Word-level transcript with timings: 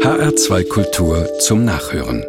HR2 0.00 0.68
Kultur 0.68 1.28
zum 1.40 1.64
Nachhören. 1.64 2.24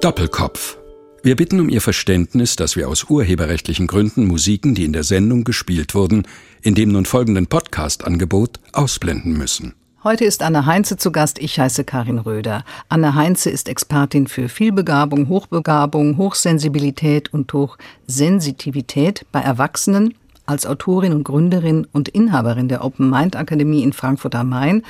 Doppelkopf. 0.00 0.78
Wir 1.22 1.36
bitten 1.36 1.60
um 1.60 1.68
Ihr 1.68 1.80
Verständnis, 1.80 2.56
dass 2.56 2.76
wir 2.76 2.88
aus 2.88 3.04
urheberrechtlichen 3.04 3.86
Gründen 3.86 4.26
Musiken, 4.26 4.74
die 4.74 4.84
in 4.84 4.92
der 4.94 5.02
Sendung 5.02 5.44
gespielt 5.44 5.94
wurden, 5.94 6.26
in 6.62 6.74
dem 6.74 6.92
nun 6.92 7.04
folgenden 7.04 7.46
Podcast-Angebot 7.46 8.60
ausblenden 8.72 9.36
müssen. 9.36 9.74
Heute 10.04 10.24
ist 10.24 10.42
Anne 10.42 10.66
Heinze 10.66 10.96
zu 10.96 11.12
Gast. 11.12 11.38
Ich 11.38 11.60
heiße 11.60 11.84
Karin 11.84 12.18
Röder. 12.18 12.64
Anne 12.88 13.14
Heinze 13.14 13.50
ist 13.50 13.68
Expertin 13.68 14.26
für 14.26 14.48
Vielbegabung, 14.48 15.28
Hochbegabung, 15.28 16.16
Hochsensibilität 16.16 17.32
und 17.34 17.52
Hochsensitivität 17.52 19.26
bei 19.32 19.40
Erwachsenen 19.40 20.14
als 20.46 20.64
Autorin 20.64 21.12
und 21.12 21.24
Gründerin 21.24 21.86
und 21.92 22.08
Inhaberin 22.08 22.68
der 22.68 22.84
Open 22.84 23.10
Mind 23.10 23.36
Akademie 23.36 23.82
in 23.82 23.92
Frankfurt 23.92 24.34
am 24.34 24.48
Main 24.48 24.82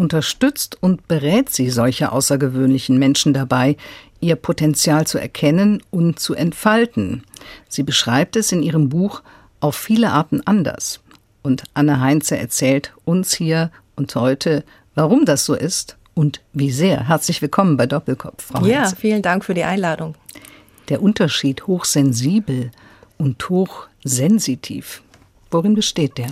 unterstützt 0.00 0.78
und 0.80 1.06
berät 1.06 1.50
sie 1.50 1.70
solche 1.70 2.10
außergewöhnlichen 2.10 2.98
Menschen 2.98 3.34
dabei, 3.34 3.76
ihr 4.20 4.36
Potenzial 4.36 5.06
zu 5.06 5.18
erkennen 5.18 5.82
und 5.90 6.18
zu 6.18 6.34
entfalten. 6.34 7.22
Sie 7.68 7.82
beschreibt 7.82 8.34
es 8.36 8.50
in 8.50 8.62
ihrem 8.62 8.88
Buch 8.88 9.22
auf 9.60 9.76
viele 9.76 10.10
Arten 10.10 10.40
anders. 10.46 11.00
Und 11.42 11.64
Anne 11.74 12.00
Heinze 12.00 12.36
erzählt 12.36 12.92
uns 13.04 13.34
hier 13.34 13.70
und 13.94 14.14
heute, 14.14 14.64
warum 14.94 15.24
das 15.24 15.44
so 15.44 15.54
ist 15.54 15.96
und 16.14 16.40
wie 16.52 16.70
sehr. 16.70 17.08
Herzlich 17.08 17.40
willkommen 17.40 17.76
bei 17.76 17.86
Doppelkopf, 17.86 18.46
Frau 18.46 18.66
Ja, 18.66 18.80
Heinze. 18.82 18.96
vielen 18.96 19.22
Dank 19.22 19.44
für 19.44 19.54
die 19.54 19.64
Einladung. 19.64 20.14
Der 20.88 21.02
Unterschied 21.02 21.66
hochsensibel 21.66 22.70
und 23.16 23.48
hochsensitiv, 23.48 25.02
worin 25.50 25.74
besteht 25.74 26.18
der? 26.18 26.28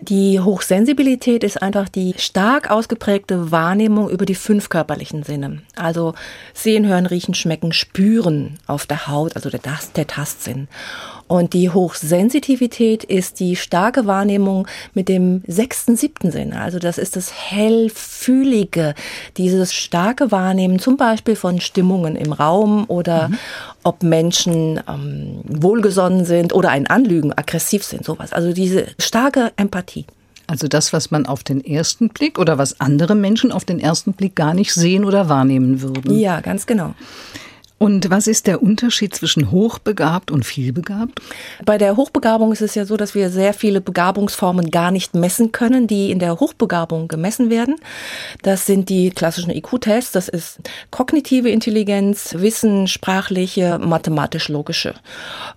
Die 0.00 0.38
Hochsensibilität 0.38 1.42
ist 1.42 1.60
einfach 1.60 1.88
die 1.88 2.14
stark 2.18 2.70
ausgeprägte 2.70 3.50
Wahrnehmung 3.50 4.08
über 4.08 4.26
die 4.26 4.36
fünf 4.36 4.68
körperlichen 4.68 5.24
Sinne. 5.24 5.62
Also 5.74 6.14
sehen, 6.54 6.86
hören, 6.86 7.06
riechen, 7.06 7.34
schmecken, 7.34 7.72
spüren 7.72 8.58
auf 8.66 8.86
der 8.86 9.08
Haut, 9.08 9.34
also 9.34 9.50
der, 9.50 9.60
der 9.96 10.06
Tastsinn. 10.06 10.68
Und 11.28 11.52
die 11.52 11.68
Hochsensitivität 11.70 13.04
ist 13.04 13.38
die 13.38 13.54
starke 13.54 14.06
Wahrnehmung 14.06 14.66
mit 14.94 15.08
dem 15.08 15.42
sechsten, 15.46 15.94
siebten 15.94 16.30
Sinn. 16.30 16.54
Also 16.54 16.78
das 16.78 16.96
ist 16.96 17.16
das 17.16 17.32
hellfühlige, 17.32 18.94
dieses 19.36 19.74
starke 19.74 20.32
Wahrnehmen 20.32 20.78
zum 20.78 20.96
Beispiel 20.96 21.36
von 21.36 21.60
Stimmungen 21.60 22.16
im 22.16 22.32
Raum 22.32 22.86
oder 22.88 23.28
mhm. 23.28 23.38
ob 23.84 24.02
Menschen 24.02 24.80
ähm, 24.88 25.42
wohlgesonnen 25.44 26.24
sind 26.24 26.54
oder 26.54 26.70
ein 26.70 26.86
Anlügen, 26.86 27.32
aggressiv 27.32 27.84
sind, 27.84 28.04
sowas. 28.04 28.32
Also 28.32 28.54
diese 28.54 28.86
starke 28.98 29.52
Empathie. 29.56 30.06
Also 30.46 30.66
das, 30.66 30.94
was 30.94 31.10
man 31.10 31.26
auf 31.26 31.44
den 31.44 31.62
ersten 31.62 32.08
Blick 32.08 32.38
oder 32.38 32.56
was 32.56 32.80
andere 32.80 33.14
Menschen 33.14 33.52
auf 33.52 33.66
den 33.66 33.78
ersten 33.78 34.14
Blick 34.14 34.34
gar 34.34 34.54
nicht 34.54 34.72
sehen 34.72 35.04
oder 35.04 35.28
wahrnehmen 35.28 35.82
würden. 35.82 36.18
Ja, 36.18 36.40
ganz 36.40 36.66
genau. 36.66 36.94
Und 37.78 38.10
was 38.10 38.26
ist 38.26 38.48
der 38.48 38.62
Unterschied 38.62 39.14
zwischen 39.14 39.52
hochbegabt 39.52 40.30
und 40.32 40.44
vielbegabt? 40.44 41.20
Bei 41.64 41.78
der 41.78 41.96
Hochbegabung 41.96 42.52
ist 42.52 42.60
es 42.60 42.74
ja 42.74 42.84
so, 42.84 42.96
dass 42.96 43.14
wir 43.14 43.30
sehr 43.30 43.54
viele 43.54 43.80
Begabungsformen 43.80 44.70
gar 44.70 44.90
nicht 44.90 45.14
messen 45.14 45.52
können, 45.52 45.86
die 45.86 46.10
in 46.10 46.18
der 46.18 46.40
Hochbegabung 46.40 47.06
gemessen 47.06 47.50
werden. 47.50 47.76
Das 48.42 48.66
sind 48.66 48.88
die 48.88 49.10
klassischen 49.10 49.50
IQ-Tests, 49.50 50.10
das 50.12 50.28
ist 50.28 50.58
kognitive 50.90 51.48
Intelligenz, 51.50 52.34
Wissen, 52.36 52.88
sprachliche, 52.88 53.78
mathematisch-logische. 53.78 54.94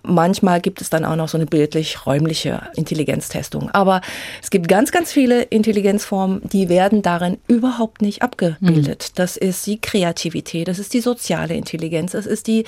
Manchmal 0.04 0.60
gibt 0.60 0.80
es 0.80 0.90
dann 0.90 1.04
auch 1.04 1.16
noch 1.16 1.28
so 1.28 1.36
eine 1.38 1.46
bildlich-räumliche 1.46 2.62
Intelligenztestung. 2.76 3.70
Aber 3.70 4.00
es 4.40 4.50
gibt 4.50 4.68
ganz, 4.68 4.92
ganz 4.92 5.12
viele 5.12 5.42
Intelligenzformen, 5.42 6.40
die 6.44 6.68
werden 6.68 7.02
darin 7.02 7.38
überhaupt 7.48 8.00
nicht 8.00 8.22
abgebildet. 8.22 9.08
Mhm. 9.10 9.14
Das 9.16 9.36
ist 9.36 9.66
die 9.66 9.80
Kreativität, 9.80 10.68
das 10.68 10.78
ist 10.78 10.94
die 10.94 11.00
soziale 11.00 11.54
Intelligenz, 11.54 12.11
Intelligenz, 12.12 12.14
es 12.14 12.26
ist 12.26 12.46
die 12.46 12.64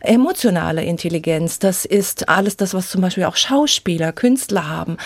emotionale 0.00 0.84
Intelligenz, 0.84 1.58
das 1.58 1.84
ist 1.84 2.28
alles 2.28 2.56
das, 2.56 2.74
was 2.74 2.90
zum 2.90 3.00
Beispiel 3.00 3.24
auch 3.24 3.36
Schauspieler, 3.36 4.12
Künstler 4.12 4.68
haben. 4.68 4.96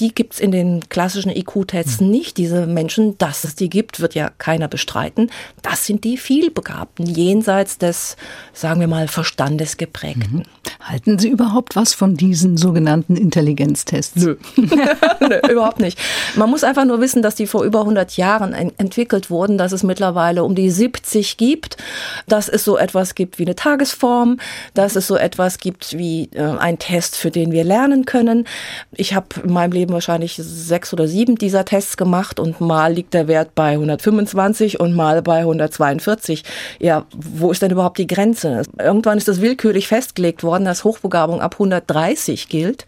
Die 0.00 0.14
gibt 0.14 0.34
es 0.34 0.40
in 0.40 0.50
den 0.50 0.88
klassischen 0.88 1.30
IQ-Tests 1.30 2.00
mhm. 2.00 2.10
nicht. 2.10 2.36
Diese 2.36 2.66
Menschen, 2.66 3.18
dass 3.18 3.44
es 3.44 3.54
die 3.54 3.70
gibt, 3.70 4.00
wird 4.00 4.14
ja 4.14 4.30
keiner 4.38 4.68
bestreiten. 4.68 5.30
Das 5.62 5.86
sind 5.86 6.04
die 6.04 6.16
vielbegabten, 6.16 7.06
jenseits 7.06 7.78
des, 7.78 8.16
sagen 8.52 8.80
wir 8.80 8.88
mal, 8.88 9.08
Verstandesgeprägten. 9.08 10.38
Mhm. 10.38 10.42
Halten 10.80 11.18
Sie 11.18 11.28
überhaupt 11.28 11.76
was 11.76 11.94
von 11.94 12.16
diesen 12.16 12.56
sogenannten 12.56 13.16
Intelligenztests? 13.16 14.22
Nö. 14.22 14.36
Nö, 14.56 15.40
überhaupt 15.50 15.80
nicht. 15.80 15.98
Man 16.36 16.50
muss 16.50 16.64
einfach 16.64 16.84
nur 16.84 17.00
wissen, 17.00 17.22
dass 17.22 17.34
die 17.34 17.46
vor 17.46 17.64
über 17.64 17.80
100 17.80 18.16
Jahren 18.16 18.52
entwickelt 18.52 19.30
wurden, 19.30 19.58
dass 19.58 19.72
es 19.72 19.82
mittlerweile 19.82 20.44
um 20.44 20.54
die 20.54 20.70
70 20.70 21.36
gibt, 21.36 21.76
dass 22.28 22.48
es 22.48 22.64
so 22.64 22.76
etwas 22.76 23.14
gibt 23.14 23.38
wie 23.38 23.44
eine 23.44 23.56
Tagesform, 23.56 24.38
dass 24.74 24.96
es 24.96 25.06
so 25.06 25.16
etwas 25.16 25.58
gibt 25.58 25.96
wie 25.98 26.28
äh, 26.34 26.42
ein 26.42 26.78
Test, 26.78 27.16
für 27.16 27.30
den 27.30 27.52
wir 27.52 27.64
lernen 27.64 28.04
können. 28.04 28.46
Ich 28.92 29.14
habe 29.14 29.26
in 29.42 29.52
meinem 29.52 29.72
Leben 29.72 29.85
wahrscheinlich 29.92 30.36
sechs 30.36 30.92
oder 30.92 31.08
sieben 31.08 31.36
dieser 31.36 31.64
Tests 31.64 31.96
gemacht 31.96 32.40
und 32.40 32.60
mal 32.60 32.92
liegt 32.92 33.14
der 33.14 33.28
Wert 33.28 33.54
bei 33.54 33.72
125 33.72 34.80
und 34.80 34.94
mal 34.94 35.22
bei 35.22 35.40
142. 35.40 36.44
Ja, 36.78 37.06
wo 37.14 37.50
ist 37.50 37.62
denn 37.62 37.70
überhaupt 37.70 37.98
die 37.98 38.06
Grenze? 38.06 38.62
Irgendwann 38.78 39.18
ist 39.18 39.28
das 39.28 39.40
willkürlich 39.40 39.88
festgelegt 39.88 40.42
worden, 40.42 40.64
dass 40.64 40.84
Hochbegabung 40.84 41.40
ab 41.40 41.54
130 41.54 42.48
gilt. 42.48 42.86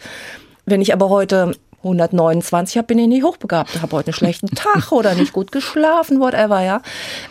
Wenn 0.66 0.80
ich 0.80 0.92
aber 0.92 1.08
heute 1.08 1.54
129 1.78 2.76
habe, 2.76 2.88
bin 2.88 2.98
ich 2.98 3.06
nicht 3.06 3.22
hochbegabt, 3.22 3.80
habe 3.80 3.96
heute 3.96 4.08
einen 4.08 4.14
schlechten 4.14 4.48
Tag 4.54 4.90
oder 4.90 5.14
nicht 5.14 5.32
gut 5.32 5.52
geschlafen, 5.52 6.20
whatever, 6.20 6.62
ja. 6.62 6.82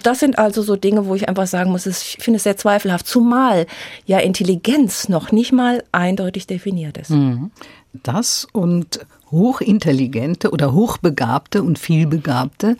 Das 0.04 0.20
sind 0.20 0.40
also 0.40 0.62
so 0.62 0.76
Dinge, 0.76 1.06
wo 1.06 1.16
ich 1.16 1.28
einfach 1.28 1.48
sagen 1.48 1.72
muss, 1.72 1.86
ich 1.86 2.18
finde 2.20 2.38
es 2.38 2.44
sehr 2.44 2.58
zweifelhaft, 2.58 3.08
zumal 3.08 3.68
ja 4.06 4.20
Intelligenz 4.20 5.10
noch 5.10 5.32
nicht 5.32 5.52
mal 5.52 5.84
eindeutig 5.92 6.48
definiert 6.48 6.98
ist. 6.98 7.10
Mhm. 7.10 7.52
Das 7.94 8.48
und 8.52 9.06
hochintelligente 9.32 10.52
oder 10.52 10.74
hochbegabte 10.74 11.64
und 11.64 11.80
vielbegabte 11.80 12.78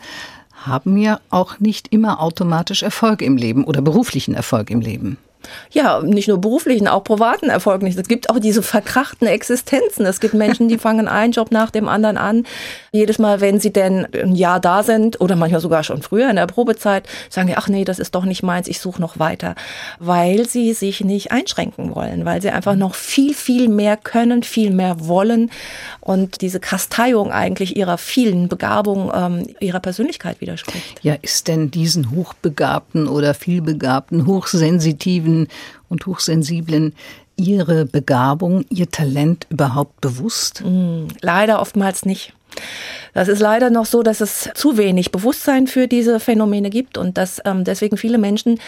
haben 0.52 0.96
ja 0.96 1.20
auch 1.30 1.60
nicht 1.60 1.92
immer 1.92 2.20
automatisch 2.20 2.82
Erfolg 2.82 3.22
im 3.22 3.36
Leben 3.36 3.64
oder 3.64 3.80
beruflichen 3.80 4.34
Erfolg 4.34 4.70
im 4.70 4.80
Leben 4.80 5.18
ja, 5.70 6.00
nicht 6.00 6.28
nur 6.28 6.40
beruflichen, 6.40 6.88
auch 6.88 7.04
privaten 7.04 7.50
Erfolg 7.50 7.82
nicht. 7.82 7.98
Es 7.98 8.08
gibt 8.08 8.30
auch 8.30 8.38
diese 8.38 8.62
verkrachten 8.62 9.26
Existenzen. 9.26 10.06
Es 10.06 10.20
gibt 10.20 10.34
Menschen, 10.34 10.68
die 10.68 10.78
fangen 10.78 11.08
einen 11.08 11.32
Job 11.32 11.50
nach 11.50 11.70
dem 11.70 11.88
anderen 11.88 12.16
an. 12.16 12.44
Jedes 12.92 13.18
Mal, 13.18 13.40
wenn 13.40 13.60
sie 13.60 13.72
denn 13.72 14.06
ein 14.14 14.34
Jahr 14.34 14.60
da 14.60 14.82
sind 14.82 15.20
oder 15.20 15.36
manchmal 15.36 15.60
sogar 15.60 15.84
schon 15.84 16.02
früher 16.02 16.30
in 16.30 16.36
der 16.36 16.46
Probezeit, 16.46 17.04
sagen 17.30 17.48
die, 17.48 17.56
ach 17.56 17.68
nee, 17.68 17.84
das 17.84 17.98
ist 17.98 18.14
doch 18.14 18.24
nicht 18.24 18.42
meins, 18.42 18.68
ich 18.68 18.80
suche 18.80 19.00
noch 19.00 19.18
weiter. 19.18 19.54
Weil 19.98 20.48
sie 20.48 20.72
sich 20.72 21.02
nicht 21.02 21.32
einschränken 21.32 21.94
wollen, 21.94 22.24
weil 22.24 22.42
sie 22.42 22.50
einfach 22.50 22.74
noch 22.74 22.94
viel, 22.94 23.34
viel 23.34 23.68
mehr 23.68 23.96
können, 23.96 24.42
viel 24.42 24.70
mehr 24.70 25.06
wollen 25.06 25.50
und 26.00 26.40
diese 26.40 26.60
Kasteiung 26.60 27.30
eigentlich 27.30 27.76
ihrer 27.76 27.98
vielen 27.98 28.48
Begabungen, 28.48 29.10
ähm, 29.14 29.54
ihrer 29.60 29.80
Persönlichkeit 29.80 30.40
widerspricht. 30.40 30.98
Ja, 31.02 31.14
ist 31.20 31.48
denn 31.48 31.70
diesen 31.70 32.10
hochbegabten 32.10 33.06
oder 33.08 33.34
vielbegabten, 33.34 34.26
hochsensitiven 34.26 35.37
und 35.88 36.06
Hochsensiblen 36.06 36.94
ihre 37.36 37.84
Begabung, 37.84 38.64
ihr 38.68 38.90
Talent 38.90 39.46
überhaupt 39.48 40.00
bewusst? 40.00 40.64
Mm, 40.64 41.06
leider 41.20 41.60
oftmals 41.60 42.04
nicht. 42.04 42.32
Das 43.14 43.28
ist 43.28 43.40
leider 43.40 43.70
noch 43.70 43.86
so, 43.86 44.02
dass 44.02 44.20
es 44.20 44.50
zu 44.54 44.76
wenig 44.76 45.12
Bewusstsein 45.12 45.68
für 45.68 45.86
diese 45.86 46.18
Phänomene 46.18 46.70
gibt 46.70 46.98
und 46.98 47.16
dass 47.16 47.40
ähm, 47.44 47.62
deswegen 47.62 47.96
viele 47.96 48.18
Menschen 48.18 48.58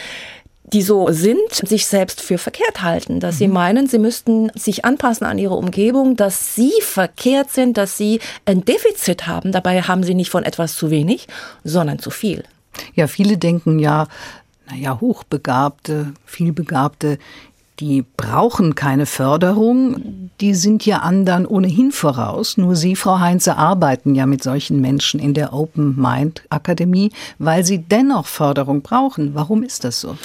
die 0.72 0.82
so 0.82 1.08
sind, 1.10 1.53
sich 1.53 1.86
selbst 1.86 2.20
für 2.20 2.38
verkehrt 2.38 2.82
halten, 2.82 3.20
dass 3.20 3.37
mhm. 3.37 3.38
sie 3.38 3.48
meinen, 3.48 3.87
sie 3.87 3.98
müssten 3.98 4.50
sich 4.54 4.84
anpassen 4.84 5.26
an 5.26 5.38
ihre 5.38 5.54
Umgebung, 5.54 6.16
dass 6.16 6.54
sie 6.54 6.72
verkehrt 6.81 7.50
sind, 7.50 7.76
dass 7.76 7.97
sie 7.97 8.20
ein 8.44 8.64
Defizit 8.64 9.26
haben. 9.26 9.52
Dabei 9.52 9.82
haben 9.82 10.04
sie 10.04 10.14
nicht 10.14 10.31
von 10.31 10.44
etwas 10.44 10.76
zu 10.76 10.91
wenig, 10.91 11.26
sondern 11.64 11.98
zu 11.98 12.10
viel. 12.10 12.44
Ja, 12.94 13.08
viele 13.08 13.37
denken 13.37 13.81
ja, 13.81 14.06
naja, 14.70 14.99
Hochbegabte, 15.00 16.12
Vielbegabte, 16.25 17.19
die 17.81 18.05
brauchen 18.17 18.75
keine 18.75 19.06
Förderung, 19.06 20.31
die 20.40 20.55
sind 20.55 20.84
ja 20.84 20.99
anderen 20.99 21.46
ohnehin 21.46 21.93
voraus. 21.93 22.58
Nur 22.58 22.76
Sie, 22.76 22.94
Frau 22.94 23.20
Heinze, 23.20 23.56
arbeiten 23.56 24.14
ja 24.14 24.26
mit 24.26 24.43
solchen 24.43 24.82
Menschen 24.82 25.19
in 25.19 25.32
der 25.32 25.55
Open 25.55 25.96
Mind 25.99 26.43
Akademie, 26.50 27.11
weil 27.38 27.64
sie 27.64 27.78
dennoch 27.78 28.26
Förderung 28.26 28.82
brauchen. 28.82 29.34
Warum 29.34 29.62
ist 29.62 29.84
das 29.84 30.00
so? 30.00 30.17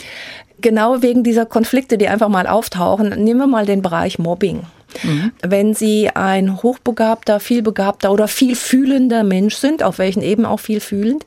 Genau 0.60 1.02
wegen 1.02 1.24
dieser 1.24 1.46
Konflikte, 1.46 1.98
die 1.98 2.10
einfach 2.10 2.30
mal 2.30 2.46
auftauchen. 2.46 3.10
Nehmen 3.24 3.40
wir 3.40 3.48
mal 3.48 3.66
den 3.66 3.82
Bereich 3.82 4.20
Mobbing. 4.20 4.64
Mhm. 5.04 5.32
Wenn 5.42 5.74
Sie 5.74 6.10
ein 6.10 6.62
hochbegabter, 6.64 7.40
vielbegabter 7.40 8.12
oder 8.12 8.28
vielfühlender 8.28 9.24
Mensch 9.24 9.56
sind, 9.56 9.84
auf 9.84 9.98
welchen 9.98 10.22
eben 10.22 10.46
auch 10.46 10.60
viel 10.60 10.80
fühlend, 10.80 11.26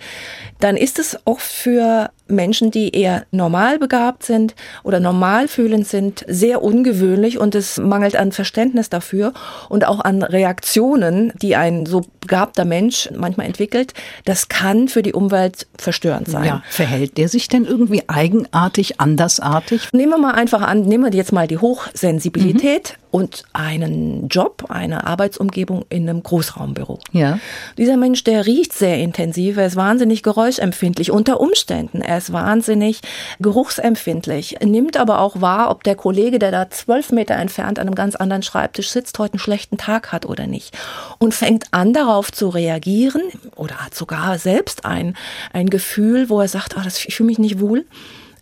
dann 0.60 0.76
ist 0.76 0.98
es 0.98 1.18
auch 1.24 1.40
für 1.40 2.10
Menschen, 2.26 2.70
die 2.70 2.94
eher 2.94 3.24
normal 3.30 3.78
begabt 3.78 4.22
sind 4.24 4.54
oder 4.82 5.00
normal 5.00 5.48
fühlend 5.48 5.86
sind, 5.86 6.24
sehr 6.28 6.62
ungewöhnlich 6.62 7.38
und 7.38 7.54
es 7.54 7.78
mangelt 7.78 8.16
an 8.16 8.32
Verständnis 8.32 8.90
dafür 8.90 9.32
und 9.68 9.86
auch 9.86 10.00
an 10.00 10.22
Reaktionen, 10.22 11.32
die 11.40 11.56
ein 11.56 11.86
so 11.86 12.02
begabter 12.20 12.64
Mensch 12.64 13.08
manchmal 13.16 13.46
entwickelt. 13.46 13.94
Das 14.24 14.48
kann 14.48 14.88
für 14.88 15.02
die 15.02 15.14
Umwelt 15.14 15.66
verstörend 15.78 16.28
sein. 16.28 16.44
Ja, 16.44 16.62
verhält 16.68 17.16
der 17.16 17.28
sich 17.28 17.48
denn 17.48 17.64
irgendwie 17.64 18.02
eigenartig, 18.08 19.00
andersartig? 19.00 19.88
Nehmen 19.92 20.12
wir 20.12 20.18
mal 20.18 20.34
einfach 20.34 20.62
an, 20.62 20.82
nehmen 20.82 21.04
wir 21.04 21.16
jetzt 21.16 21.32
mal 21.32 21.46
die 21.46 21.58
Hochsensibilität. 21.58 22.96
Mhm 22.98 23.08
und 23.10 23.44
einen 23.58 24.28
Job, 24.28 24.66
eine 24.68 25.06
Arbeitsumgebung 25.06 25.84
in 25.88 26.08
einem 26.08 26.22
Großraumbüro. 26.22 27.00
Ja. 27.10 27.40
Dieser 27.76 27.96
Mensch, 27.96 28.22
der 28.22 28.46
riecht 28.46 28.72
sehr 28.72 28.98
intensiv, 28.98 29.56
er 29.56 29.66
ist 29.66 29.74
wahnsinnig 29.74 30.22
geräuschempfindlich 30.22 31.10
unter 31.10 31.40
Umständen, 31.40 32.00
er 32.00 32.18
ist 32.18 32.32
wahnsinnig 32.32 33.00
geruchsempfindlich, 33.40 34.58
nimmt 34.64 34.96
aber 34.96 35.20
auch 35.20 35.40
wahr, 35.40 35.72
ob 35.72 35.82
der 35.82 35.96
Kollege, 35.96 36.38
der 36.38 36.52
da 36.52 36.70
zwölf 36.70 37.10
Meter 37.10 37.34
entfernt 37.34 37.80
an 37.80 37.88
einem 37.88 37.96
ganz 37.96 38.14
anderen 38.14 38.44
Schreibtisch 38.44 38.90
sitzt, 38.90 39.18
heute 39.18 39.34
einen 39.34 39.40
schlechten 39.40 39.76
Tag 39.76 40.12
hat 40.12 40.24
oder 40.24 40.46
nicht 40.46 40.78
und 41.18 41.34
fängt 41.34 41.66
an 41.72 41.92
darauf 41.92 42.30
zu 42.30 42.48
reagieren 42.50 43.22
oder 43.56 43.76
hat 43.78 43.94
sogar 43.94 44.38
selbst 44.38 44.84
ein, 44.84 45.16
ein 45.52 45.68
Gefühl, 45.68 46.28
wo 46.28 46.40
er 46.40 46.48
sagt, 46.48 46.76
oh, 46.78 46.80
das, 46.84 47.04
ich 47.04 47.16
fühle 47.16 47.26
mich 47.26 47.40
nicht 47.40 47.58
wohl 47.58 47.84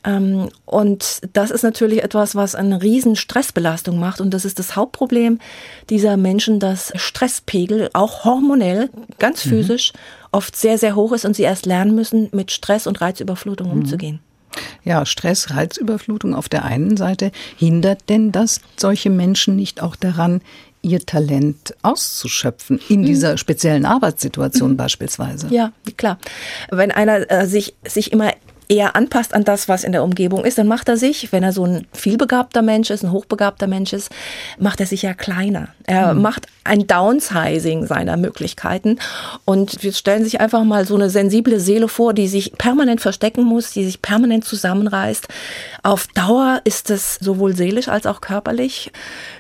und 0.07 1.21
das 1.33 1.51
ist 1.51 1.63
natürlich 1.63 2.05
etwas, 2.05 2.37
was 2.37 2.55
eine 2.55 2.81
riesen 2.81 3.17
Stressbelastung 3.17 3.99
macht. 3.99 4.21
Und 4.21 4.31
das 4.31 4.45
ist 4.45 4.59
das 4.59 4.77
Hauptproblem 4.77 5.41
dieser 5.91 6.17
Menschen, 6.17 6.61
dass 6.61 6.93
Stresspegel 6.95 7.91
auch 7.93 8.25
hormonell, 8.25 8.89
ganz 9.19 9.45
mhm. 9.45 9.51
physisch, 9.51 9.93
mhm. 9.93 9.99
oft 10.33 10.57
sehr, 10.57 10.79
sehr 10.79 10.95
hoch 10.95 11.13
ist 11.13 11.25
und 11.25 11.35
sie 11.35 11.43
erst 11.43 11.67
lernen 11.67 11.95
müssen, 11.95 12.29
mit 12.33 12.53
Stress 12.53 12.87
und 12.87 13.01
Reizüberflutung 13.01 13.67
mhm. 13.67 13.81
umzugehen. 13.81 14.21
Ja, 14.85 15.05
Stress, 15.05 15.51
Reizüberflutung 15.51 16.35
auf 16.35 16.49
der 16.49 16.65
einen 16.65 16.97
Seite. 16.97 17.33
Hindert 17.57 18.09
denn 18.09 18.33
das 18.33 18.61
solche 18.77 19.11
Menschen 19.11 19.57
nicht 19.57 19.83
auch 19.83 19.97
daran, 19.97 20.41
ihr 20.83 21.05
Talent 21.05 21.75
auszuschöpfen 21.83 22.81
in 22.89 23.01
mhm. 23.01 23.07
dieser 23.07 23.39
speziellen 23.39 23.85
Arbeitssituation 23.85 24.77
beispielsweise. 24.77 25.49
Ja, 25.51 25.73
klar. 25.97 26.19
Wenn 26.71 26.93
einer 26.93 27.29
äh, 27.31 27.47
sich, 27.47 27.75
sich 27.85 28.13
immer 28.13 28.33
eher 28.69 28.97
anpasst 28.97 29.35
an 29.35 29.45
das, 29.45 29.69
was 29.69 29.85
in 29.85 29.93
der 29.93 30.03
Umgebung 30.03 30.45
ist, 30.45 30.59
dann 30.59 30.67
macht 30.67 30.89
er 30.89 30.97
sich, 30.97 31.33
wenn 31.33 31.43
er 31.43 31.53
so 31.53 31.65
ein 31.65 31.87
vielbegabter 31.93 32.63
Mensch 32.63 32.91
ist, 32.91 33.03
ein 33.03 33.13
hochbegabter 33.13 33.67
Mensch 33.67 33.93
ist, 33.93 34.11
macht 34.59 34.81
er 34.81 34.87
sich 34.87 35.03
ja 35.03 35.15
kleiner. 35.15 35.69
Er 35.87 36.15
mhm. 36.15 36.23
macht 36.23 36.47
ein 36.65 36.87
Downsizing 36.87 37.87
seiner 37.87 38.17
Möglichkeiten 38.17 38.99
und 39.45 39.83
wir 39.83 39.93
stellen 39.93 40.25
sich 40.25 40.41
einfach 40.41 40.65
mal 40.65 40.85
so 40.85 40.97
eine 40.97 41.11
sensible 41.11 41.61
Seele 41.61 41.89
vor, 41.89 42.13
die 42.13 42.29
sich 42.29 42.53
permanent 42.53 43.01
verstecken 43.01 43.45
muss, 43.45 43.71
die 43.71 43.85
sich 43.85 44.03
permanent 44.03 44.45
zusammenreißt. 44.45 45.29
Auf 45.83 46.09
Dauer 46.09 46.61
ist 46.65 46.91
es 46.91 47.17
sowohl 47.17 47.55
seelisch 47.55 47.89
als 47.89 48.07
auch 48.07 48.21
körperlich 48.21 48.91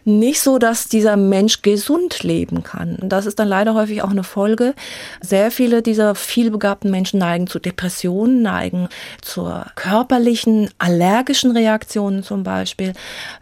nicht 0.04 0.40
so, 0.40 0.58
dass 0.58 0.88
dieser 0.88 1.16
Mensch 1.16 1.62
gesund 1.62 2.22
leben 2.22 2.62
kann. 2.62 2.96
Und 2.96 3.08
das 3.08 3.26
ist 3.26 3.40
dann 3.40 3.48
leider 3.48 3.74
häufig 3.74 4.02
auch 4.02 4.10
eine 4.10 4.22
Folge. 4.22 4.74
Sehr 5.20 5.50
viele 5.50 5.82
dieser 5.82 6.14
vielbegabten 6.14 6.90
Menschen 6.90 7.18
neigen 7.18 7.48
zu 7.48 7.58
Depressionen, 7.58 8.42
neigen 8.42 8.88
zur 9.22 9.66
körperlichen, 9.74 10.70
allergischen 10.78 11.50
Reaktionen 11.52 12.22
zum 12.22 12.42
Beispiel, 12.42 12.92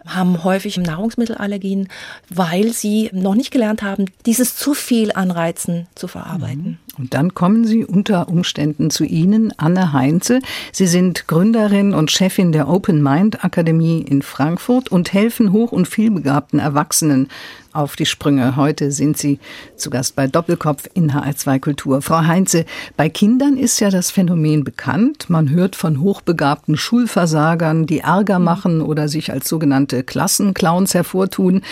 haben 0.06 0.44
häufig 0.44 0.76
Nahrungsmittelallergien, 0.76 1.88
weil 2.28 2.72
sie 2.72 3.10
noch 3.12 3.34
nicht 3.34 3.50
gelernt 3.50 3.82
haben, 3.82 4.06
dieses 4.26 4.56
zu 4.56 4.74
viel 4.74 5.12
Anreizen 5.12 5.86
zu 5.94 6.08
verarbeiten. 6.08 6.64
Mhm. 6.64 6.83
Und 6.98 7.14
dann 7.14 7.34
kommen 7.34 7.64
Sie 7.64 7.84
unter 7.84 8.28
Umständen 8.28 8.90
zu 8.90 9.04
Ihnen, 9.04 9.52
Anne 9.56 9.92
Heinze. 9.92 10.40
Sie 10.72 10.86
sind 10.86 11.26
Gründerin 11.26 11.94
und 11.94 12.10
Chefin 12.10 12.52
der 12.52 12.68
Open 12.68 13.02
Mind 13.02 13.44
Akademie 13.44 14.02
in 14.02 14.22
Frankfurt 14.22 14.90
und 14.90 15.12
helfen 15.12 15.52
hoch- 15.52 15.72
und 15.72 15.88
vielbegabten 15.88 16.58
Erwachsenen 16.58 17.28
auf 17.74 17.96
die 17.96 18.06
Sprünge. 18.06 18.56
Heute 18.56 18.92
sind 18.92 19.18
Sie 19.18 19.40
zu 19.76 19.90
Gast 19.90 20.14
bei 20.14 20.28
Doppelkopf 20.28 20.88
in 20.94 21.12
HR2 21.12 21.58
Kultur. 21.58 22.02
Frau 22.02 22.24
Heinze, 22.24 22.64
bei 22.96 23.08
Kindern 23.08 23.56
ist 23.56 23.80
ja 23.80 23.90
das 23.90 24.10
Phänomen 24.12 24.62
bekannt. 24.62 25.28
Man 25.28 25.50
hört 25.50 25.74
von 25.74 26.00
hochbegabten 26.00 26.76
Schulversagern, 26.76 27.86
die 27.86 28.00
Ärger 28.00 28.38
machen 28.38 28.80
oder 28.80 29.08
sich 29.08 29.32
als 29.32 29.48
sogenannte 29.48 30.04
Klassenclowns 30.04 30.94
hervortun, 30.94 31.62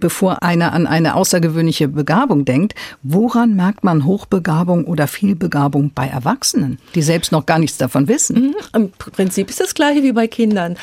bevor 0.00 0.42
einer 0.42 0.72
an 0.72 0.86
eine 0.86 1.14
außergewöhnliche 1.14 1.88
Begabung 1.88 2.44
denkt. 2.44 2.74
Woran 3.02 3.54
merkt 3.54 3.84
man 3.84 4.04
Hochbegabung 4.04 4.71
oder 4.80 5.06
Vielbegabung 5.06 5.92
bei 5.94 6.06
Erwachsenen, 6.06 6.78
die 6.94 7.02
selbst 7.02 7.32
noch 7.32 7.46
gar 7.46 7.58
nichts 7.58 7.78
davon 7.78 8.08
wissen? 8.08 8.36
Mhm. 8.36 8.54
Im 8.74 8.90
Prinzip 8.90 9.50
ist 9.50 9.60
das 9.60 9.74
gleiche 9.74 10.02
wie 10.02 10.12
bei 10.12 10.26
Kindern. 10.26 10.76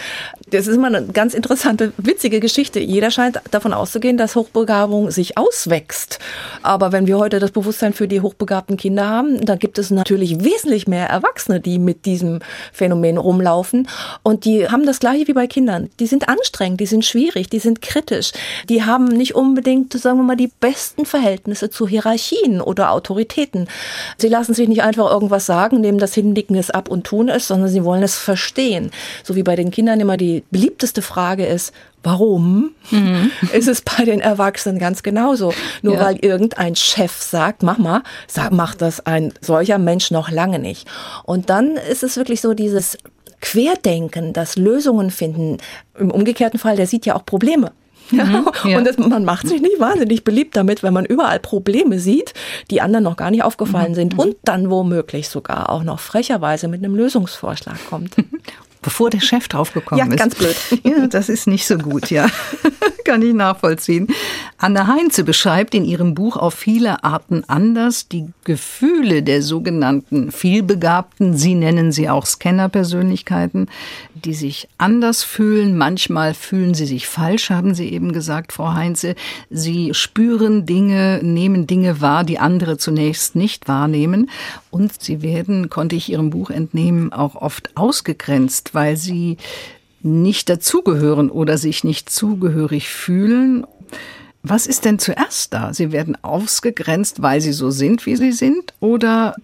Das 0.52 0.68
ist 0.68 0.76
immer 0.76 0.88
eine 0.88 1.06
ganz 1.06 1.34
interessante, 1.34 1.94
witzige 1.98 2.40
Geschichte. 2.40 2.80
Jeder 2.80 3.12
scheint 3.12 3.42
davon 3.52 3.74
auszugehen, 3.74 4.18
dass 4.18 4.36
Hochbegabung 4.36 5.12
sich 5.12 5.38
auswächst. 5.38 6.20
Aber 6.64 6.92
wenn 6.92 7.08
wir 7.08 7.18
heute 7.18 7.40
das 7.40 7.52
Bewusstsein 7.52 7.94
für 7.94 8.08
die 8.08 8.22
hochbegabten 8.22 8.78
Kinder 8.78 9.08
haben, 9.08 9.46
dann 9.46 9.60
gibt 9.60 9.78
es 9.78 9.92
natürlich 9.92 10.44
wesentlich 10.44 10.88
mehr 10.88 11.08
Erwachsene, 11.08 11.60
die 11.60 11.80
mit 11.80 12.06
diesem 12.06 12.40
Phänomen 12.74 13.18
rumlaufen. 13.18 13.88
Und 14.24 14.46
die 14.46 14.68
haben 14.68 14.86
das 14.86 15.00
gleiche 15.00 15.28
wie 15.28 15.34
bei 15.34 15.48
Kindern. 15.48 15.90
Die 16.00 16.08
sind 16.08 16.30
anstrengend, 16.30 16.80
die 16.80 16.86
sind 16.86 17.06
schwierig, 17.06 17.50
die 17.50 17.60
sind 17.60 17.82
kritisch. 17.82 18.32
Die 18.70 18.84
haben 18.84 19.06
nicht 19.06 19.36
unbedingt, 19.36 19.94
sagen 19.94 20.18
wir 20.18 20.24
mal, 20.24 20.36
die 20.36 20.52
besten 20.60 21.06
Verhältnisse 21.06 21.70
zu 21.70 21.88
Hierarchien 21.88 22.62
oder 22.62 22.92
Autoritäten. 22.92 23.68
Sie 24.18 24.28
lassen 24.28 24.54
sich 24.54 24.68
nicht 24.68 24.84
einfach 24.84 25.10
irgendwas 25.10 25.46
sagen, 25.46 25.82
nehmen 25.82 26.00
das 26.00 26.14
hin, 26.14 26.34
nicken 26.34 26.56
es 26.56 26.70
ab 26.70 26.90
und 26.90 27.06
tun 27.06 27.30
es, 27.30 27.48
sondern 27.48 27.70
sie 27.70 27.84
wollen 27.84 28.04
es 28.04 28.18
verstehen. 28.18 28.92
So 29.24 29.36
wie 29.36 29.44
bei 29.44 29.56
den 29.56 29.72
Kindern 29.72 30.00
immer 30.00 30.18
die 30.18 30.44
beliebteste 30.52 31.02
Frage 31.02 31.46
ist, 31.46 31.74
Warum? 32.02 32.72
Mhm. 32.92 33.30
Ist 33.52 33.68
es 33.68 33.82
bei 33.82 34.06
den 34.06 34.22
Erwachsenen 34.22 34.80
ganz 34.80 35.04
genauso. 35.04 35.54
Nur 35.82 35.96
ja. 35.96 36.06
weil 36.06 36.18
irgendein 36.22 36.76
Chef 36.76 37.12
sagt, 37.12 37.62
mach 37.62 37.78
mal, 37.78 38.04
sagt, 38.28 38.54
macht 38.54 38.82
das 38.82 39.06
ein 39.06 39.34
solcher 39.42 39.78
Mensch 39.78 40.10
noch 40.10 40.32
lange 40.32 40.60
nicht. 40.60 40.88
Und 41.24 41.50
dann 41.50 41.76
ist 41.76 42.04
es 42.04 42.16
wirklich 42.16 42.40
so 42.40 42.54
dieses 42.54 42.98
Querdenken, 43.42 44.34
das 44.34 44.56
Lösungen 44.56 45.12
finden. 45.12 45.58
Im 45.98 46.12
umgekehrten 46.12 46.60
Fall, 46.60 46.78
der 46.78 46.88
sieht 46.88 47.06
ja 47.06 47.16
auch 47.16 47.26
Probleme. 47.26 47.72
Mhm, 48.12 48.50
ja. 48.66 48.78
Und 48.78 48.86
das, 48.86 48.98
man 48.98 49.26
macht 49.26 49.48
sich 49.48 49.62
nicht 49.62 49.80
wahnsinnig 49.80 50.24
beliebt 50.24 50.56
damit, 50.56 50.84
wenn 50.84 50.94
man 50.94 51.06
überall 51.06 51.40
Probleme 51.40 52.00
sieht, 52.00 52.34
die 52.72 52.82
anderen 52.82 53.04
noch 53.04 53.18
gar 53.18 53.32
nicht 53.32 53.44
aufgefallen 53.44 53.92
mhm. 53.92 53.96
sind 53.96 54.14
mhm. 54.14 54.20
und 54.20 54.36
dann 54.44 54.70
womöglich 54.70 55.30
sogar 55.30 55.70
auch 55.70 55.84
noch 55.84 56.00
frecherweise 56.00 56.68
mit 56.68 56.84
einem 56.84 56.96
Lösungsvorschlag 56.96 57.78
kommt. 57.90 58.16
Bevor 58.82 59.10
der 59.10 59.20
Chef 59.20 59.50
draufgekommen 59.50 60.00
ja, 60.00 60.06
ist. 60.06 60.12
Ja, 60.12 60.18
ganz 60.18 60.36
blöd. 60.36 60.56
Ja, 60.86 61.08
das 61.08 61.28
ist 61.28 61.48
nicht 61.48 61.68
so 61.68 61.78
gut, 61.78 62.10
ja. 62.10 62.28
Kann 63.04 63.22
ich 63.22 63.34
nachvollziehen. 63.34 64.08
Anne 64.58 64.88
Heinze 64.88 65.26
beschreibt 65.26 65.76
in 65.76 65.84
ihrem 65.84 66.14
Buch 66.14 66.38
auf 66.38 66.54
viele 66.54 67.04
Arten 67.04 67.44
anders 67.48 68.08
die 68.08 68.28
Gefühle 68.46 69.22
der 69.22 69.42
sogenannten 69.42 70.32
Vielbegabten. 70.32 71.36
Sie 71.36 71.56
nennen 71.56 71.92
sie 71.92 72.10
auch 72.10 72.26
Scanner-Persönlichkeiten, 72.26 73.68
die 74.26 74.34
sich 74.34 74.68
anders 74.78 75.24
fühlen. 75.24 75.78
Manchmal 75.78 76.34
fühlen 76.34 76.74
sie 76.74 76.86
sich 76.86 77.08
falsch, 77.08 77.50
haben 77.50 77.74
Sie 77.74 77.90
eben 77.90 78.12
gesagt, 78.14 78.54
Frau 78.54 78.74
Heinze. 78.74 79.16
Sie 79.50 79.94
spüren 79.94 80.66
Dinge, 80.66 81.20
nehmen 81.24 81.68
Dinge 81.68 82.02
wahr, 82.02 82.24
die 82.24 82.40
andere 82.40 82.78
zunächst 82.78 83.36
nicht 83.36 83.68
wahrnehmen. 83.68 84.30
Und 84.72 85.02
sie 85.02 85.22
werden, 85.22 85.70
konnte 85.70 85.96
ich 85.96 86.10
Ihrem 86.10 86.30
Buch 86.30 86.50
entnehmen, 86.50 87.14
auch 87.14 87.36
oft 87.36 87.76
ausgegrenzt, 87.76 88.74
weil 88.74 88.98
sie 88.98 89.38
nicht 90.02 90.50
dazugehören 90.50 91.30
oder 91.30 91.58
sich 91.58 91.84
nicht 91.84 92.10
zugehörig 92.10 92.90
fühlen. 92.90 93.66
Was 94.44 94.68
ist 94.68 94.86
denn 94.86 95.00
zuerst 95.00 95.54
da? 95.54 95.74
Sie 95.74 95.92
werden 95.92 96.18
ausgegrenzt, 96.24 97.22
weil 97.22 97.42
sie 97.42 97.52
so 97.52 97.72
sind, 97.72 98.06
wie 98.06 98.16
sie 98.16 98.32
sind, 98.32 98.74
oder 98.80 99.36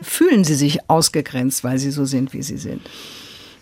fühlen 0.00 0.44
sie 0.44 0.54
sich 0.54 0.88
ausgegrenzt, 0.88 1.64
weil 1.64 1.78
sie 1.78 1.90
so 1.90 2.04
sind, 2.04 2.32
wie 2.32 2.42
sie 2.42 2.56
sind? 2.56 2.82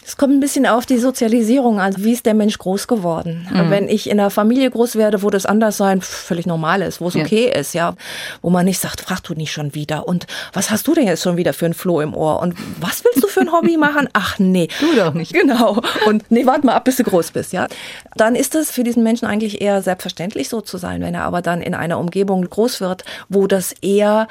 Es 0.06 0.16
kommt 0.16 0.32
ein 0.32 0.38
bisschen 0.38 0.66
auf 0.66 0.86
die 0.86 0.98
Sozialisierung 0.98 1.80
an. 1.80 1.92
Wie 1.98 2.12
ist 2.12 2.26
der 2.26 2.34
Mensch 2.34 2.58
groß 2.58 2.86
geworden? 2.86 3.48
Mhm. 3.50 3.70
Wenn 3.70 3.88
ich 3.88 4.08
in 4.08 4.20
einer 4.20 4.30
Familie 4.30 4.70
groß 4.70 4.94
werde, 4.94 5.22
wo 5.22 5.30
das 5.30 5.46
Anderssein 5.46 6.00
völlig 6.00 6.46
normal 6.46 6.80
ist, 6.82 7.00
wo 7.00 7.08
es 7.08 7.16
okay 7.16 7.48
ja. 7.48 7.54
ist, 7.56 7.75
ja, 7.75 7.94
wo 8.40 8.48
man 8.48 8.66
nicht 8.66 8.78
sagt, 8.78 9.00
frag 9.00 9.20
du 9.25 9.34
nicht 9.34 9.50
schon 9.50 9.75
wieder 9.75 10.06
und 10.06 10.28
was 10.52 10.70
hast 10.70 10.86
du 10.86 10.94
denn 10.94 11.08
jetzt 11.08 11.25
schon 11.25 11.36
wieder 11.36 11.52
für 11.52 11.66
ein 11.66 11.75
Floh 11.75 12.00
im 12.00 12.14
Ohr 12.14 12.40
und 12.40 12.54
was 12.78 13.04
willst 13.04 13.25
du 13.25 13.26
für 13.26 13.40
ein 13.40 13.50
Hobby 13.50 13.76
machen? 13.76 14.08
Ach 14.12 14.38
nee. 14.38 14.68
Du 14.78 14.94
doch 14.94 15.12
nicht. 15.12 15.32
Genau. 15.32 15.82
Und 16.06 16.30
nee, 16.30 16.46
warte 16.46 16.64
mal 16.64 16.75
ab, 16.75 16.84
bis 16.84 16.96
du 16.96 17.02
groß 17.02 17.32
bist, 17.32 17.52
ja. 17.52 17.66
Dann 18.14 18.36
ist 18.36 18.54
es 18.54 18.70
für 18.70 18.84
diesen 18.84 19.02
Menschen 19.02 19.26
eigentlich 19.26 19.60
eher 19.60 19.82
selbstverständlich 19.82 20.48
so 20.48 20.60
zu 20.60 20.78
sein. 20.78 21.02
Wenn 21.02 21.14
er 21.14 21.25
aber 21.25 21.42
dann 21.42 21.60
in 21.60 21.75
einer 21.75 21.98
Umgebung 21.98 22.48
groß 22.48 22.80
wird, 22.80 23.04
wo 23.28 23.48
das 23.48 23.72
eher 23.82 24.28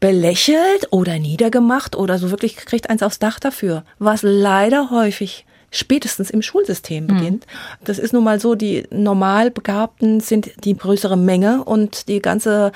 belächelt 0.00 0.88
oder 0.90 1.18
niedergemacht 1.18 1.96
oder 1.96 2.18
so 2.18 2.30
wirklich 2.30 2.56
kriegt 2.56 2.90
eins 2.90 3.02
aufs 3.02 3.18
Dach 3.18 3.40
dafür, 3.40 3.84
was 3.98 4.22
leider 4.22 4.90
häufig 4.90 5.46
spätestens 5.70 6.30
im 6.30 6.42
Schulsystem 6.42 7.06
beginnt. 7.06 7.46
Mhm. 7.46 7.84
Das 7.84 7.98
ist 7.98 8.12
nun 8.12 8.24
mal 8.24 8.40
so, 8.40 8.54
die 8.54 8.84
Normalbegabten 8.90 10.20
sind 10.20 10.64
die 10.64 10.76
größere 10.76 11.16
Menge 11.16 11.64
und 11.64 12.08
die 12.08 12.20
ganze 12.20 12.72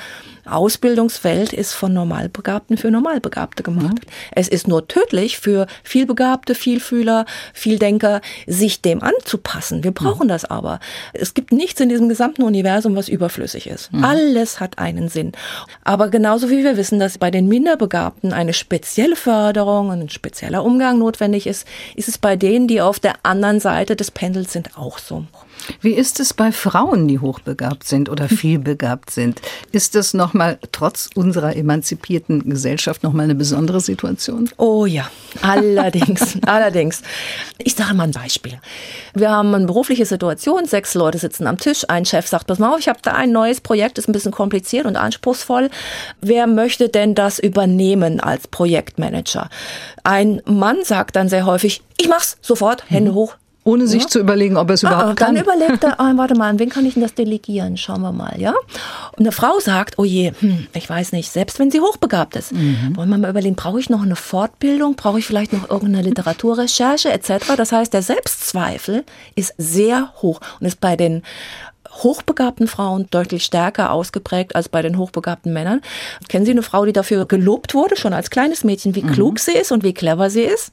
Ausbildungswelt 0.53 1.53
ist 1.53 1.73
von 1.73 1.93
Normalbegabten 1.93 2.77
für 2.77 2.91
Normalbegabte 2.91 3.63
gemacht. 3.63 3.95
Mhm. 3.95 4.11
Es 4.33 4.49
ist 4.49 4.69
nur 4.69 4.87
tödlich 4.89 5.39
für 5.39 5.67
vielbegabte, 5.83 6.55
Vielfühler, 6.55 7.27
Vieldenker, 7.55 8.21
sich 8.47 8.83
dem 8.83 9.03
anzupassen. 9.03 9.85
Wir 9.85 9.93
brauchen 9.93 10.27
mhm. 10.27 10.31
das 10.31 10.45
aber. 10.45 10.81
Es 11.13 11.35
gibt 11.35 11.53
nichts 11.53 11.81
in 11.81 11.89
diesem 11.89 12.09
gesamten 12.09 12.43
Universum, 12.43 12.97
was 12.97 13.09
überflüssig 13.09 13.67
ist. 13.67 13.93
Mhm. 13.93 14.05
Alles 14.05 14.61
hat 14.61 14.79
einen 14.79 15.09
Sinn. 15.09 15.33
Aber 15.85 16.09
genauso 16.09 16.51
wie 16.51 16.65
wir 16.65 16.77
wissen, 16.77 16.99
dass 16.99 17.19
bei 17.19 17.31
den 17.31 17.49
Minderbegabten 17.49 18.33
eine 18.33 18.53
spezielle 18.53 19.17
Förderung, 19.17 19.91
ein 19.91 20.09
spezieller 20.09 20.65
Umgang 20.65 20.99
notwendig 20.99 21.47
ist, 21.47 21.67
ist 21.97 22.09
es 22.09 22.19
bei 22.19 22.37
denen, 22.37 22.69
die 22.69 22.81
auf 22.81 22.99
der 22.99 23.15
anderen 23.23 23.61
Seite 23.61 23.97
des 23.97 24.11
Pendels 24.11 24.53
sind, 24.53 24.77
auch 24.77 24.99
so. 24.99 25.25
Wie 25.81 25.93
ist 25.93 26.21
es 26.21 26.35
bei 26.35 26.53
Frauen, 26.53 27.09
die 27.09 27.19
hochbegabt 27.19 27.85
sind 27.85 28.09
oder 28.09 28.29
vielbegabt 28.29 29.11
sind? 29.11 29.41
Ist 29.73 29.95
das 29.95 30.15
nochmal 30.15 30.59
trotz 30.73 31.09
unserer 31.15 31.57
emanzipierten 31.57 32.49
Gesellschaft 32.49 33.03
nochmal 33.03 33.25
eine 33.25 33.35
besondere 33.35 33.81
Situation? 33.81 34.49
Oh 34.57 34.87
ja, 34.87 35.11
allerdings, 35.43 36.39
allerdings. 36.47 37.03
Ich 37.59 37.75
sage 37.75 37.95
mal 37.95 38.05
ein 38.05 38.13
Beispiel. 38.13 38.61
Wir 39.15 39.31
haben 39.31 39.55
eine 39.55 39.67
berufliche 39.67 40.07
Situation, 40.07 40.67
sechs 40.67 40.95
Leute 40.95 41.19
sitzen 41.19 41.47
am 41.47 41.59
Tisch, 41.59 41.85
ein 41.89 42.05
Chef 42.05 42.27
sagt, 42.27 42.47
pass 42.47 42.59
mal 42.59 42.73
auf, 42.75 42.81
ich 42.81 42.89
habe 42.89 43.01
da 43.03 43.13
ein 43.13 43.33
neues 43.33 43.61
Projekt, 43.61 43.99
ist 43.99 44.09
ein 44.09 44.13
bisschen 44.13 44.33
kompliziert 44.33 44.87
und 44.87 44.97
anspruchsvoll. 44.97 45.71
Wer 46.21 46.47
möchte 46.47 46.89
denn 46.89 47.15
das 47.15 47.39
übernehmen 47.39 48.21
als 48.21 48.49
Projektmanager? 48.49 49.49
Ein 50.05 50.43
Mann 50.45 50.79
sagt 50.85 51.17
dann 51.17 51.29
sehr 51.29 51.47
häufig, 51.47 51.83
ich 51.99 52.09
mach's 52.09 52.39
sofort, 52.41 52.91
Hände 52.91 53.11
mhm. 53.13 53.15
hoch, 53.17 53.37
ohne 53.63 53.87
sich 53.87 54.03
ja. 54.03 54.09
zu 54.09 54.21
überlegen, 54.21 54.57
ob 54.57 54.71
er 54.71 54.75
es 54.75 54.83
überhaupt 54.83 55.05
ah, 55.05 55.15
kann. 55.15 55.35
Dann 55.35 55.45
überlegt 55.45 55.85
er, 55.85 56.01
ah, 56.01 56.13
warte 56.17 56.35
mal, 56.35 56.49
an 56.49 56.59
wen 56.59 56.71
kann 56.71 56.87
ich 56.87 56.95
denn 56.95 57.03
das 57.03 57.15
delegieren? 57.15 57.77
Schauen 57.77 58.01
wir 58.01 58.13
mal, 58.13 58.41
ja? 58.41 58.55
Und 59.13 59.21
eine 59.21 59.33
Frau 59.33 59.59
sagt, 59.61 59.99
oh 59.99 60.05
je, 60.05 60.33
hm, 60.39 60.67
ich 60.73 60.89
weiß 60.89 61.13
nicht, 61.13 61.31
selbst 61.31 61.59
wenn 61.59 61.71
sie 61.71 61.81
hochbegabt 61.81 62.37
ist, 62.37 62.53
mhm. 62.53 62.97
wollen 62.97 63.11
wir 63.11 63.19
mal 63.19 63.31
überlegen, 63.31 63.57
brauche 63.57 63.79
ich 63.79 63.91
noch 63.91 64.03
eine 64.03 64.17
Fortbildung? 64.17 64.95
Brauche 64.95 65.19
ich 65.19 65.27
vielleicht 65.27 65.53
noch 65.53 65.69
irgendeine 65.69 66.03
Literaturrecherche 66.09 67.13
etc.? 67.13 67.57
Das 67.57 67.73
heißt, 67.73 67.93
der 67.93 68.03
Selbstzweifel 68.03 69.05
ist 69.35 69.55
sehr 69.59 70.13
hoch 70.23 70.41
und 70.59 70.67
ist 70.67 70.81
bei 70.81 70.97
den 70.97 71.23
hochbegabten 71.93 72.67
Frauen 72.67 73.07
deutlich 73.11 73.45
stärker 73.45 73.93
ausgeprägt 73.93 74.57
als 74.57 74.69
bei 74.69 74.83
den 74.83 74.97
hochbegabten 74.99 75.53
Männern. 75.53 75.81
Kennen 76.29 76.45
Sie 76.45 76.53
eine 76.53 76.63
Frau, 76.63 76.85
die 76.85 76.93
dafür 76.93 77.27
gelobt 77.27 77.75
wurde, 77.75 77.97
schon 77.97 78.13
als 78.13 78.31
kleines 78.31 78.65
Mädchen, 78.65 78.95
wie 78.95 79.03
mhm. 79.03 79.13
klug 79.13 79.39
sie 79.39 79.53
ist 79.53 79.73
und 79.73 79.85
wie 79.85 79.93
clever 79.93 80.31
sie 80.31 80.43
ist? 80.43 80.73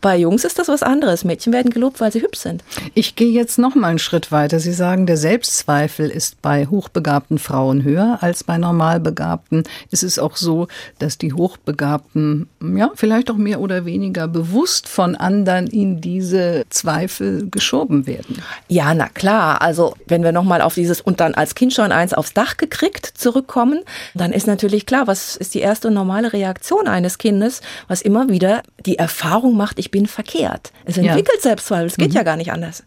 Bei 0.00 0.16
Jungs 0.16 0.44
ist 0.44 0.58
das 0.58 0.68
was 0.68 0.82
anderes. 0.82 1.24
Mädchen 1.24 1.52
werden 1.52 1.70
gelobt, 1.70 2.00
weil 2.00 2.12
sie 2.12 2.22
hübsch 2.22 2.40
sind. 2.40 2.62
Ich 2.94 3.16
gehe 3.16 3.30
jetzt 3.30 3.58
noch 3.58 3.74
mal 3.74 3.88
einen 3.88 3.98
Schritt 3.98 4.30
weiter. 4.30 4.60
Sie 4.60 4.72
sagen, 4.72 5.06
der 5.06 5.16
Selbstzweifel 5.16 6.10
ist 6.10 6.40
bei 6.42 6.66
hochbegabten 6.66 7.38
Frauen 7.38 7.82
höher 7.82 8.18
als 8.20 8.44
bei 8.44 8.58
normalbegabten. 8.58 9.64
Ist 9.90 10.02
es 10.02 10.18
auch 10.18 10.36
so, 10.36 10.68
dass 10.98 11.18
die 11.18 11.32
Hochbegabten, 11.32 12.48
ja, 12.76 12.90
vielleicht 12.94 13.30
auch 13.30 13.36
mehr 13.36 13.60
oder 13.60 13.84
weniger 13.84 14.28
bewusst 14.28 14.88
von 14.88 15.16
anderen 15.16 15.66
in 15.66 16.00
diese 16.00 16.64
Zweifel 16.70 17.48
geschoben 17.50 18.06
werden? 18.06 18.42
Ja, 18.68 18.94
na 18.94 19.08
klar. 19.08 19.62
Also, 19.62 19.94
wenn 20.06 20.22
wir 20.22 20.32
noch 20.32 20.44
mal 20.44 20.57
auf 20.60 20.74
dieses 20.74 21.00
und 21.00 21.20
dann 21.20 21.34
als 21.34 21.54
Kind 21.54 21.72
schon 21.72 21.92
eins 21.92 22.14
aufs 22.14 22.34
Dach 22.34 22.56
gekriegt 22.56 23.06
zurückkommen, 23.06 23.80
dann 24.14 24.32
ist 24.32 24.46
natürlich 24.46 24.86
klar, 24.86 25.06
was 25.06 25.36
ist 25.36 25.54
die 25.54 25.60
erste 25.60 25.90
normale 25.90 26.32
Reaktion 26.32 26.88
eines 26.88 27.18
Kindes, 27.18 27.60
was 27.86 28.02
immer 28.02 28.28
wieder 28.28 28.62
die 28.84 28.98
Erfahrung 28.98 29.56
macht, 29.56 29.78
ich 29.78 29.90
bin 29.90 30.06
verkehrt. 30.06 30.72
Es 30.84 30.96
entwickelt 30.96 31.36
ja. 31.36 31.42
Selbstzweifel, 31.42 31.86
es 31.86 31.96
geht 31.96 32.10
mhm. 32.10 32.16
ja 32.16 32.22
gar 32.22 32.36
nicht 32.36 32.52
anders. 32.52 32.84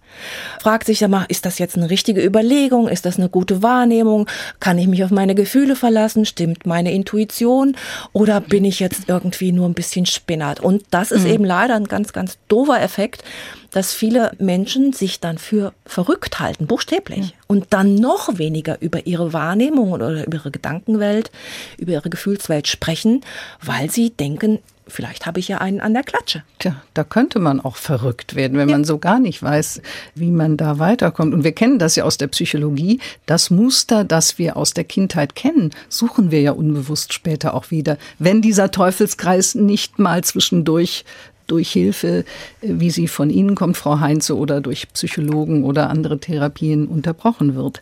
Fragt 0.61 0.85
sich 0.85 0.99
dann 0.99 1.11
mal, 1.11 1.25
ist 1.27 1.45
das 1.45 1.59
jetzt 1.59 1.77
eine 1.77 1.89
richtige 1.89 2.23
Überlegung? 2.23 2.87
Ist 2.87 3.05
das 3.05 3.17
eine 3.17 3.29
gute 3.29 3.63
Wahrnehmung? 3.63 4.27
Kann 4.59 4.77
ich 4.77 4.87
mich 4.87 5.03
auf 5.03 5.11
meine 5.11 5.35
Gefühle 5.35 5.75
verlassen? 5.75 6.25
Stimmt 6.25 6.65
meine 6.65 6.91
Intuition? 6.91 7.75
Oder 8.13 8.41
bin 8.41 8.65
ich 8.65 8.79
jetzt 8.79 9.03
irgendwie 9.07 9.51
nur 9.51 9.67
ein 9.67 9.73
bisschen 9.73 10.05
spinnert? 10.05 10.59
Und 10.59 10.83
das 10.91 11.11
ist 11.11 11.25
mhm. 11.25 11.33
eben 11.33 11.45
leider 11.45 11.75
ein 11.75 11.87
ganz, 11.87 12.13
ganz 12.13 12.37
doofer 12.47 12.81
Effekt, 12.81 13.23
dass 13.71 13.93
viele 13.93 14.31
Menschen 14.37 14.93
sich 14.93 15.19
dann 15.19 15.37
für 15.37 15.73
verrückt 15.85 16.39
halten, 16.39 16.67
buchstäblich. 16.67 17.35
Und 17.47 17.67
dann 17.71 17.95
noch 17.95 18.37
weniger 18.37 18.81
über 18.81 19.07
ihre 19.07 19.33
Wahrnehmung 19.33 19.91
oder 19.91 20.25
über 20.25 20.37
ihre 20.37 20.51
Gedankenwelt, 20.51 21.31
über 21.77 21.93
ihre 21.93 22.09
Gefühlswelt 22.09 22.67
sprechen, 22.67 23.21
weil 23.61 23.89
sie 23.89 24.11
denken, 24.11 24.59
vielleicht 24.91 25.25
habe 25.25 25.39
ich 25.39 25.47
ja 25.47 25.59
einen 25.59 25.79
an 25.79 25.93
der 25.93 26.03
Klatsche. 26.03 26.43
Tja, 26.59 26.81
da 26.93 27.03
könnte 27.03 27.39
man 27.39 27.59
auch 27.59 27.77
verrückt 27.77 28.35
werden, 28.35 28.57
wenn 28.57 28.69
ja. 28.69 28.75
man 28.75 28.83
so 28.83 28.97
gar 28.97 29.19
nicht 29.19 29.41
weiß, 29.41 29.81
wie 30.15 30.31
man 30.31 30.57
da 30.57 30.79
weiterkommt. 30.79 31.33
Und 31.33 31.43
wir 31.43 31.53
kennen 31.53 31.79
das 31.79 31.95
ja 31.95 32.03
aus 32.03 32.17
der 32.17 32.27
Psychologie. 32.27 32.99
Das 33.25 33.49
Muster, 33.49 34.03
das 34.03 34.37
wir 34.37 34.57
aus 34.57 34.73
der 34.73 34.83
Kindheit 34.83 35.35
kennen, 35.35 35.71
suchen 35.89 36.31
wir 36.31 36.41
ja 36.41 36.51
unbewusst 36.51 37.13
später 37.13 37.53
auch 37.53 37.71
wieder. 37.71 37.97
Wenn 38.19 38.41
dieser 38.41 38.71
Teufelskreis 38.71 39.55
nicht 39.55 39.97
mal 39.97 40.23
zwischendurch 40.23 41.05
durch 41.51 41.71
Hilfe, 41.71 42.19
äh, 42.19 42.23
wie 42.61 42.89
sie 42.89 43.07
von 43.07 43.29
Ihnen 43.29 43.55
kommt, 43.55 43.77
Frau 43.77 43.99
Heinze, 43.99 44.37
oder 44.37 44.61
durch 44.61 44.91
Psychologen 44.93 45.63
oder 45.63 45.89
andere 45.89 46.19
Therapien 46.19 46.87
unterbrochen 46.87 47.55
wird. 47.55 47.79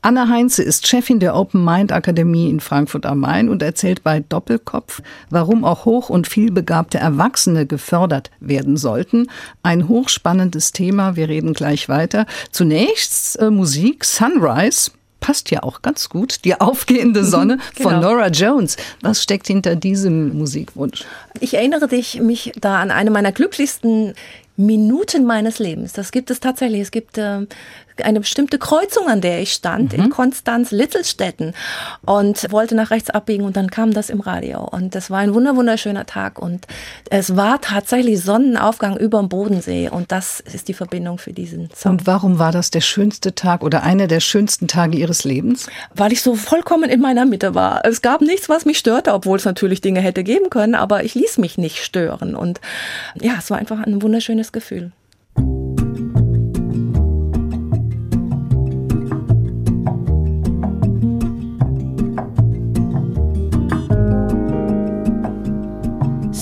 Anna 0.00 0.28
Heinze 0.28 0.62
ist 0.62 0.86
Chefin 0.86 1.18
der 1.18 1.34
Open 1.34 1.64
Mind 1.64 1.90
Akademie 1.90 2.48
in 2.48 2.60
Frankfurt 2.60 3.04
am 3.04 3.18
Main 3.18 3.48
und 3.48 3.62
erzählt 3.62 4.04
bei 4.04 4.20
Doppelkopf, 4.20 5.02
warum 5.28 5.64
auch 5.64 5.86
hoch- 5.86 6.08
und 6.08 6.28
vielbegabte 6.28 6.98
Erwachsene 6.98 7.66
gefördert 7.66 8.30
werden 8.38 8.76
sollten. 8.76 9.26
Ein 9.64 9.88
hochspannendes 9.88 10.70
Thema. 10.70 11.16
Wir 11.16 11.28
reden 11.28 11.52
gleich 11.52 11.88
weiter. 11.88 12.26
Zunächst 12.52 13.40
äh, 13.40 13.50
Musik 13.50 14.04
Sunrise 14.04 14.92
passt 15.28 15.50
ja 15.50 15.62
auch 15.62 15.82
ganz 15.82 16.08
gut. 16.08 16.46
Die 16.46 16.58
aufgehende 16.58 17.20
mhm, 17.20 17.26
Sonne 17.26 17.58
genau. 17.76 17.90
von 17.90 18.00
Nora 18.00 18.28
Jones. 18.28 18.78
Was 19.02 19.22
steckt 19.22 19.46
hinter 19.46 19.76
diesem 19.76 20.38
Musikwunsch? 20.38 21.04
Ich 21.38 21.52
erinnere 21.52 21.86
dich 21.86 22.18
mich 22.22 22.52
da 22.58 22.80
an 22.80 22.90
eine 22.90 23.10
meiner 23.10 23.30
glücklichsten 23.30 24.14
Minuten 24.56 25.26
meines 25.26 25.58
Lebens. 25.58 25.92
Das 25.92 26.12
gibt 26.12 26.30
es 26.30 26.40
tatsächlich. 26.40 26.80
Es 26.80 26.90
gibt 26.90 27.18
äh, 27.18 27.46
eine 28.04 28.20
bestimmte 28.20 28.58
Kreuzung, 28.58 29.08
an 29.08 29.20
der 29.20 29.40
ich 29.40 29.52
stand, 29.52 29.92
mhm. 29.92 30.04
in 30.04 30.10
Konstanz, 30.10 30.70
Littelstetten 30.70 31.54
und 32.04 32.50
wollte 32.50 32.74
nach 32.74 32.90
rechts 32.90 33.10
abbiegen 33.10 33.44
und 33.44 33.56
dann 33.56 33.70
kam 33.70 33.92
das 33.92 34.10
im 34.10 34.20
Radio 34.20 34.60
und 34.64 34.94
das 34.94 35.10
war 35.10 35.18
ein 35.18 35.34
wunder 35.34 35.56
wunderschöner 35.56 36.06
Tag 36.06 36.38
und 36.38 36.66
es 37.10 37.36
war 37.36 37.60
tatsächlich 37.60 38.22
Sonnenaufgang 38.22 38.96
über 38.96 39.18
dem 39.18 39.28
Bodensee 39.28 39.88
und 39.88 40.12
das 40.12 40.40
ist 40.40 40.68
die 40.68 40.74
Verbindung 40.74 41.18
für 41.18 41.32
diesen 41.32 41.70
Song. 41.74 41.92
Und 41.92 42.06
warum 42.06 42.38
war 42.38 42.52
das 42.52 42.70
der 42.70 42.80
schönste 42.80 43.34
Tag 43.34 43.62
oder 43.62 43.82
einer 43.82 44.06
der 44.06 44.20
schönsten 44.20 44.68
Tage 44.68 44.98
Ihres 44.98 45.24
Lebens? 45.24 45.68
Weil 45.94 46.12
ich 46.12 46.22
so 46.22 46.34
vollkommen 46.34 46.90
in 46.90 47.00
meiner 47.00 47.24
Mitte 47.24 47.54
war. 47.54 47.84
Es 47.84 48.02
gab 48.02 48.20
nichts, 48.20 48.48
was 48.48 48.64
mich 48.64 48.78
störte, 48.78 49.12
obwohl 49.12 49.38
es 49.38 49.44
natürlich 49.44 49.80
Dinge 49.80 50.00
hätte 50.00 50.24
geben 50.24 50.50
können, 50.50 50.74
aber 50.74 51.04
ich 51.04 51.14
ließ 51.14 51.38
mich 51.38 51.58
nicht 51.58 51.84
stören 51.84 52.34
und 52.34 52.60
ja, 53.20 53.34
es 53.38 53.50
war 53.50 53.58
einfach 53.58 53.80
ein 53.80 54.02
wunderschönes 54.02 54.52
Gefühl. 54.52 54.92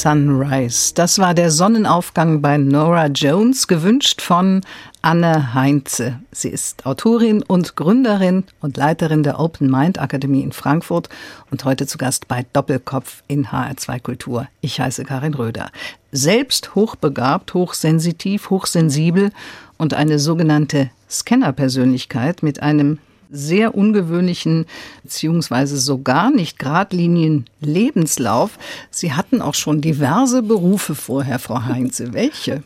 Sunrise. 0.00 0.94
Das 0.94 1.18
war 1.18 1.34
der 1.34 1.50
Sonnenaufgang 1.50 2.40
bei 2.40 2.56
Nora 2.56 3.08
Jones, 3.08 3.68
gewünscht 3.68 4.22
von 4.22 4.62
Anne 5.02 5.52
Heinze. 5.52 6.20
Sie 6.32 6.48
ist 6.48 6.86
Autorin 6.86 7.42
und 7.42 7.76
Gründerin 7.76 8.44
und 8.62 8.78
Leiterin 8.78 9.22
der 9.22 9.38
Open 9.38 9.70
Mind 9.70 10.00
Akademie 10.00 10.40
in 10.40 10.52
Frankfurt 10.52 11.10
und 11.50 11.66
heute 11.66 11.86
zu 11.86 11.98
Gast 11.98 12.28
bei 12.28 12.46
Doppelkopf 12.54 13.22
in 13.28 13.48
HR2 13.48 14.00
Kultur. 14.00 14.48
Ich 14.62 14.80
heiße 14.80 15.04
Karin 15.04 15.34
Röder. 15.34 15.70
Selbst 16.12 16.74
hochbegabt, 16.74 17.52
hochsensitiv, 17.52 18.48
hochsensibel 18.48 19.32
und 19.76 19.92
eine 19.92 20.18
sogenannte 20.18 20.88
Scanner-Persönlichkeit 21.10 22.42
mit 22.42 22.62
einem 22.62 23.00
sehr 23.30 23.74
ungewöhnlichen 23.74 24.66
beziehungsweise 25.02 25.78
sogar 25.78 26.30
nicht 26.30 26.58
geradlinien 26.58 27.46
Lebenslauf. 27.60 28.58
Sie 28.90 29.12
hatten 29.12 29.40
auch 29.42 29.54
schon 29.54 29.80
diverse 29.80 30.42
Berufe 30.42 30.94
vorher, 30.94 31.38
Frau 31.38 31.64
Heinze. 31.64 32.12
Welche? 32.12 32.62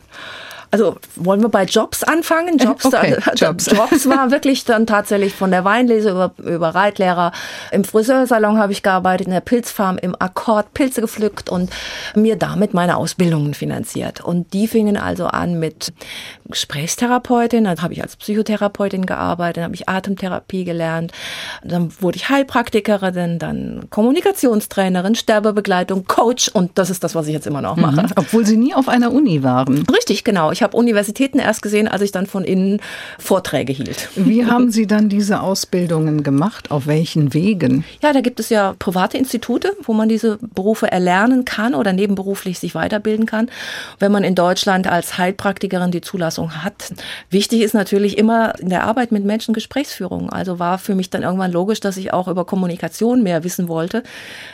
Also 0.74 0.96
wollen 1.16 1.40
wir 1.40 1.48
bei 1.48 1.64
Jobs 1.64 2.02
anfangen? 2.02 2.58
Jobs, 2.58 2.84
okay, 2.84 3.16
Jobs. 3.36 3.66
Jobs 3.70 4.08
war 4.08 4.30
wirklich 4.30 4.64
dann 4.64 4.86
tatsächlich 4.86 5.32
von 5.32 5.50
der 5.50 5.64
Weinlese 5.64 6.10
über, 6.10 6.32
über 6.38 6.74
Reitlehrer. 6.74 7.32
Im 7.70 7.84
Friseursalon 7.84 8.58
habe 8.58 8.72
ich 8.72 8.82
gearbeitet, 8.82 9.28
in 9.28 9.32
der 9.32 9.40
Pilzfarm 9.40 9.98
im 9.98 10.16
Akkord 10.18 10.74
Pilze 10.74 11.00
gepflückt 11.00 11.48
und 11.48 11.70
mir 12.16 12.36
damit 12.36 12.74
meine 12.74 12.96
Ausbildungen 12.96 13.54
finanziert. 13.54 14.20
Und 14.20 14.52
die 14.52 14.66
fingen 14.66 14.96
also 14.96 15.26
an 15.26 15.60
mit 15.60 15.92
Gesprächstherapeutin, 16.48 17.64
dann 17.64 17.80
habe 17.80 17.92
ich 17.92 18.02
als 18.02 18.16
Psychotherapeutin 18.16 19.06
gearbeitet, 19.06 19.58
dann 19.58 19.64
habe 19.64 19.74
ich 19.74 19.88
Atemtherapie 19.88 20.64
gelernt, 20.64 21.12
dann 21.62 21.92
wurde 22.00 22.16
ich 22.16 22.28
Heilpraktikerin, 22.28 23.38
dann 23.38 23.86
Kommunikationstrainerin, 23.90 25.14
Sterbebegleitung, 25.14 26.06
Coach 26.06 26.48
und 26.48 26.72
das 26.74 26.90
ist 26.90 27.04
das, 27.04 27.14
was 27.14 27.28
ich 27.28 27.32
jetzt 27.32 27.46
immer 27.46 27.62
noch 27.62 27.76
mache. 27.76 28.02
Mhm, 28.02 28.12
obwohl 28.16 28.44
Sie 28.44 28.56
nie 28.56 28.74
auf 28.74 28.88
einer 28.88 29.12
Uni 29.12 29.42
waren. 29.42 29.86
Richtig, 29.94 30.24
genau. 30.24 30.50
Ich 30.50 30.62
habe 30.64 30.76
Universitäten 30.76 31.38
erst 31.38 31.62
gesehen, 31.62 31.86
als 31.86 32.02
ich 32.02 32.10
dann 32.10 32.26
von 32.26 32.42
innen 32.44 32.80
Vorträge 33.18 33.72
hielt. 33.72 34.08
Wie 34.16 34.44
haben 34.46 34.72
Sie 34.72 34.88
dann 34.88 35.08
diese 35.08 35.40
Ausbildungen 35.40 36.24
gemacht? 36.24 36.72
Auf 36.72 36.88
welchen 36.88 37.32
Wegen? 37.34 37.84
Ja, 38.02 38.12
da 38.12 38.20
gibt 38.20 38.40
es 38.40 38.48
ja 38.48 38.74
private 38.78 39.16
Institute, 39.16 39.76
wo 39.84 39.92
man 39.92 40.08
diese 40.08 40.38
Berufe 40.40 40.90
erlernen 40.90 41.44
kann 41.44 41.74
oder 41.74 41.92
nebenberuflich 41.92 42.58
sich 42.58 42.74
weiterbilden 42.74 43.26
kann. 43.26 43.48
Wenn 44.00 44.10
man 44.10 44.24
in 44.24 44.34
Deutschland 44.34 44.88
als 44.88 45.18
Heilpraktikerin 45.18 45.92
die 45.92 46.00
Zulassung 46.00 46.64
hat. 46.64 46.92
Wichtig 47.30 47.60
ist 47.60 47.74
natürlich 47.74 48.18
immer 48.18 48.58
in 48.58 48.70
der 48.70 48.84
Arbeit 48.84 49.12
mit 49.12 49.24
Menschen 49.24 49.54
Gesprächsführung. 49.54 50.30
Also 50.30 50.58
war 50.58 50.78
für 50.78 50.94
mich 50.94 51.10
dann 51.10 51.22
irgendwann 51.22 51.52
logisch, 51.52 51.80
dass 51.80 51.96
ich 51.96 52.12
auch 52.12 52.26
über 52.28 52.44
Kommunikation 52.44 53.22
mehr 53.22 53.44
wissen 53.44 53.68
wollte. 53.68 54.02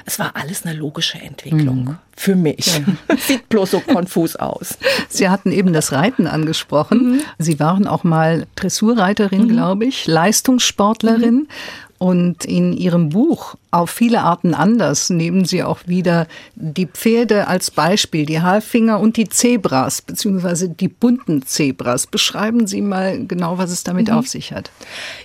Es 0.04 0.18
war 0.18 0.32
alles 0.34 0.66
eine 0.66 0.74
logische 0.76 1.18
Entwicklung. 1.18 1.84
Mhm 1.84 1.98
für 2.20 2.36
mich. 2.36 2.66
Ja. 3.08 3.16
Sieht 3.16 3.48
bloß 3.48 3.70
so 3.70 3.80
konfus 3.80 4.36
aus. 4.36 4.76
Sie 5.08 5.30
hatten 5.30 5.52
eben 5.52 5.72
das 5.72 5.92
Reiten 5.92 6.26
angesprochen. 6.26 7.12
Mhm. 7.12 7.20
Sie 7.38 7.58
waren 7.58 7.86
auch 7.86 8.04
mal 8.04 8.46
Dressurreiterin, 8.56 9.44
mhm. 9.44 9.48
glaube 9.48 9.86
ich, 9.86 10.06
Leistungssportlerin. 10.06 11.34
Mhm. 11.34 11.48
Und 11.96 12.44
in 12.44 12.74
Ihrem 12.74 13.08
Buch 13.08 13.54
auf 13.70 13.90
viele 13.90 14.22
Arten 14.22 14.54
anders 14.54 15.10
nehmen 15.10 15.44
Sie 15.44 15.62
auch 15.62 15.80
wieder 15.86 16.26
die 16.56 16.86
Pferde 16.86 17.46
als 17.46 17.70
Beispiel, 17.70 18.26
die 18.26 18.42
Halfinger 18.42 18.98
und 18.98 19.16
die 19.16 19.28
Zebras, 19.28 20.02
beziehungsweise 20.02 20.68
die 20.68 20.88
bunten 20.88 21.46
Zebras. 21.46 22.06
Beschreiben 22.06 22.66
Sie 22.66 22.80
mal 22.80 23.24
genau, 23.26 23.58
was 23.58 23.70
es 23.70 23.84
damit 23.84 24.08
mhm. 24.08 24.14
auf 24.14 24.26
sich 24.26 24.52
hat. 24.52 24.70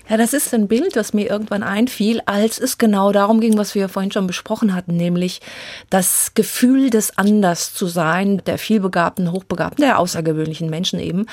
Ja, 0.10 0.18
das 0.18 0.34
ist 0.34 0.54
ein 0.54 0.68
Bild, 0.68 0.96
das 0.96 1.14
mir 1.14 1.30
irgendwann 1.30 1.64
einfiel, 1.64 2.22
als 2.28 2.60
es 2.60 2.78
genau 2.78 3.12
darum 3.12 3.42
ging, 3.42 3.58
was 3.58 3.74
wir 3.74 3.90
vorhin 3.90 4.12
schon 4.12 4.28
besprochen 4.28 4.76
hatten, 4.76 4.96
nämlich 4.96 5.42
das 5.90 6.34
Gefühl 6.36 6.92
des 6.92 7.18
Anders 7.18 7.74
zu 7.74 7.88
sein, 7.88 8.42
der 8.46 8.60
vielbegabten, 8.60 9.32
hochbegabten, 9.32 9.84
der 9.84 9.98
außergewöhnlichen 9.98 10.70
Menschen 10.70 11.00
eben. 11.00 11.26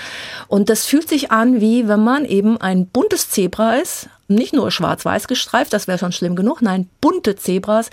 Und 0.49 0.71
das 0.71 0.87
fühlt 0.87 1.09
sich 1.09 1.31
an, 1.31 1.61
wie 1.61 1.89
wenn 1.89 2.03
man 2.03 2.25
eben 2.25 2.59
ein 2.59 2.87
buntes 2.87 3.29
Zebra 3.29 3.75
ist, 3.75 4.09
nicht 4.29 4.55
nur 4.55 4.71
schwarz-weiß 4.71 5.29
gestreift, 5.29 5.73
das 5.73 5.87
wäre 5.87 5.99
schon 5.99 6.13
schlimm 6.13 6.37
genug, 6.37 6.63
nein, 6.63 6.89
bunte 7.03 7.37
Zebras, 7.37 7.91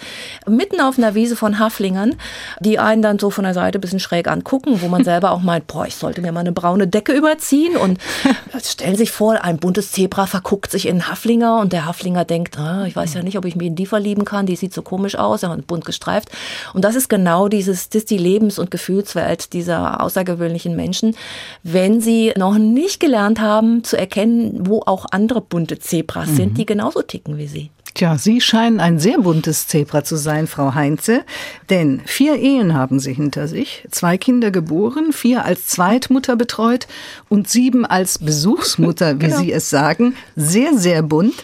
mitten 0.47 0.79
auf 0.79 0.97
einer 0.97 1.15
Wiese 1.15 1.35
von 1.35 1.59
Haflingern, 1.59 2.15
die 2.61 2.79
einen 2.79 3.01
dann 3.01 3.19
so 3.19 3.29
von 3.29 3.43
der 3.43 3.53
Seite 3.53 3.79
ein 3.79 3.81
bisschen 3.81 3.99
schräg 3.99 4.29
angucken, 4.29 4.81
wo 4.81 4.87
man 4.87 5.03
selber 5.03 5.31
auch 5.31 5.41
meint, 5.41 5.67
boah, 5.67 5.85
ich 5.85 5.95
sollte 5.95 6.21
mir 6.21 6.31
mal 6.31 6.41
eine 6.41 6.53
braune 6.53 6.87
Decke 6.87 7.11
überziehen 7.11 7.75
und 7.75 7.99
stellen 8.63 8.95
sich 8.95 9.11
vor, 9.11 9.43
ein 9.43 9.57
buntes 9.57 9.91
Zebra 9.91 10.27
verguckt 10.27 10.71
sich 10.71 10.87
in 10.87 11.09
Haflinger 11.09 11.59
und 11.59 11.73
der 11.73 11.85
Haflinger 11.85 12.23
denkt, 12.23 12.57
ah, 12.57 12.85
ich 12.85 12.95
weiß 12.95 13.15
ja 13.15 13.23
nicht, 13.23 13.37
ob 13.37 13.45
ich 13.45 13.55
mich 13.55 13.67
in 13.67 13.75
die 13.75 13.87
verlieben 13.87 14.23
kann, 14.23 14.45
die 14.45 14.55
sieht 14.55 14.73
so 14.73 14.83
komisch 14.83 15.15
aus, 15.15 15.41
ja, 15.41 15.57
bunt 15.67 15.85
gestreift. 15.85 16.29
Und 16.73 16.85
das 16.85 16.95
ist 16.95 17.09
genau 17.09 17.47
dieses, 17.47 17.89
das 17.89 18.03
ist 18.03 18.11
die 18.11 18.17
Lebens- 18.17 18.59
und 18.59 18.69
Gefühlswelt 18.69 19.53
dieser 19.53 20.01
außergewöhnlichen 20.03 20.75
Menschen, 20.75 21.15
wenn 21.63 21.99
sie 21.99 22.31
noch 22.37 22.57
nicht 22.59 22.99
gelernt 22.99 23.41
haben 23.41 23.83
zu 23.83 23.97
erkennen, 23.97 24.67
wo 24.67 24.81
auch 24.85 25.05
andere 25.09 25.41
bunte 25.41 25.79
Zebras 25.79 26.29
mhm. 26.29 26.35
sind, 26.35 26.57
die 26.59 26.65
genauso 26.67 27.01
ticken 27.01 27.37
wie 27.37 27.47
sie. 27.47 27.71
Tja, 27.99 28.17
Sie 28.17 28.39
scheinen 28.39 28.79
ein 28.79 28.97
sehr 28.97 29.17
buntes 29.17 29.67
Zebra 29.67 30.05
zu 30.05 30.15
sein, 30.15 30.47
Frau 30.47 30.73
Heinze, 30.73 31.25
denn 31.69 31.99
vier 32.05 32.37
Ehen 32.37 32.73
haben 32.73 32.97
Sie 33.01 33.11
hinter 33.11 33.49
sich, 33.49 33.85
zwei 33.91 34.17
Kinder 34.17 34.51
geboren, 34.51 35.11
vier 35.11 35.43
als 35.43 35.67
Zweitmutter 35.67 36.37
betreut 36.37 36.87
und 37.27 37.49
sieben 37.49 37.85
als 37.85 38.17
Besuchsmutter, 38.17 39.15
wie 39.19 39.25
genau. 39.25 39.37
Sie 39.39 39.51
es 39.51 39.69
sagen. 39.69 40.15
Sehr, 40.37 40.77
sehr 40.77 41.01
bunt. 41.03 41.43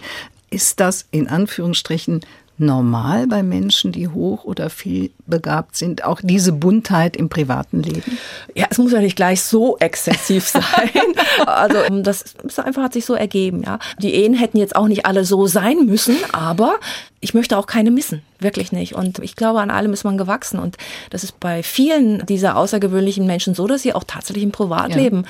Ist 0.49 0.79
das 0.79 1.05
in 1.11 1.27
Anführungsstrichen 1.27 2.21
normal 2.57 3.27
bei 3.27 3.43
Menschen, 3.43 3.91
die 3.91 4.07
hoch 4.07 4.45
oder 4.45 4.69
viel 4.69 5.11
begabt 5.27 5.75
sind, 5.75 6.03
auch 6.03 6.21
diese 6.23 6.51
Buntheit 6.51 7.17
im 7.17 7.29
privaten 7.29 7.83
Leben? 7.83 8.17
Ja, 8.53 8.67
es 8.69 8.77
muss 8.77 8.91
ja 8.91 8.99
nicht 8.99 9.15
gleich 9.15 9.41
so 9.41 9.77
exzessiv 9.79 10.47
sein. 10.47 10.63
also 11.45 11.77
das 12.01 12.35
ist 12.43 12.59
einfach 12.59 12.83
hat 12.83 12.93
sich 12.93 13.05
so 13.05 13.13
ergeben, 13.13 13.63
ja. 13.63 13.79
Die 13.99 14.13
Ehen 14.13 14.33
hätten 14.33 14.57
jetzt 14.57 14.75
auch 14.75 14.87
nicht 14.87 15.05
alle 15.05 15.25
so 15.25 15.47
sein 15.47 15.85
müssen, 15.85 16.15
aber 16.31 16.79
ich 17.19 17.33
möchte 17.33 17.57
auch 17.57 17.65
keine 17.65 17.91
missen, 17.91 18.21
wirklich 18.39 18.71
nicht. 18.71 18.93
Und 18.93 19.19
ich 19.19 19.35
glaube, 19.35 19.59
an 19.59 19.71
allem 19.71 19.93
ist 19.93 20.03
man 20.03 20.17
gewachsen. 20.17 20.59
Und 20.59 20.77
das 21.09 21.23
ist 21.23 21.39
bei 21.39 21.63
vielen 21.63 22.25
dieser 22.25 22.55
außergewöhnlichen 22.55 23.25
Menschen 23.25 23.55
so, 23.55 23.67
dass 23.67 23.81
sie 23.81 23.93
auch 23.93 24.03
tatsächlich 24.05 24.43
im 24.43 24.51
Privatleben 24.51 25.25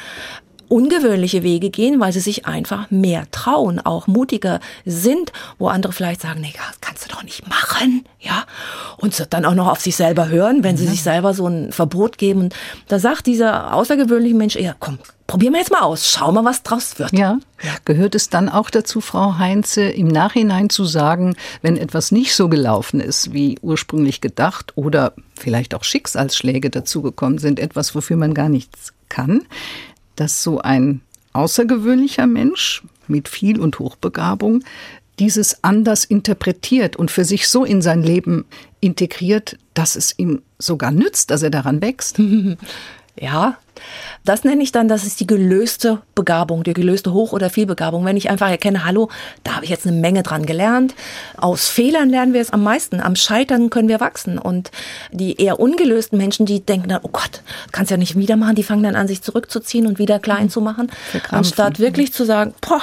ungewöhnliche 0.68 1.44
Wege 1.44 1.70
gehen, 1.70 2.00
weil 2.00 2.14
sie 2.14 2.20
sich 2.20 2.46
einfach 2.46 2.90
mehr 2.92 3.30
trauen, 3.32 3.80
auch 3.80 4.08
mutiger 4.08 4.60
sind, 4.86 5.32
wo 5.58 5.68
andere 5.68 5.94
vielleicht 5.94 6.22
sagen, 6.22 6.42
nee, 6.42 6.54
das 6.56 6.82
kannst 6.82 7.06
du 7.06 7.10
doch 7.10 7.24
nicht 7.24 7.48
machen, 7.48 8.06
ja, 8.20 8.46
und 8.98 9.34
dann 9.34 9.46
auch 9.46 9.54
noch 9.54 9.68
auf 9.68 9.80
sich 9.80 9.96
selber 9.96 10.30
hören, 10.30 10.64
wenn 10.64 10.78
sie 10.78 10.86
mhm. 10.86 10.92
sich 10.92 11.04
selber 11.04 11.34
so 11.34 11.48
ein 11.48 11.72
Verbot 11.72 12.18
geben. 12.18 12.50
Da 12.88 13.00
sagt 13.00 13.26
dieser 13.26 13.74
außergewöhnliche 13.74 14.36
Mensch 14.36 14.56
eher, 14.56 14.76
komm, 14.80 15.00
probieren 15.28 15.54
wir 15.54 15.60
jetzt 15.60 15.72
mal 15.72 15.82
aus, 15.82 16.10
schau 16.10 16.32
mal, 16.32 16.46
was 16.46 16.64
draus 16.64 17.00
wird. 17.00 17.12
Ja. 17.14 17.40
Gehört 17.86 18.16
es 18.16 18.30
dann 18.30 18.50
auch 18.50 18.70
dazu, 18.70 19.02
Frau 19.02 19.38
Heinze, 19.38 19.84
im 19.84 20.08
Nachhinein 20.08 20.70
zu 20.70 20.86
sagen, 20.86 21.36
wenn 21.62 21.78
etwas 21.78 22.12
nicht 22.12 22.36
so 22.36 22.50
gelaufen 22.50 23.00
ist, 23.00 23.34
wie 23.34 23.58
ursprünglich 23.62 24.22
gedacht 24.22 24.74
oder 24.76 25.14
vielleicht 25.36 25.74
auch 25.74 25.84
Schicksalsschläge 25.84 26.70
dazugekommen 26.70 27.40
sind, 27.40 27.60
etwas, 27.60 27.96
wofür 27.96 28.18
man 28.18 28.34
gar 28.34 28.50
nichts 28.50 28.94
kann, 29.10 29.44
dass 30.16 30.44
so 30.44 30.60
ein 30.60 31.02
außergewöhnlicher 31.34 32.28
Mensch 32.28 32.84
mit 33.08 33.28
viel 33.28 33.60
und 33.60 33.80
Hochbegabung 33.80 34.64
dieses 35.20 35.64
anders 35.64 36.06
interpretiert 36.06 36.96
und 36.96 37.12
für 37.12 37.24
sich 37.24 37.48
so 37.48 37.64
in 37.64 37.82
sein 37.82 38.04
Leben 38.04 38.46
integriert, 38.82 39.58
dass 39.74 39.96
es 39.96 40.18
ihm 40.18 40.42
sogar 40.60 40.92
nützt, 40.92 41.32
dass 41.32 41.42
er 41.44 41.50
daran 41.50 41.82
wächst. 41.82 42.20
Ja, 43.20 43.58
das 44.26 44.44
nenne 44.44 44.64
ich 44.64 44.72
dann, 44.72 44.88
das 44.88 45.06
ist 45.06 45.20
die 45.20 45.28
gelöste 45.28 46.02
Begabung, 46.16 46.64
die 46.64 46.74
gelöste 46.74 47.14
Hoch- 47.14 47.32
oder 47.32 47.50
Vielbegabung. 47.50 48.04
Wenn 48.04 48.18
ich 48.18 48.30
einfach 48.30 48.50
erkenne, 48.50 48.86
hallo, 48.86 49.10
da 49.44 49.56
habe 49.56 49.66
ich 49.66 49.70
jetzt 49.70 49.88
eine 49.88 49.96
Menge 49.96 50.24
dran 50.24 50.46
gelernt. 50.46 50.96
Aus 51.38 51.68
Fehlern 51.68 52.10
lernen 52.10 52.34
wir 52.34 52.42
es 52.42 52.52
am 52.52 52.64
meisten. 52.64 53.00
Am 53.00 53.16
Scheitern 53.16 53.70
können 53.70 53.88
wir 53.88 54.00
wachsen. 54.00 54.38
Und 54.38 54.72
die 55.12 55.40
eher 55.42 55.60
ungelösten 55.60 56.18
Menschen, 56.18 56.46
die 56.46 56.66
denken 56.66 56.90
dann, 56.90 57.02
oh 57.04 57.10
Gott, 57.10 57.42
kannst 57.72 57.92
ja 57.92 57.98
nicht 57.98 58.18
wieder 58.18 58.36
machen, 58.36 58.56
die 58.56 58.64
fangen 58.64 58.84
dann 58.84 58.96
an, 58.96 59.08
sich 59.08 59.22
zurückzuziehen 59.22 59.88
und 59.88 60.00
wieder 60.00 60.20
klein 60.20 60.50
zu 60.50 60.60
machen. 60.62 60.92
Anstatt 61.30 61.80
wirklich 61.80 62.12
zu 62.12 62.26
sagen, 62.26 62.54
boah, 62.62 62.82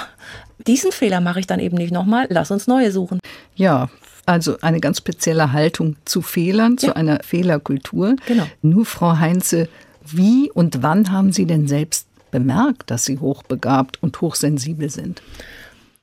diesen 0.66 0.92
Fehler 0.92 1.20
mache 1.20 1.40
ich 1.40 1.46
dann 1.46 1.60
eben 1.60 1.76
nicht 1.76 1.92
nochmal, 1.92 2.26
lass 2.30 2.50
uns 2.50 2.66
neue 2.66 2.92
suchen. 2.92 3.18
Ja, 3.54 3.90
also 4.26 4.56
eine 4.60 4.80
ganz 4.80 4.98
spezielle 4.98 5.52
Haltung 5.52 5.96
zu 6.04 6.22
Fehlern, 6.22 6.76
ja. 6.80 6.88
zu 6.88 6.96
einer 6.96 7.20
Fehlerkultur. 7.24 8.14
Genau. 8.26 8.46
Nur 8.62 8.86
Frau 8.86 9.18
Heinze 9.18 9.68
wie 10.06 10.50
und 10.50 10.82
wann 10.82 11.10
haben 11.10 11.32
Sie 11.32 11.46
denn 11.46 11.68
selbst 11.68 12.06
bemerkt, 12.30 12.90
dass 12.90 13.04
Sie 13.04 13.18
hochbegabt 13.18 14.02
und 14.02 14.20
hochsensibel 14.20 14.90
sind? 14.90 15.22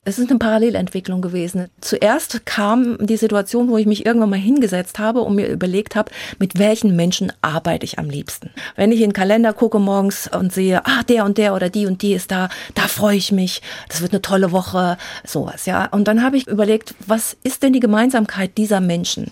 Es 0.06 0.18
ist 0.18 0.30
eine 0.30 0.40
Parallelentwicklung 0.40 1.22
gewesen. 1.22 1.68
Zuerst 1.82 2.46
kam 2.46 2.98
die 3.06 3.18
Situation, 3.18 3.68
wo 3.68 3.78
ich 3.78 3.86
mich 3.86 4.06
irgendwann 4.06 4.30
mal 4.30 4.40
hingesetzt 4.40 4.98
habe 4.98 5.22
und 5.22 5.36
mir 5.36 5.48
überlegt 5.50 5.96
habe, 5.96 6.10
mit 6.40 6.58
welchen 6.58 6.96
Menschen 6.96 7.34
arbeite 7.42 7.84
ich 7.84 8.00
am 8.00 8.10
liebsten. 8.10 8.50
Wenn 8.78 8.94
ich 8.94 9.02
in 9.02 9.10
den 9.10 9.14
Kalender 9.14 9.52
gucke 9.54 9.78
morgens 9.78 10.28
und 10.28 10.54
sehe, 10.54 10.86
ah, 10.86 11.04
der 11.08 11.26
und 11.26 11.38
der 11.38 11.54
oder 11.54 11.70
die 11.70 11.86
und 11.86 12.02
die 12.02 12.14
ist 12.14 12.32
da, 12.32 12.50
da 12.76 12.84
freue 12.84 13.18
ich 13.18 13.34
mich, 13.34 13.62
das 13.90 14.02
wird 14.02 14.14
eine 14.14 14.22
tolle 14.22 14.54
Woche, 14.54 14.98
sowas, 15.26 15.66
ja. 15.66 15.86
Und 15.88 16.08
dann 16.08 16.24
habe 16.24 16.38
ich 16.38 16.48
überlegt, 16.48 16.96
was 17.06 17.38
ist 17.44 17.62
denn 17.62 17.74
die 17.74 17.82
Gemeinsamkeit 17.82 18.58
dieser 18.58 18.80
Menschen? 18.80 19.32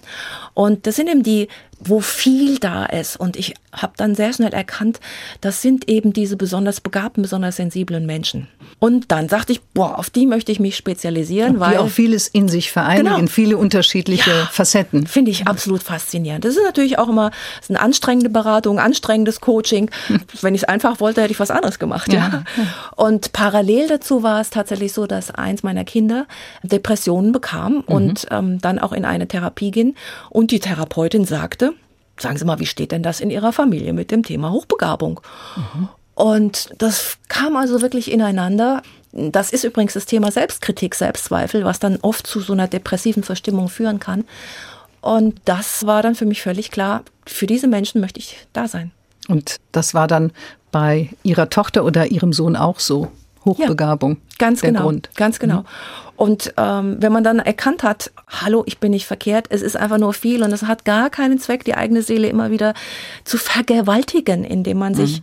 Und 0.53 0.85
das 0.85 0.97
sind 0.97 1.09
eben 1.09 1.23
die 1.23 1.47
wo 1.79 1.99
viel 1.99 2.57
da 2.57 2.85
ist. 2.85 3.17
Und 3.17 3.35
ich 3.37 3.53
habe 3.71 3.93
dann 3.97 4.15
sehr 4.15 4.33
schnell 4.33 4.53
erkannt, 4.53 4.99
das 5.41 5.61
sind 5.61 5.87
eben 5.89 6.11
diese 6.11 6.35
besonders 6.35 6.81
begabten, 6.81 7.21
besonders 7.21 7.57
sensiblen 7.57 8.05
Menschen. 8.05 8.47
Und 8.79 9.11
dann 9.11 9.29
sagte 9.29 9.53
ich, 9.53 9.61
boah, 9.73 9.97
auf 9.99 10.09
die 10.09 10.25
möchte 10.25 10.51
ich 10.51 10.59
mich 10.59 10.75
spezialisieren, 10.75 11.53
die 11.55 11.59
weil 11.59 11.71
die 11.73 11.77
auch 11.77 11.89
vieles 11.89 12.27
in 12.27 12.47
sich 12.47 12.71
vereinigen, 12.71 13.15
Genau. 13.15 13.27
viele 13.27 13.57
unterschiedliche 13.57 14.29
Ja. 14.29 14.45
Facetten. 14.51 15.05
Finde 15.07 15.31
ich 15.31 15.47
absolut 15.47 15.83
faszinierend. 15.83 16.45
Das 16.45 16.55
ist 16.55 16.63
natürlich 16.63 16.97
auch 16.97 17.09
immer 17.09 17.31
ist 17.61 17.69
eine 17.69 17.79
anstrengende 17.79 18.29
Beratung, 18.29 18.79
anstrengendes 18.79 19.39
Coaching. 19.41 19.89
Wenn 20.41 20.55
ich 20.55 20.63
es 20.63 20.67
einfach 20.67 20.99
wollte, 20.99 21.21
hätte 21.21 21.31
ich 21.33 21.39
was 21.39 21.51
anderes 21.51 21.77
gemacht. 21.79 22.11
Ja. 22.11 22.17
Ja. 22.17 22.43
Und 22.95 23.33
parallel 23.33 23.87
dazu 23.87 24.23
war 24.23 24.41
es 24.41 24.49
tatsächlich 24.49 24.93
so, 24.93 25.05
dass 25.07 25.31
eins 25.31 25.61
meiner 25.63 25.83
Kinder 25.85 26.25
Depressionen 26.63 27.31
bekam 27.31 27.81
und 27.85 28.27
ähm, 28.31 28.59
dann 28.59 28.79
auch 28.79 28.93
in 28.93 29.05
eine 29.05 29.27
Therapie 29.27 29.71
ging. 29.71 29.95
Und 30.29 30.51
die 30.51 30.59
Therapeutin 30.59 31.25
sagte, 31.25 31.66
sagen 32.19 32.37
Sie 32.37 32.45
mal, 32.45 32.59
wie 32.59 32.65
steht 32.65 32.91
denn 32.91 33.03
das 33.03 33.19
in 33.19 33.29
Ihrer 33.29 33.53
Familie 33.53 33.93
mit 33.93 34.11
dem 34.11 34.23
Thema 34.23 34.51
Hochbegabung? 34.51 35.21
Und 36.15 36.69
das 36.79 37.17
kam 37.27 37.55
also 37.55 37.81
wirklich 37.81 38.11
ineinander. 38.11 38.81
Das 39.11 39.51
ist 39.51 39.63
übrigens 39.63 39.93
das 39.93 40.05
Thema 40.05 40.31
Selbstkritik, 40.31 40.95
Selbstzweifel, 40.95 41.63
was 41.63 41.79
dann 41.79 41.97
oft 42.01 42.25
zu 42.25 42.39
so 42.39 42.53
einer 42.53 42.67
depressiven 42.67 43.23
Verstimmung 43.23 43.69
führen 43.69 43.99
kann. 43.99 44.25
Und 45.01 45.39
das 45.45 45.85
war 45.85 46.01
dann 46.01 46.15
für 46.15 46.25
mich 46.25 46.41
völlig 46.41 46.71
klar, 46.71 47.03
für 47.25 47.45
diese 47.45 47.67
Menschen 47.67 48.01
möchte 48.01 48.19
ich 48.19 48.47
da 48.53 48.67
sein. 48.67 48.91
Und 49.27 49.57
das 49.71 49.93
war 49.93 50.07
dann 50.07 50.31
bei 50.71 51.09
Ihrer 51.23 51.49
Tochter 51.49 51.85
oder 51.85 52.07
Ihrem 52.07 52.33
Sohn 52.33 52.55
auch 52.55 52.79
so. 52.79 53.11
Hochbegabung. 53.47 54.17
Ganz 54.37 54.61
der 54.61 54.71
genau. 54.71 54.83
Grund. 54.83 55.09
Mhm. 55.11 55.17
Ganz 55.17 55.39
genau. 55.39 55.63
Und 56.15 56.53
ähm, 56.57 56.97
wenn 56.99 57.11
man 57.11 57.23
dann 57.23 57.39
erkannt 57.39 57.83
hat, 57.83 58.11
hallo, 58.27 58.63
ich 58.65 58.79
bin 58.79 58.91
nicht 58.91 59.05
verkehrt, 59.05 59.47
es 59.49 59.61
ist 59.61 59.77
einfach 59.77 59.99
nur 59.99 60.13
viel 60.13 60.41
und 60.43 60.51
es 60.51 60.63
hat 60.63 60.83
gar 60.85 61.09
keinen 61.09 61.39
Zweck, 61.39 61.63
die 61.63 61.75
eigene 61.75 62.01
Seele 62.01 62.27
immer 62.27 62.49
wieder 62.51 62.73
zu 63.23 63.37
vergewaltigen, 63.37 64.43
indem 64.43 64.79
man 64.79 64.93
sich 64.95 65.21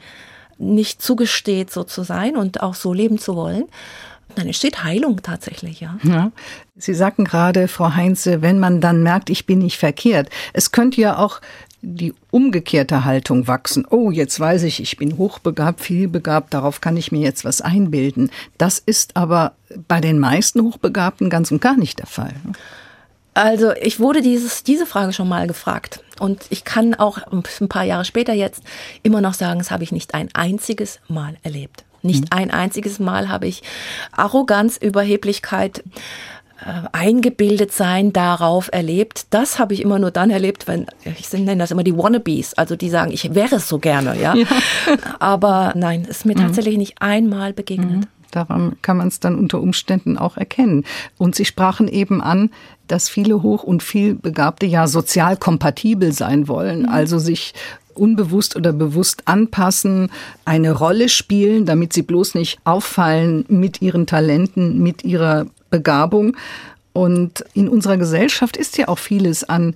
Mhm. 0.59 0.75
nicht 0.77 1.03
zugesteht, 1.03 1.73
so 1.73 1.83
zu 1.85 2.05
sein 2.05 2.37
und 2.37 2.63
auch 2.63 2.75
so 2.75 2.93
leben 2.93 3.19
zu 3.19 3.35
wollen. 3.35 3.65
Dann 4.37 4.47
entsteht 4.47 4.83
Heilung 4.83 5.23
tatsächlich, 5.23 5.81
ja. 5.81 5.97
Ja. 6.03 6.33
Sie 6.77 6.95
sagten 6.95 7.25
gerade, 7.25 7.69
Frau 7.69 7.95
Heinze, 7.95 8.43
wenn 8.43 8.59
man 8.59 8.81
dann 8.81 9.03
merkt, 9.05 9.31
ich 9.31 9.47
bin 9.47 9.59
nicht 9.61 9.79
verkehrt. 9.79 10.29
Es 10.53 10.73
könnte 10.73 11.01
ja 11.01 11.19
auch 11.19 11.41
die 11.85 12.15
umgekehrte 12.31 13.05
Haltung 13.05 13.47
wachsen. 13.47 13.87
Oh, 13.89 14.11
jetzt 14.11 14.41
weiß 14.41 14.63
ich, 14.65 14.81
ich 14.81 14.97
bin 14.97 15.19
hochbegabt, 15.19 15.81
vielbegabt, 15.81 16.55
darauf 16.55 16.81
kann 16.81 16.97
ich 16.97 17.13
mir 17.13 17.21
jetzt 17.21 17.45
was 17.45 17.61
einbilden. 17.61 18.31
Das 18.59 18.79
ist 18.79 19.17
aber 19.17 19.53
bei 19.87 20.01
den 20.01 20.19
meisten 20.19 20.63
Hochbegabten 20.63 21.31
ganz 21.31 21.51
und 21.51 21.61
gar 21.61 21.77
nicht 21.77 21.99
der 21.99 22.07
Fall. 22.07 22.35
Also 23.35 23.73
ich 23.73 24.01
wurde 24.01 24.23
dieses, 24.23 24.63
diese 24.63 24.87
Frage 24.87 25.13
schon 25.13 25.29
mal 25.29 25.47
gefragt 25.47 26.03
und 26.21 26.47
ich 26.51 26.65
kann 26.65 26.95
auch 26.95 27.19
ein 27.33 27.69
paar 27.69 27.85
Jahre 27.85 28.05
später 28.05 28.33
jetzt 28.33 28.63
immer 29.03 29.21
noch 29.21 29.35
sagen, 29.35 29.59
das 29.59 29.73
habe 29.73 29.83
ich 29.83 29.93
nicht 29.93 30.15
ein 30.15 30.29
einziges 30.35 31.01
Mal 31.09 31.37
erlebt. 31.43 31.85
Nicht 32.03 32.33
ein 32.33 32.51
einziges 32.51 32.99
Mal 32.99 33.29
habe 33.29 33.47
ich 33.47 33.63
Arroganz, 34.13 34.77
Überheblichkeit, 34.77 35.83
eingebildet 36.93 37.73
sein 37.73 38.13
darauf 38.13 38.71
erlebt. 38.73 39.27
Das 39.31 39.59
habe 39.59 39.75
ich 39.75 39.83
immer 39.83 39.99
nur 39.99 40.11
dann 40.11 40.31
erlebt, 40.31 40.67
wenn, 40.67 40.87
ich 41.05 41.33
nenne 41.33 41.59
das 41.59 41.71
immer 41.71 41.85
die 41.85 41.97
Wannabes, 41.97 42.55
also 42.55 42.77
die 42.77 42.89
sagen, 42.89 43.13
ich 43.13 43.35
wäre 43.35 43.57
es 43.57 43.69
so 43.69 43.79
gerne, 43.79 44.21
ja. 44.21 44.35
Aber 45.19 45.73
nein, 45.77 46.03
es 46.09 46.19
ist 46.19 46.27
mir 46.27 46.35
tatsächlich 46.35 46.77
nicht 46.79 47.01
einmal 47.01 47.53
begegnet. 47.53 48.09
Daran 48.31 48.77
kann 48.83 48.97
man 48.97 49.09
es 49.09 49.21
dann 49.21 49.39
unter 49.39 49.61
Umständen 49.61 50.19
auch 50.19 50.37
erkennen. 50.37 50.85
Und 51.19 51.37
Sie 51.37 51.45
sprachen 51.45 51.87
eben 51.87 52.21
an, 52.21 52.51
dass 52.89 53.09
viele 53.09 53.43
hoch 53.43 53.63
und 53.63 53.83
viel 53.83 54.15
Begabte 54.15 54.67
ja 54.67 54.89
sozial 54.89 55.37
kompatibel 55.37 56.13
sein 56.13 56.49
wollen, 56.49 56.87
also 56.87 57.19
sich 57.19 57.55
unbewusst 57.95 58.57
oder 58.57 58.73
bewusst 58.73 59.23
anpassen, 59.27 60.11
eine 60.45 60.73
Rolle 60.73 61.09
spielen, 61.09 61.65
damit 61.65 61.93
sie 61.93 62.03
bloß 62.03 62.35
nicht 62.35 62.59
auffallen 62.65 63.45
mit 63.49 63.83
ihren 63.83 64.07
Talenten, 64.07 64.83
mit 64.83 65.05
ihrer 65.05 65.47
Begabung. 65.75 66.37
Und 66.93 67.45
in 67.55 67.69
unserer 67.69 67.97
Gesellschaft 67.97 68.57
ist 68.57 68.79
ja 68.79 68.87
auch 68.87 69.01
vieles 69.01 69.43
an 69.43 69.75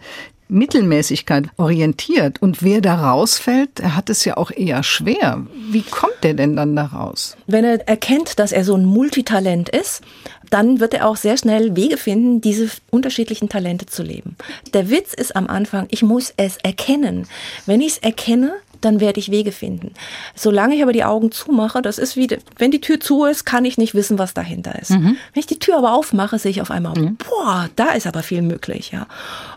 Mittelmäßigkeit 0.49 1.49
orientiert. 1.57 2.41
Und 2.41 2.63
wer 2.63 2.81
da 2.81 3.11
rausfällt, 3.11 3.81
der 3.81 3.97
hat 3.97 4.09
es 4.09 4.25
ja 4.25 4.37
auch 4.37 4.53
eher 4.53 4.83
schwer. 4.83 5.45
Wie 5.71 5.83
kommt 5.83 6.15
der 6.23 6.35
denn 6.35 6.57
dann 6.57 6.77
da 6.77 6.87
raus? 6.87 7.37
Wenn 7.47 7.65
er 7.65 7.87
erkennt, 7.89 8.39
dass 8.39 8.53
er 8.53 8.65
so 8.65 8.75
ein 8.75 8.85
Multitalent 8.85 9.69
ist, 9.69 10.03
dann 10.51 10.81
wird 10.81 10.95
er 10.95 11.07
auch 11.09 11.17
sehr 11.17 11.37
schnell 11.37 11.77
Wege 11.77 11.97
finden, 11.97 12.41
diese 12.41 12.71
unterschiedlichen 12.91 13.49
Talente 13.49 13.87
zu 13.87 14.03
leben. 14.03 14.37
Der 14.73 14.89
Witz 14.89 15.13
ist 15.13 15.37
am 15.37 15.49
Anfang, 15.49 15.87
ich 15.91 16.03
muss 16.03 16.33
es 16.37 16.57
erkennen. 16.59 17.27
Wenn 17.67 17.81
ich 17.81 17.93
es 17.93 17.99
erkenne, 17.99 18.55
dann 18.81 19.01
werde 19.01 19.21
ich 19.21 19.31
Wege 19.31 19.53
finden. 19.53 19.93
Solange 20.35 20.75
ich 20.75 20.83
aber 20.83 20.93
die 20.93 21.05
Augen 21.05 21.31
zumache, 21.33 21.83
das 21.83 21.99
ist 21.99 22.17
wie, 22.17 22.29
wenn 22.59 22.71
die 22.71 22.81
Tür 22.81 23.01
zu 23.01 23.25
ist, 23.25 23.45
kann 23.45 23.65
ich 23.65 23.79
nicht 23.79 23.95
wissen, 23.95 24.19
was 24.19 24.35
dahinter 24.35 24.79
ist. 24.81 24.91
Wenn 25.35 25.41
ich 25.41 25.47
die 25.47 25.59
Tür 25.59 25.79
aber 25.79 25.93
aufmache, 25.93 26.39
sehe 26.39 26.51
ich 26.51 26.63
auf 26.63 26.71
einmal, 26.71 26.95
boah, 27.29 27.69
da 27.77 27.93
ist 27.93 28.07
aber 28.07 28.23
viel 28.23 28.43
möglich, 28.43 28.91
ja. 28.93 29.07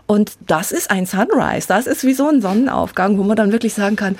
Und 0.06 0.32
das 0.46 0.72
ist 0.72 0.90
ein 0.90 1.06
Sunrise, 1.06 1.68
das 1.68 1.86
ist 1.86 2.04
wie 2.04 2.14
so 2.14 2.28
ein 2.28 2.42
Sonnenaufgang, 2.42 3.18
wo 3.18 3.22
man 3.22 3.36
dann 3.36 3.52
wirklich 3.52 3.74
sagen 3.74 3.96
kann, 3.96 4.16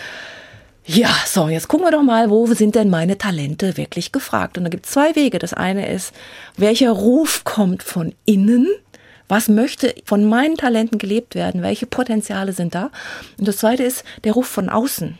ja, 0.84 1.10
so, 1.26 1.48
jetzt 1.48 1.68
gucken 1.68 1.86
wir 1.86 1.92
doch 1.92 2.02
mal, 2.02 2.28
wo 2.28 2.46
sind 2.46 2.74
denn 2.74 2.90
meine 2.90 3.16
Talente 3.16 3.76
wirklich 3.76 4.10
gefragt? 4.10 4.58
Und 4.58 4.64
da 4.64 4.70
gibt 4.70 4.86
es 4.86 4.92
zwei 4.92 5.14
Wege. 5.14 5.38
Das 5.38 5.54
eine 5.54 5.88
ist, 5.88 6.12
welcher 6.56 6.90
Ruf 6.90 7.44
kommt 7.44 7.84
von 7.84 8.14
innen? 8.24 8.66
Was 9.32 9.48
möchte 9.48 9.94
von 10.04 10.26
meinen 10.26 10.58
Talenten 10.58 10.98
gelebt 10.98 11.34
werden? 11.34 11.62
Welche 11.62 11.86
Potenziale 11.86 12.52
sind 12.52 12.74
da? 12.74 12.90
Und 13.38 13.48
das 13.48 13.56
zweite 13.56 13.82
ist 13.82 14.04
der 14.24 14.34
Ruf 14.34 14.46
von 14.46 14.68
außen. 14.68 15.18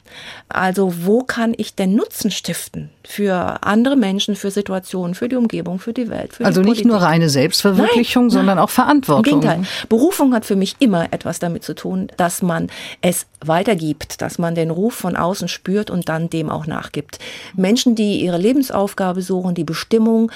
Also, 0.51 0.93
wo 1.07 1.23
kann 1.23 1.55
ich 1.57 1.77
denn 1.77 1.95
Nutzen 1.95 2.31
stiften 2.31 2.91
für 3.05 3.63
andere 3.63 3.97
Menschen, 3.97 4.37
für 4.37 4.51
Situationen, 4.51 5.15
für 5.15 5.31
die 5.31 5.37
Umgebung, 5.37 5.79
für 5.79 5.95
die 5.95 6.11
Welt? 6.11 6.35
Für 6.35 6.45
Also 6.45 6.61
die 6.61 6.69
nicht 6.69 6.85
nur 6.85 6.99
reine 6.99 7.31
Selbstverwirklichung, 7.31 8.25
Nein, 8.25 8.31
sondern 8.31 8.57
nein. 8.57 8.65
auch 8.65 8.69
Verantwortung. 8.69 9.25
Im 9.33 9.41
Gegenteil. 9.41 9.65
Berufung 9.89 10.35
hat 10.35 10.45
für 10.45 10.57
mich 10.57 10.77
immer 10.79 11.11
etwas 11.11 11.39
damit 11.39 11.65
zu 11.65 11.75
tun, 11.75 12.09
dass 12.19 12.43
man 12.43 12.69
es 13.01 13.25
weitergibt, 13.41 14.21
dass 14.21 14.39
man 14.39 14.55
den 14.55 14.71
Ruf 14.71 14.93
von 14.93 15.17
außen 15.17 15.49
spürt 15.49 15.89
und 15.89 16.11
dann 16.11 16.29
dem 16.29 16.51
auch 16.51 16.67
nachgibt. 16.67 17.19
Menschen, 17.55 17.95
die 17.95 18.21
ihre 18.21 18.37
Lebensaufgabe 18.37 19.23
suchen, 19.23 19.55
die 19.55 19.65
Bestimmung, 19.65 20.31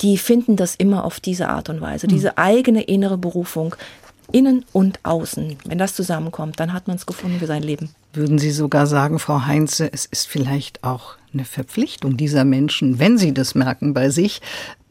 die 0.00 0.18
finden 0.18 0.56
das 0.56 0.74
immer 0.74 1.04
auf 1.04 1.20
diese 1.20 1.48
Art 1.48 1.68
und 1.68 1.80
Weise. 1.80 2.06
Diese 2.06 2.38
eigene 2.38 2.82
innere 2.82 3.18
Berufung. 3.18 3.74
Innen 4.32 4.64
und 4.72 4.98
außen. 5.04 5.56
Wenn 5.64 5.78
das 5.78 5.94
zusammenkommt, 5.94 6.58
dann 6.58 6.72
hat 6.72 6.88
man 6.88 6.96
es 6.96 7.06
gefunden 7.06 7.38
für 7.38 7.46
sein 7.46 7.62
Leben. 7.62 7.90
Würden 8.12 8.38
Sie 8.38 8.50
sogar 8.50 8.88
sagen, 8.88 9.20
Frau 9.20 9.46
Heinze, 9.46 9.88
es 9.92 10.04
ist 10.04 10.26
vielleicht 10.26 10.82
auch 10.82 11.14
eine 11.32 11.44
Verpflichtung 11.44 12.16
dieser 12.16 12.44
Menschen, 12.44 12.98
wenn 12.98 13.18
sie 13.18 13.32
das 13.32 13.54
merken 13.54 13.94
bei 13.94 14.10
sich, 14.10 14.40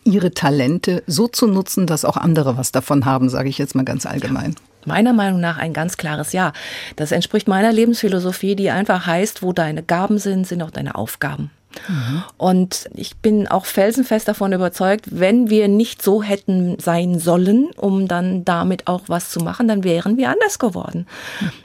ihre 0.05 0.31
Talente 0.31 1.03
so 1.07 1.27
zu 1.27 1.47
nutzen, 1.47 1.87
dass 1.87 2.05
auch 2.05 2.17
andere 2.17 2.57
was 2.57 2.71
davon 2.71 3.05
haben, 3.05 3.27
sage 3.27 3.49
ich 3.49 3.57
jetzt 3.57 3.75
mal 3.75 3.83
ganz 3.83 4.05
allgemein. 4.05 4.55
Meiner 4.85 5.13
Meinung 5.13 5.41
nach 5.41 5.57
ein 5.57 5.73
ganz 5.73 5.97
klares 5.97 6.31
Ja. 6.31 6.53
Das 6.95 7.11
entspricht 7.11 7.47
meiner 7.47 7.73
Lebensphilosophie, 7.73 8.55
die 8.55 8.69
einfach 8.69 9.07
heißt, 9.07 9.41
wo 9.41 9.51
deine 9.51 9.81
Gaben 9.81 10.19
sind, 10.19 10.45
sind 10.45 10.61
auch 10.61 10.69
deine 10.69 10.95
Aufgaben. 10.95 11.49
Und 12.37 12.89
ich 12.93 13.17
bin 13.17 13.47
auch 13.47 13.65
felsenfest 13.65 14.27
davon 14.27 14.53
überzeugt, 14.53 15.05
wenn 15.11 15.49
wir 15.49 15.67
nicht 15.67 16.01
so 16.01 16.23
hätten 16.23 16.77
sein 16.79 17.19
sollen, 17.19 17.69
um 17.77 18.07
dann 18.07 18.45
damit 18.45 18.87
auch 18.87 19.03
was 19.07 19.29
zu 19.29 19.39
machen, 19.39 19.67
dann 19.67 19.83
wären 19.83 20.17
wir 20.17 20.29
anders 20.29 20.59
geworden. 20.59 21.07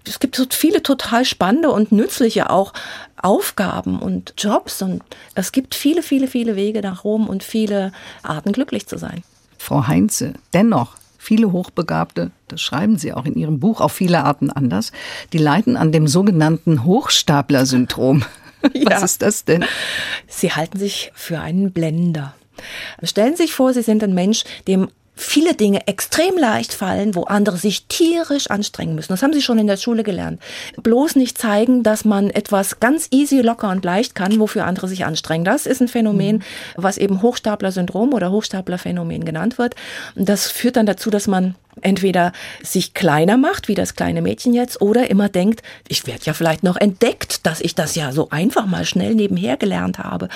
Es 0.07 0.19
gibt 0.19 0.37
so 0.37 0.45
viele 0.49 0.83
total 0.83 1.25
spannende 1.25 1.71
und 1.71 1.93
nützliche 1.93 2.51
auch 2.51 2.73
Aufgaben 3.23 3.99
und 3.99 4.35
Jobs 4.39 4.83
und 4.83 5.03
es 5.35 5.53
gibt 5.53 5.75
viele, 5.75 6.03
viele, 6.03 6.27
viele 6.27 6.57
Wege 6.57 6.81
nach 6.81 7.05
Rom 7.05 7.29
und 7.29 7.43
viele 7.43 7.93
Arten 8.23 8.53
glücklich 8.53 8.87
zu 8.87 8.99
sein. 8.99 9.23
Frau 9.59 9.87
Heinze, 9.87 10.35
dennoch, 10.55 10.97
viele 11.19 11.53
Hochbegabte, 11.53 12.31
das 12.49 12.61
schreiben 12.63 12.99
Sie 12.99 13.13
auch 13.13 13.27
in 13.27 13.35
Ihrem 13.35 13.61
Buch 13.61 13.81
auf 13.81 13.93
viele 13.93 14.25
Arten 14.25 14.51
anders, 14.51 14.91
die 15.33 15.39
leiden 15.39 15.77
an 15.77 15.93
dem 15.93 16.09
sogenannten 16.09 16.85
Hochstapler-Syndrom. 16.85 18.25
Was 18.73 18.73
Ja. 18.75 19.05
ist 19.05 19.23
das 19.23 19.45
denn? 19.45 19.65
Sie 20.27 20.53
halten 20.53 20.79
sich 20.79 21.13
für 21.15 21.41
einen 21.41 21.73
Blender. 21.73 22.35
Stellen 23.03 23.37
Sie 23.37 23.45
sich 23.45 23.55
vor, 23.55 23.73
Sie 23.73 23.83
sind 23.83 24.03
ein 24.05 24.15
Mensch, 24.15 24.45
dem 24.69 24.89
viele 25.17 25.55
Dinge 25.55 25.87
extrem 25.87 26.39
leicht 26.39 26.73
fallen, 26.73 27.15
wo 27.15 27.25
andere 27.25 27.59
sich 27.59 27.85
tierisch 27.87 28.49
anstrengen 28.51 28.95
müssen. 28.95 29.13
Das 29.13 29.23
haben 29.23 29.35
Sie 29.35 29.43
schon 29.43 29.59
in 29.59 29.67
der 29.67 29.77
Schule 29.77 30.03
gelernt. 30.03 30.41
Bloß 30.83 31.17
nicht 31.17 31.37
zeigen, 31.37 31.83
dass 31.83 32.07
man 32.07 32.31
etwas 32.31 32.81
ganz 32.81 33.09
easy, 33.11 33.41
locker 33.43 33.69
und 33.71 33.85
leicht 33.85 34.15
kann, 34.15 34.39
wofür 34.41 34.65
andere 34.65 34.89
sich 34.89 35.05
anstrengen. 35.05 35.45
Das 35.45 35.67
ist 35.67 35.83
ein 35.83 35.89
Phänomen, 35.89 36.43
was 36.77 36.97
eben 36.97 37.21
Hochstapler-Syndrom 37.21 38.15
oder 38.15 38.31
Hochstapler-Phänomen 38.31 39.25
genannt 39.27 39.59
wird. 39.59 39.75
Und 40.15 40.27
das 40.29 40.51
führt 40.51 40.77
dann 40.77 40.87
dazu, 40.87 41.11
dass 41.11 41.27
man 41.27 41.55
entweder 41.81 42.33
sich 42.63 42.95
kleiner 42.95 43.37
macht, 43.37 43.69
wie 43.69 43.75
das 43.75 43.95
kleine 43.95 44.23
Mädchen 44.23 44.55
jetzt, 44.55 44.81
oder 44.81 45.11
immer 45.11 45.29
denkt, 45.29 45.63
ich 45.89 46.07
werde 46.07 46.25
ja 46.25 46.33
vielleicht 46.33 46.63
noch 46.63 46.77
entdeckt, 46.77 47.47
dass 47.47 47.61
ich 47.61 47.75
das 47.75 47.95
ja 47.95 48.13
so 48.13 48.31
einfach 48.31 48.67
mal 48.67 48.85
schnell 48.85 49.15
nebenher 49.15 49.57
gelernt 49.57 49.99
habe, 49.99 50.29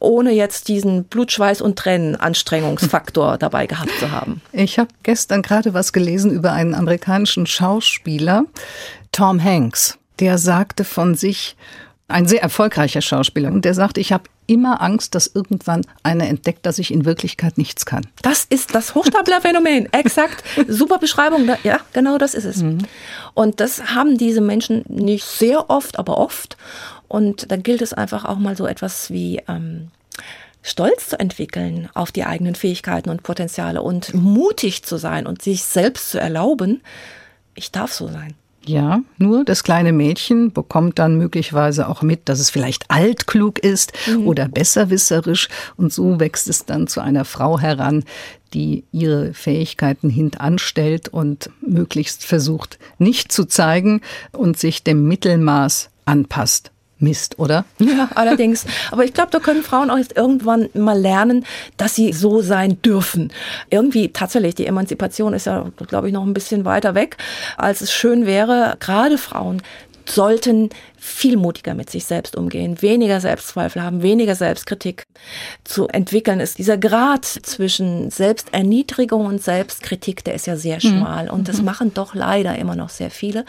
ohne 0.00 0.32
jetzt 0.32 0.68
diesen 0.68 1.04
Blutschweiß 1.04 1.60
und 1.60 1.78
Tränen 1.78 2.16
Anstrengungsfaktor 2.16 3.38
dabei 3.38 3.66
gehabt 3.66 3.92
zu 3.98 4.10
haben. 4.10 4.40
Ich 4.52 4.78
habe 4.78 4.90
gestern 5.02 5.42
gerade 5.42 5.74
was 5.74 5.92
gelesen 5.92 6.30
über 6.30 6.52
einen 6.52 6.74
amerikanischen 6.74 7.46
Schauspieler, 7.46 8.44
Tom 9.12 9.42
Hanks. 9.42 9.98
Der 10.18 10.38
sagte 10.38 10.84
von 10.84 11.14
sich, 11.14 11.56
ein 12.12 12.26
sehr 12.26 12.42
erfolgreicher 12.42 13.00
Schauspieler, 13.00 13.50
und 13.50 13.64
der 13.64 13.74
sagte, 13.74 14.00
ich 14.00 14.12
habe 14.12 14.24
immer 14.46 14.82
Angst, 14.82 15.14
dass 15.14 15.26
irgendwann 15.26 15.82
einer 16.02 16.26
entdeckt, 16.26 16.66
dass 16.66 16.78
ich 16.78 16.92
in 16.92 17.04
Wirklichkeit 17.04 17.58
nichts 17.58 17.86
kann. 17.86 18.06
Das 18.22 18.44
ist 18.44 18.74
das 18.74 18.94
Hochstaplerphänomen. 18.94 19.88
Exakt. 19.92 20.44
Super 20.68 20.98
Beschreibung. 20.98 21.48
Ja, 21.62 21.80
genau 21.92 22.18
das 22.18 22.34
ist 22.34 22.44
es. 22.44 22.58
Mhm. 22.58 22.78
Und 23.34 23.60
das 23.60 23.94
haben 23.94 24.18
diese 24.18 24.40
Menschen 24.40 24.84
nicht 24.88 25.24
sehr 25.24 25.70
oft, 25.70 25.98
aber 25.98 26.18
oft. 26.18 26.56
Und 27.08 27.50
da 27.50 27.56
gilt 27.56 27.82
es 27.82 27.92
einfach 27.92 28.24
auch 28.24 28.38
mal 28.38 28.56
so 28.56 28.66
etwas 28.66 29.10
wie 29.10 29.40
ähm, 29.48 29.88
Stolz 30.62 31.08
zu 31.08 31.18
entwickeln 31.18 31.88
auf 31.94 32.12
die 32.12 32.24
eigenen 32.24 32.54
Fähigkeiten 32.54 33.10
und 33.10 33.22
Potenziale 33.22 33.82
und 33.82 34.14
mutig 34.14 34.84
zu 34.84 34.96
sein 34.96 35.26
und 35.26 35.42
sich 35.42 35.64
selbst 35.64 36.10
zu 36.10 36.20
erlauben, 36.20 36.82
ich 37.54 37.72
darf 37.72 37.92
so 37.92 38.08
sein. 38.08 38.34
Ja, 38.64 39.00
nur 39.18 39.44
das 39.44 39.64
kleine 39.64 39.92
Mädchen 39.92 40.52
bekommt 40.52 40.98
dann 40.98 41.16
möglicherweise 41.18 41.88
auch 41.88 42.02
mit, 42.02 42.28
dass 42.28 42.38
es 42.38 42.50
vielleicht 42.50 42.90
altklug 42.90 43.58
ist 43.58 43.92
mhm. 44.06 44.26
oder 44.26 44.48
besserwisserisch 44.48 45.48
und 45.76 45.92
so 45.92 46.20
wächst 46.20 46.48
es 46.48 46.64
dann 46.64 46.86
zu 46.86 47.00
einer 47.00 47.24
Frau 47.24 47.58
heran, 47.58 48.04
die 48.54 48.84
ihre 48.92 49.34
Fähigkeiten 49.34 50.10
hintanstellt 50.10 51.08
und 51.08 51.50
möglichst 51.60 52.24
versucht 52.24 52.78
nicht 52.98 53.32
zu 53.32 53.46
zeigen 53.46 54.00
und 54.32 54.58
sich 54.58 54.82
dem 54.82 55.08
Mittelmaß 55.08 55.90
anpasst. 56.04 56.71
Mist, 57.02 57.38
oder? 57.38 57.64
Ja, 57.92 58.08
allerdings. 58.14 58.64
Aber 58.90 59.04
ich 59.04 59.12
glaube, 59.12 59.30
da 59.32 59.38
können 59.38 59.62
Frauen 59.62 59.90
auch 59.90 59.98
jetzt 59.98 60.16
irgendwann 60.16 60.70
mal 60.72 60.98
lernen, 60.98 61.44
dass 61.76 61.94
sie 61.94 62.12
so 62.12 62.40
sein 62.40 62.80
dürfen. 62.80 63.32
Irgendwie 63.70 64.12
tatsächlich, 64.12 64.54
die 64.54 64.66
Emanzipation 64.66 65.34
ist 65.34 65.46
ja, 65.46 65.66
glaube 65.88 66.06
ich, 66.06 66.14
noch 66.14 66.24
ein 66.24 66.32
bisschen 66.32 66.64
weiter 66.64 66.94
weg, 66.94 67.18
als 67.58 67.82
es 67.82 67.92
schön 67.92 68.24
wäre. 68.24 68.76
Gerade 68.80 69.18
Frauen 69.18 69.60
sollten 70.08 70.70
viel 70.96 71.36
mutiger 71.36 71.74
mit 71.74 71.90
sich 71.90 72.04
selbst 72.04 72.36
umgehen, 72.36 72.80
weniger 72.82 73.20
Selbstzweifel 73.20 73.82
haben, 73.82 74.02
weniger 74.02 74.34
Selbstkritik 74.34 75.04
zu 75.64 75.88
entwickeln 75.88 76.40
ist. 76.40 76.58
Dieser 76.58 76.78
Grad 76.78 77.24
zwischen 77.24 78.10
Selbsterniedrigung 78.10 79.26
und 79.26 79.42
Selbstkritik, 79.42 80.24
der 80.24 80.34
ist 80.34 80.46
ja 80.46 80.56
sehr 80.56 80.76
mhm. 80.76 80.80
schmal 80.80 81.30
und 81.30 81.48
das 81.48 81.58
mhm. 81.58 81.64
machen 81.64 81.94
doch 81.94 82.14
leider 82.14 82.56
immer 82.56 82.76
noch 82.76 82.88
sehr 82.88 83.10
viele. 83.10 83.44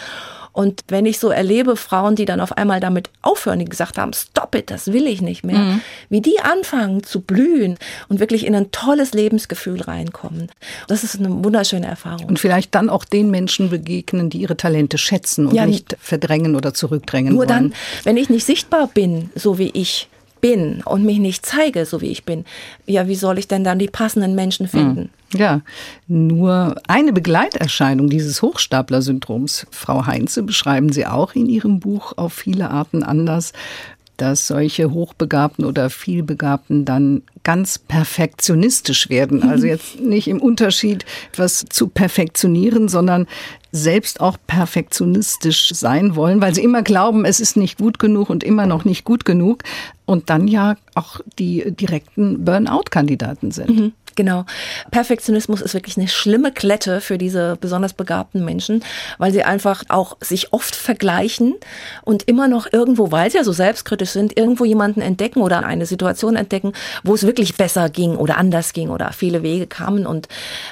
Und 0.54 0.82
wenn 0.88 1.06
ich 1.06 1.20
so 1.20 1.30
erlebe, 1.30 1.76
Frauen, 1.76 2.16
die 2.16 2.26
dann 2.26 2.40
auf 2.40 2.56
einmal 2.58 2.80
damit 2.80 3.10
aufhören, 3.24 3.60
die 3.60 3.66
gesagt 3.66 3.98
haben, 3.98 4.14
stop 4.14 4.54
it, 4.56 4.70
das 4.70 4.94
will 4.94 5.08
ich 5.08 5.22
nicht 5.22 5.44
mehr, 5.44 5.58
mhm. 5.58 5.82
wie 6.10 6.22
die 6.22 6.40
anfangen 6.40 7.04
zu 7.04 7.22
blühen 7.22 7.78
und 8.08 8.20
wirklich 8.20 8.46
in 8.46 8.56
ein 8.56 8.72
tolles 8.72 9.14
Lebensgefühl 9.14 9.82
reinkommen. 9.82 10.52
Das 10.88 11.04
ist 11.04 11.18
eine 11.18 11.44
wunderschöne 11.44 11.88
Erfahrung. 11.88 12.28
Und 12.28 12.40
vielleicht 12.40 12.76
dann 12.76 12.90
auch 12.90 13.04
den 13.04 13.32
Menschen 13.32 13.72
begegnen, 13.72 14.30
die 14.30 14.38
ihre 14.38 14.56
Talente 14.56 15.00
schätzen 15.00 15.48
und 15.48 15.56
ja, 15.56 15.66
nicht 15.66 15.98
verdrängen 16.00 16.56
oder 16.56 16.74
zurückdrängen. 16.74 17.32
Nur 17.34 17.40
wollen. 17.40 17.50
dann, 17.50 17.74
wenn 18.04 18.18
ich 18.18 18.30
nicht 18.30 18.46
sichtbar 18.46 18.88
bin, 18.94 19.32
so 19.36 19.58
wie 19.58 19.72
ich, 19.74 20.08
bin 20.44 20.82
und 20.84 21.06
mich 21.06 21.20
nicht 21.20 21.46
zeige, 21.46 21.86
so 21.86 22.02
wie 22.02 22.12
ich 22.12 22.26
bin, 22.26 22.44
ja, 22.86 23.08
wie 23.08 23.16
soll 23.16 23.40
ich 23.40 23.48
denn 23.48 23.64
dann 23.64 23.80
die 23.80 23.88
passenden 23.88 24.36
Menschen 24.36 24.68
finden? 24.68 25.10
Ja, 25.34 25.62
nur 26.08 26.76
eine 26.88 27.14
Begleiterscheinung 27.14 28.10
dieses 28.10 28.42
Hochstapler-Syndroms, 28.42 29.68
Frau 29.72 30.06
Heinze, 30.06 30.44
beschreiben 30.44 30.92
Sie 30.92 31.06
auch 31.06 31.36
in 31.36 31.48
Ihrem 31.48 31.80
Buch 31.80 32.14
auf 32.18 32.34
viele 32.34 32.70
Arten 32.70 33.04
anders, 33.04 33.54
dass 34.18 34.48
solche 34.48 34.92
Hochbegabten 34.92 35.66
oder 35.66 35.90
Vielbegabten 35.90 36.86
dann 36.86 37.24
ganz 37.44 37.80
perfektionistisch 37.80 39.10
werden. 39.10 39.44
Also 39.54 39.68
jetzt 39.68 40.00
nicht 40.00 40.28
im 40.28 40.42
Unterschied, 40.42 41.06
etwas 41.32 41.66
zu 41.70 41.88
perfektionieren, 41.88 42.88
sondern 42.88 43.28
selbst 43.72 44.22
auch 44.22 44.38
perfektionistisch 44.48 45.70
sein 45.74 46.16
wollen, 46.16 46.42
weil 46.42 46.56
sie 46.56 46.64
immer 46.64 46.82
glauben, 46.82 47.26
es 47.26 47.40
ist 47.40 47.58
nicht 47.58 47.78
gut 47.78 48.00
genug 48.00 48.30
und 48.30 48.44
immer 48.44 48.66
noch 48.66 48.86
nicht 48.86 49.04
gut 49.04 49.26
genug 49.26 49.64
und 50.06 50.30
dann 50.30 50.48
ja 50.48 50.76
auch 50.96 51.20
die 51.38 51.72
direkten 51.72 52.46
Burnout-Kandidaten 52.46 53.52
sind. 53.52 53.70
Mhm. 53.70 53.92
Genau. 54.16 54.46
Perfektionismus 54.92 55.62
ist 55.62 55.74
wirklich 55.74 55.98
eine 55.98 56.08
schlimme 56.08 56.52
Klette 56.52 57.02
für 57.02 57.18
diese 57.18 57.58
besonders 57.60 57.94
begabten 57.94 58.46
Menschen, 58.46 58.84
weil 59.18 59.32
sie 59.32 59.44
einfach 59.44 59.84
auch 59.90 60.18
sich 60.22 60.54
oft 60.54 60.76
vergleichen 60.76 61.56
und 62.04 62.24
immer 62.24 62.48
noch 62.48 62.68
irgendwo, 62.72 63.12
weil 63.12 63.32
sie 63.32 63.38
ja 63.38 63.44
so 63.44 63.54
selbstkritisch 63.54 64.12
sind, 64.12 64.38
irgendwo 64.38 64.66
jemanden 64.66 65.02
entdecken 65.02 65.42
oder 65.42 65.66
eine 65.66 65.86
Situation 65.86 66.36
entdecken, 66.36 66.74
wo 67.04 67.16
es 67.16 67.24
wirklich 67.24 67.56
besser 67.58 67.90
ging 67.90 68.16
oder 68.16 68.38
anders 68.38 68.74
ging 68.74 68.90
oder 68.90 69.12
viele 69.14 69.42
Wege 69.42 69.66
kamen 69.68 70.06
und 70.06 70.28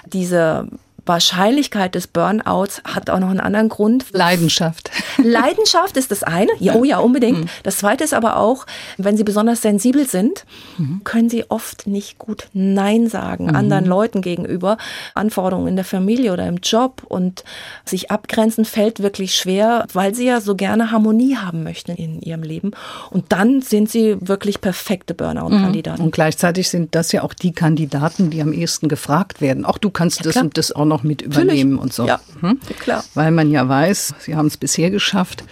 diese 0.06 0.68
Wahrscheinlichkeit 1.06 1.96
des 1.96 2.08
Burnouts 2.08 2.82
hat 2.84 3.10
auch 3.10 3.20
noch 3.20 3.30
einen 3.30 3.40
anderen 3.40 3.70
Grund. 3.70 4.06
Leidenschaft. 4.12 4.92
Leidenschaft 5.18 5.98
ist 5.98 6.12
das 6.12 6.24
eine. 6.24 6.52
Ja, 6.60 6.76
oh 6.76 6.84
ja, 6.84 7.00
unbedingt. 7.00 7.40
Mhm. 7.40 7.50
Das 7.64 7.78
zweite 7.78 8.04
ist 8.04 8.14
aber 8.14 8.38
auch, 8.38 8.66
wenn 8.98 9.18
Sie 9.18 9.24
besonders 9.24 9.62
sensibel 9.62 10.08
sind, 10.08 10.46
mhm. 10.78 11.02
können 11.04 11.30
Sie 11.30 11.50
oft 11.50 11.88
nicht 11.88 12.18
gut 12.18 12.48
Nein 12.54 13.08
sagen 13.08 13.46
mhm. 13.46 13.56
anderen 13.56 13.86
Leuten 13.86 14.22
gegenüber. 14.22 14.78
Anforderungen 15.16 15.68
in 15.68 15.76
der 15.76 15.86
Familie 15.86 16.34
oder 16.34 16.48
im 16.48 16.58
Job 16.58 17.04
und 17.08 17.44
sich 17.86 18.12
abgrenzen 18.12 18.66
fällt 18.66 19.02
wirklich 19.02 19.36
schwer, 19.36 19.88
weil 19.94 20.14
Sie 20.14 20.26
ja 20.26 20.42
so 20.42 20.56
gerne 20.56 20.92
Harmonie 20.92 21.38
haben 21.38 21.64
möchten 21.64 21.92
in 21.92 22.22
Ihrem 22.22 22.44
Leben. 22.44 22.72
Und 23.10 23.32
dann 23.32 23.62
sind 23.62 23.90
Sie 23.90 24.18
wirklich 24.20 24.62
perfekte 24.62 25.14
Burnout-Kandidaten. 25.14 26.02
Mhm. 26.02 26.06
Und 26.06 26.12
gleichzeitig 26.12 26.70
sind 26.70 26.96
das 26.96 27.12
ja 27.12 27.24
auch 27.24 27.34
die 27.34 27.52
Kandidaten, 27.52 28.30
die 28.30 28.42
am 28.42 28.54
ehesten 28.54 28.88
gefragt 28.88 29.42
werden. 29.42 29.66
Auch 29.66 29.78
du 29.78 29.90
kannst 29.90 30.20
ja, 30.20 30.24
das 30.24 30.34
klar. 30.34 30.46
und 30.46 30.58
das 30.58 30.72
auch 30.72 30.86
noch 30.86 31.01
mit 31.04 31.22
übernehmen 31.22 31.76
Natürlich. 31.76 31.82
und 31.82 31.94
so. 31.94 32.06
Ja, 32.06 32.20
hm? 32.40 32.60
klar. 32.80 33.04
Weil 33.14 33.32
man 33.32 33.52
ja 33.52 33.68
weiß, 33.68 34.16
sie 34.20 34.36
haben 34.36 34.48
es 34.48 34.58
bisher 34.58 34.92
geschafft. 34.92 35.44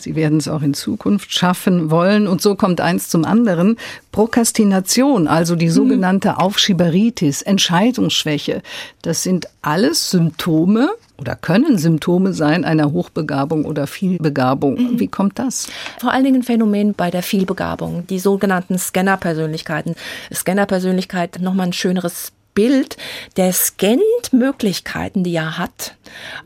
Sie 0.00 0.14
werden 0.14 0.38
es 0.38 0.48
auch 0.48 0.62
in 0.62 0.74
Zukunft 0.74 1.32
schaffen 1.32 1.90
wollen. 1.90 2.26
Und 2.26 2.40
so 2.40 2.54
kommt 2.54 2.80
eins 2.80 3.08
zum 3.08 3.24
anderen. 3.24 3.76
Prokrastination, 4.12 5.28
also 5.28 5.56
die 5.56 5.66
mhm. 5.66 5.72
sogenannte 5.72 6.38
Aufschieberitis, 6.38 7.42
Entscheidungsschwäche, 7.42 8.62
das 9.02 9.22
sind 9.22 9.48
alles 9.62 10.10
Symptome 10.10 10.90
oder 11.18 11.34
können 11.34 11.78
Symptome 11.78 12.32
sein 12.32 12.64
einer 12.64 12.92
Hochbegabung 12.92 13.64
oder 13.64 13.86
Vielbegabung. 13.86 14.74
Mhm. 14.74 15.00
Wie 15.00 15.08
kommt 15.08 15.38
das? 15.38 15.68
Vor 15.98 16.12
allen 16.12 16.24
Dingen 16.24 16.36
ein 16.36 16.44
Phänomen 16.44 16.94
bei 16.94 17.10
der 17.10 17.22
Vielbegabung, 17.22 18.06
die 18.06 18.20
sogenannten 18.20 18.78
Scanner-Persönlichkeiten. 18.78 19.96
Scanner-Persönlichkeit, 20.32 21.38
nochmal 21.40 21.66
ein 21.66 21.72
schöneres 21.72 22.32
Bild, 22.58 22.96
der 23.36 23.52
scannt 23.52 24.32
Möglichkeiten, 24.32 25.22
die 25.22 25.36
er 25.36 25.58
hat. 25.58 25.94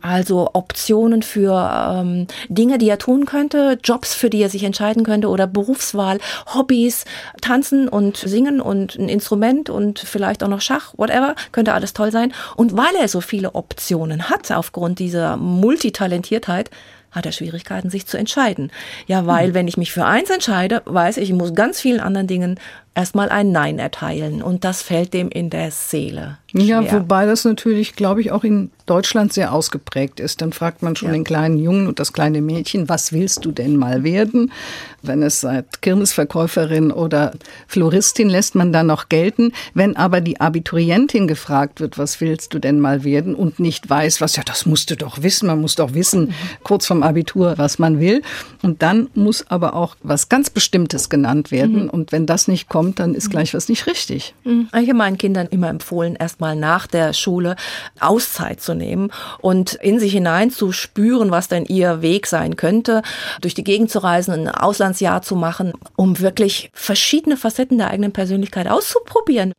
Also 0.03 0.51
Optionen 0.53 1.23
für 1.23 1.55
ähm, 1.91 2.27
Dinge, 2.51 2.77
die 2.77 2.91
er 2.91 2.99
tun 2.99 3.25
könnte, 3.25 3.79
Jobs, 3.83 4.13
für 4.13 4.29
die 4.29 4.43
er 4.43 4.51
sich 4.51 4.65
entscheiden 4.65 5.05
könnte 5.05 5.31
oder 5.31 5.47
Berufswahl, 5.47 6.19
Hobbys, 6.53 7.07
Tanzen 7.41 7.89
und 7.89 8.19
Singen 8.19 8.61
und 8.61 8.97
ein 8.97 9.09
Instrument 9.09 9.71
und 9.71 10.01
vielleicht 10.01 10.45
auch 10.45 10.49
noch 10.49 10.61
Schach, 10.61 10.93
whatever, 10.99 11.35
könnte 11.51 11.73
alles 11.73 11.95
toll 11.95 12.13
sein. 12.13 12.35
Und 12.57 12.77
weil 12.77 12.95
er 13.01 13.09
so 13.09 13.23
viele 13.23 13.55
Optionen 13.55 14.29
hat 14.29 14.53
aufgrund 14.53 14.99
dieser 14.99 15.39
Multitalentiertheit, 15.39 16.69
hat 17.13 17.27
er 17.27 17.33
Schwierigkeiten, 17.33 17.91
sich 17.91 18.07
zu 18.07 18.17
entscheiden. 18.19 18.73
Ja, 19.07 19.27
weil 19.27 19.49
mhm. 19.49 19.55
wenn 19.55 19.69
ich 19.69 19.77
mich 19.77 19.93
für 19.93 20.05
eins 20.05 20.31
entscheide, 20.31 20.83
weiß 20.87 21.19
ich, 21.19 21.31
ich 21.31 21.37
muss 21.37 21.55
ganz 21.55 21.81
vielen 21.81 22.01
anderen 22.01 22.27
Dingen 22.27 22.59
erstmal 22.95 23.29
ein 23.31 23.53
Nein 23.53 23.79
erteilen. 23.79 24.43
Und 24.43 24.65
das 24.65 24.83
fällt 24.83 25.15
dem 25.15 25.31
in 25.31 25.51
der 25.51 25.71
Seele. 25.71 26.39
Schwer. 26.51 26.65
Ja, 26.65 26.93
wobei 26.93 27.25
das 27.25 27.45
natürlich, 27.45 27.97
glaube 27.97 28.21
ich, 28.21 28.31
auch 28.31 28.45
in 28.45 28.71
Deutschland 28.85 29.33
sehr 29.33 29.55
ausgeprägt 29.55 30.21
ist. 30.21 30.43
Dann 30.43 30.53
fragt 30.53 30.83
man 30.83 30.97
schon 30.97 31.09
ja. 31.09 31.15
den 31.15 31.25
kleinen 31.25 31.57
Jungen 31.57 31.87
und 31.87 31.99
das 31.99 32.13
kleine 32.13 32.43
Mädchen, 32.43 32.89
was 32.91 33.13
willst 33.13 33.45
du 33.45 33.53
denn 33.53 33.77
mal 33.77 34.05
werden? 34.05 34.53
Wenn 35.01 35.23
es 35.23 35.41
seit 35.41 35.81
Kirmesverkäuferin 35.81 36.91
oder 36.91 37.33
Floristin 37.69 38.29
lässt 38.29 38.55
man 38.55 38.73
dann 38.73 38.89
noch 38.89 39.09
gelten. 39.09 39.53
Wenn 39.73 39.97
aber 39.97 40.21
die 40.21 40.41
Abiturientin 40.41 41.27
gefragt 41.27 41.81
wird, 41.81 41.97
was 41.97 42.21
willst 42.21 42.53
du 42.53 42.59
denn 42.59 42.81
mal 42.81 43.03
werden 43.03 43.35
und 43.35 43.59
nicht 43.59 43.89
weiß, 43.89 44.21
was, 44.21 44.37
ja, 44.37 44.43
das 44.45 44.67
musst 44.67 44.91
du 44.91 44.97
doch 44.97 45.23
wissen. 45.23 45.47
Man 45.47 45.61
muss 45.61 45.77
doch 45.77 45.95
wissen, 45.95 46.27
mhm. 46.27 46.35
kurz 46.63 46.87
vom 46.87 47.03
Abitur, 47.03 47.55
was 47.57 47.79
man 47.79 47.99
will. 47.99 48.21
Und 48.63 48.83
dann 48.83 49.09
muss 49.15 49.47
aber 49.49 49.75
auch 49.75 49.97
was 50.03 50.29
ganz 50.29 50.51
Bestimmtes 50.51 51.09
genannt 51.09 51.51
werden. 51.51 51.85
Mhm. 51.85 51.91
Und 51.91 52.13
wenn 52.13 52.27
das 52.27 52.47
nicht 52.47 52.69
kommt, 52.69 52.82
kommt, 52.83 52.99
dann 52.99 53.15
ist 53.15 53.31
gleich 53.31 53.55
was 53.55 53.69
nicht 53.69 53.87
richtig. 53.87 54.35
Mhm. 54.43 54.69
Ich 54.73 54.89
habe 54.89 54.95
meinen 54.95 55.19
Kindern 55.19 55.47
immer 55.47 55.69
empfohlen, 55.69 56.17
erstmal 56.17 56.57
nach 56.57 56.89
der 56.89 57.13
Schule 57.13 57.55
Auszeit 58.01 58.61
zu 58.61 58.75
nehmen 58.75 59.11
und 59.41 59.75
in 59.75 60.01
sich 60.01 60.13
hinein 60.13 60.51
zu 60.51 60.73
spüren, 60.73 61.31
was 61.31 61.47
denn 61.47 61.65
ihr 61.65 62.03
Weg 62.03 62.27
sein 62.27 62.57
könnte, 62.57 63.03
durch 63.41 63.55
die 63.55 63.63
Gegend 63.63 63.91
zu 63.91 64.01
reisen, 64.01 64.33
ein 64.33 64.49
Auslandsjahr 64.49 65.23
zu 65.23 65.37
machen, 65.37 65.73
um 65.95 66.19
wirklich 66.19 66.71
verschiedene 66.75 67.37
Facetten 67.37 67.79
der 67.79 67.89
eigenen 67.89 68.13
Persönlichkeit 68.13 68.67
auszuprobieren. 68.67 69.53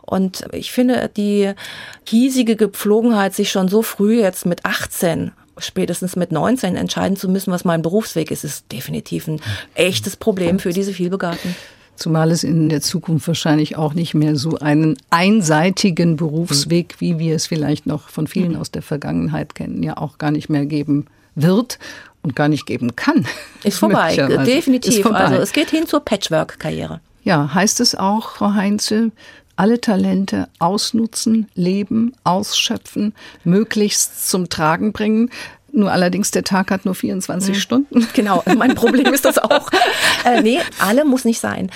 Und 0.00 0.46
ich 0.52 0.72
finde, 0.72 1.10
die 1.14 1.52
hiesige 2.08 2.56
Gepflogenheit, 2.56 3.34
sich 3.34 3.50
schon 3.50 3.68
so 3.68 3.82
früh 3.82 4.20
jetzt 4.20 4.46
mit 4.46 4.64
18 4.64 5.32
spätestens 5.58 6.16
mit 6.16 6.32
19 6.32 6.76
entscheiden 6.76 7.18
zu 7.18 7.28
müssen, 7.28 7.52
was 7.52 7.66
mein 7.66 7.82
Berufsweg 7.82 8.30
ist, 8.30 8.42
ist 8.42 8.72
definitiv 8.72 9.28
ein 9.28 9.40
echtes 9.74 10.16
Problem 10.16 10.58
für 10.58 10.72
diese 10.72 10.94
Vielbegabten. 10.94 11.54
Zumal 11.96 12.30
es 12.30 12.42
in 12.42 12.68
der 12.68 12.80
Zukunft 12.80 13.28
wahrscheinlich 13.28 13.76
auch 13.76 13.94
nicht 13.94 14.14
mehr 14.14 14.34
so 14.36 14.58
einen 14.58 14.96
einseitigen 15.10 16.16
Berufsweg, 16.16 16.96
wie 16.98 17.18
wir 17.18 17.36
es 17.36 17.46
vielleicht 17.46 17.86
noch 17.86 18.08
von 18.08 18.26
vielen 18.26 18.56
aus 18.56 18.70
der 18.70 18.82
Vergangenheit 18.82 19.54
kennen, 19.54 19.82
ja 19.82 19.96
auch 19.98 20.18
gar 20.18 20.30
nicht 20.30 20.48
mehr 20.48 20.66
geben 20.66 21.06
wird 21.34 21.78
und 22.22 22.34
gar 22.34 22.48
nicht 22.48 22.66
geben 22.66 22.96
kann. 22.96 23.26
Ist 23.62 23.78
vorbei, 23.80 24.16
definitiv. 24.16 24.96
Ist 24.96 25.02
vorbei. 25.02 25.18
Also 25.18 25.36
es 25.36 25.52
geht 25.52 25.70
hin 25.70 25.86
zur 25.86 26.00
Patchwork-Karriere. 26.00 27.00
Ja, 27.24 27.54
heißt 27.54 27.80
es 27.80 27.94
auch, 27.94 28.30
Frau 28.30 28.54
Heinze, 28.54 29.12
alle 29.56 29.80
Talente 29.80 30.48
ausnutzen, 30.58 31.46
leben, 31.54 32.14
ausschöpfen, 32.24 33.14
möglichst 33.44 34.28
zum 34.28 34.48
Tragen 34.48 34.92
bringen. 34.92 35.30
Nur 35.74 35.90
allerdings, 35.90 36.30
der 36.30 36.44
Tag 36.44 36.70
hat 36.70 36.84
nur 36.84 36.94
24 36.94 37.54
mhm. 37.54 37.60
Stunden. 37.60 38.08
Genau, 38.14 38.42
mein 38.58 38.74
Problem 38.74 39.14
ist 39.14 39.24
das 39.24 39.38
auch. 39.38 39.70
äh, 40.24 40.42
nee, 40.42 40.60
alle 40.78 41.04
muss 41.04 41.24
nicht 41.24 41.40
sein. 41.40 41.70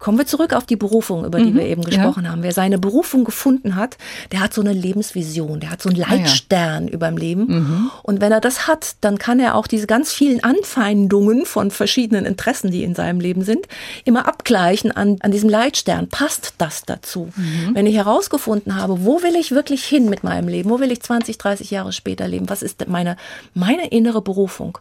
Kommen 0.00 0.18
wir 0.18 0.26
zurück 0.26 0.52
auf 0.52 0.66
die 0.66 0.74
Berufung, 0.74 1.24
über 1.24 1.38
die 1.38 1.52
mhm, 1.52 1.58
wir 1.58 1.62
eben 1.62 1.84
gesprochen 1.84 2.24
ja. 2.24 2.30
haben. 2.30 2.42
Wer 2.42 2.52
seine 2.52 2.78
Berufung 2.78 3.24
gefunden 3.24 3.76
hat, 3.76 3.96
der 4.32 4.40
hat 4.40 4.52
so 4.52 4.62
eine 4.62 4.72
Lebensvision, 4.72 5.60
der 5.60 5.70
hat 5.70 5.80
so 5.80 5.90
einen 5.90 5.98
Leitstern 5.98 6.84
ah, 6.84 6.86
ja. 6.86 6.92
über 6.92 7.06
dem 7.06 7.16
Leben. 7.16 7.46
Mhm. 7.46 7.90
Und 8.02 8.20
wenn 8.20 8.32
er 8.32 8.40
das 8.40 8.66
hat, 8.66 8.96
dann 9.00 9.18
kann 9.18 9.38
er 9.38 9.54
auch 9.54 9.68
diese 9.68 9.86
ganz 9.86 10.12
vielen 10.12 10.42
Anfeindungen 10.42 11.46
von 11.46 11.70
verschiedenen 11.70 12.26
Interessen, 12.26 12.70
die 12.72 12.82
in 12.82 12.96
seinem 12.96 13.20
Leben 13.20 13.42
sind, 13.42 13.66
immer 14.04 14.26
abgleichen 14.26 14.90
an, 14.90 15.18
an 15.20 15.30
diesem 15.30 15.48
Leitstern. 15.48 16.08
Passt 16.08 16.54
das 16.58 16.82
dazu? 16.82 17.28
Mhm. 17.36 17.74
Wenn 17.74 17.86
ich 17.86 17.94
herausgefunden 17.94 18.74
habe, 18.74 19.04
wo 19.04 19.22
will 19.22 19.36
ich 19.36 19.52
wirklich 19.52 19.84
hin 19.84 20.10
mit 20.10 20.24
meinem 20.24 20.48
Leben? 20.48 20.68
Wo 20.70 20.80
will 20.80 20.90
ich 20.90 21.00
20, 21.00 21.38
30 21.38 21.70
Jahre 21.70 21.92
später 21.92 22.26
leben? 22.26 22.48
Was 22.48 22.62
ist 22.62 22.88
meine 22.88 23.16
meine 23.54 23.88
innere 23.88 24.22
Berufung, 24.22 24.78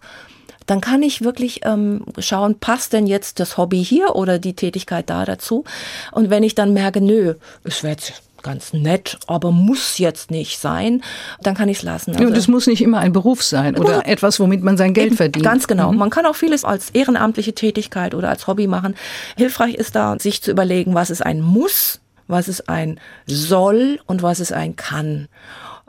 dann 0.66 0.82
kann 0.82 1.04
ich 1.04 1.24
wirklich 1.24 1.62
ähm, 1.64 2.06
schauen, 2.20 2.60
passt 2.60 2.94
denn 2.94 3.08
jetzt 3.08 3.40
das 3.40 3.58
Hobby 3.58 3.84
hier 3.84 4.16
oder 4.16 4.40
die 4.40 4.56
Tätigkeit 4.56 5.10
da 5.10 5.26
dazu? 5.26 5.64
Und 6.12 6.30
wenn 6.30 6.44
ich 6.44 6.56
dann 6.56 6.74
merke, 6.74 7.02
nö, 7.02 7.36
es 7.64 7.84
wird 7.84 8.14
ganz 8.46 8.74
nett, 8.74 9.18
aber 9.26 9.52
muss 9.52 9.98
jetzt 9.98 10.30
nicht 10.30 10.60
sein, 10.60 11.02
dann 11.42 11.56
kann 11.56 11.68
ich 11.68 11.78
es 11.78 11.84
lassen. 11.84 12.12
Also, 12.12 12.24
ja, 12.24 12.30
und 12.30 12.38
es 12.38 12.48
muss 12.48 12.68
nicht 12.68 12.82
immer 12.82 13.00
ein 13.00 13.12
Beruf 13.12 13.42
sein 13.42 13.76
oder 13.76 13.96
gut, 13.96 14.06
etwas, 14.06 14.40
womit 14.40 14.62
man 14.62 14.78
sein 14.78 14.94
Geld 14.94 15.16
verdient. 15.16 15.44
Ganz 15.44 15.68
genau. 15.68 15.92
Mhm. 15.92 15.98
Man 15.98 16.10
kann 16.12 16.28
auch 16.28 16.36
vieles 16.36 16.64
als 16.64 16.92
ehrenamtliche 16.92 17.54
Tätigkeit 17.54 18.14
oder 18.14 18.30
als 18.30 18.46
Hobby 18.46 18.68
machen. 18.68 18.96
Hilfreich 19.36 19.74
ist 19.74 19.96
da, 19.96 20.16
sich 20.20 20.44
zu 20.44 20.52
überlegen, 20.52 20.94
was 20.94 21.10
ist 21.10 21.26
ein 21.26 21.42
Muss, 21.42 22.00
was 22.28 22.48
ist 22.48 22.70
ein 22.70 23.00
Soll 23.26 24.00
und 24.06 24.22
was 24.22 24.40
ist 24.40 24.54
ein 24.54 24.76
Kann 24.76 25.28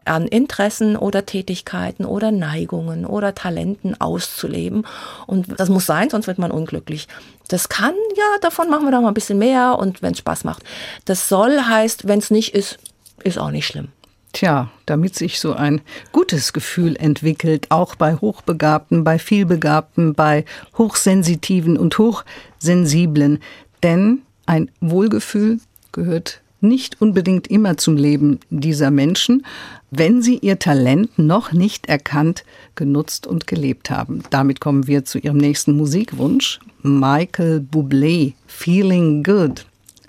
an 0.09 0.27
Interessen 0.27 0.97
oder 0.97 1.27
Tätigkeiten 1.27 2.05
oder 2.05 2.31
Neigungen 2.31 3.05
oder 3.07 3.35
Talenten 3.35 4.01
auszuleben. 4.01 4.87
Und 5.27 5.59
das 5.59 5.69
muss 5.69 5.87
sein, 5.87 6.11
sonst 6.11 6.27
wird 6.27 6.38
man 6.38 6.51
unglücklich. 6.51 7.09
Das 7.49 7.69
kann, 7.69 7.95
ja, 8.16 8.38
davon 8.40 8.71
machen 8.71 8.85
wir 8.85 8.92
doch 8.92 9.01
mal 9.01 9.09
ein 9.09 9.14
bisschen 9.14 9.38
mehr 9.38 9.79
und 9.79 10.03
wenn 10.03 10.12
es 10.12 10.19
Spaß 10.19 10.45
macht. 10.45 10.62
Das 11.05 11.29
soll 11.29 11.61
heißt, 11.61 12.09
wenn 12.09 12.19
es 12.19 12.31
nicht 12.31 12.55
ist, 12.55 12.79
ist 13.23 13.38
auch 13.38 13.51
nicht 13.51 13.66
schlimm. 13.66 13.88
Tja, 14.33 14.71
damit 14.85 15.14
sich 15.14 15.40
so 15.40 15.55
ein 15.55 15.81
gutes 16.12 16.53
Gefühl 16.53 16.97
entwickelt, 16.97 17.71
auch 17.71 17.95
bei 17.95 18.16
Hochbegabten, 18.16 19.03
bei 19.03 19.19
Vielbegabten, 19.19 20.14
bei 20.14 20.45
Hochsensitiven 20.77 21.79
und 21.79 21.97
Hochsensiblen. 21.97 23.38
Denn 23.83 24.23
ein 24.45 24.71
Wohlgefühl 24.81 25.61
gehört 25.92 26.42
nicht 26.61 27.01
unbedingt 27.01 27.47
immer 27.49 27.77
zum 27.77 27.97
Leben 27.97 28.40
dieser 28.51 28.90
Menschen, 28.90 29.47
wenn 29.90 30.22
sie 30.22 30.38
ihr 30.38 30.59
Talent 30.59 31.18
noch 31.18 31.53
nicht 31.53 31.88
erkannt, 31.88 32.44
genutzt 32.75 33.27
und 33.27 33.46
gelebt 33.46 33.90
haben. 33.90 34.22
Damit 34.31 34.61
kommen 34.61 34.87
wir 34.87 35.05
zu 35.05 35.18
ihrem 35.18 35.38
nächsten 35.38 35.77
Musikwunsch. 35.77 36.61
Michael 36.83 37.59
Bublé, 37.70 38.35
Feeling 38.46 39.22
Good. 39.22 39.66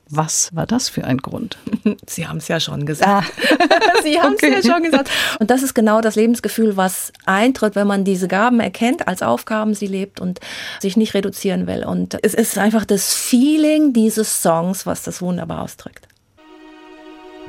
Was 0.09 0.55
war 0.55 0.65
das 0.65 0.87
für 0.87 1.03
ein 1.03 1.17
Grund? 1.17 1.57
Sie 2.07 2.27
haben 2.27 2.37
es 2.37 2.47
ja 2.47 2.59
schon 2.59 2.85
gesagt. 2.85 3.09
Ah. 3.09 3.23
Sie 4.03 4.19
haben 4.19 4.35
es 4.35 4.43
okay. 4.43 4.53
ja 4.53 4.73
schon 4.73 4.83
gesagt. 4.83 5.09
Und 5.39 5.51
das 5.51 5.63
ist 5.63 5.73
genau 5.73 5.99
das 5.99 6.15
Lebensgefühl, 6.15 6.77
was 6.77 7.11
eintritt, 7.25 7.75
wenn 7.75 7.87
man 7.87 8.05
diese 8.05 8.27
Gaben 8.27 8.59
erkennt, 8.61 9.07
als 9.07 9.21
Aufgaben 9.21 9.73
sie 9.73 9.87
lebt 9.87 10.21
und 10.21 10.39
sich 10.79 10.95
nicht 10.95 11.13
reduzieren 11.13 11.67
will. 11.67 11.85
Und 11.85 12.17
es 12.23 12.33
ist 12.33 12.57
einfach 12.57 12.85
das 12.85 13.13
Feeling 13.13 13.91
dieses 13.91 14.41
Songs, 14.41 14.85
was 14.85 15.03
das 15.03 15.21
wunderbar 15.21 15.61
ausdrückt. 15.61 16.07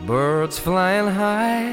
Birds 0.06 0.58
flying 0.58 1.14
high, 1.14 1.72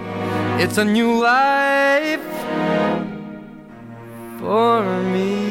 it's 0.61 0.77
a 0.77 0.85
new 0.85 1.23
life 1.23 2.21
for 4.39 4.83
me. 5.11 5.49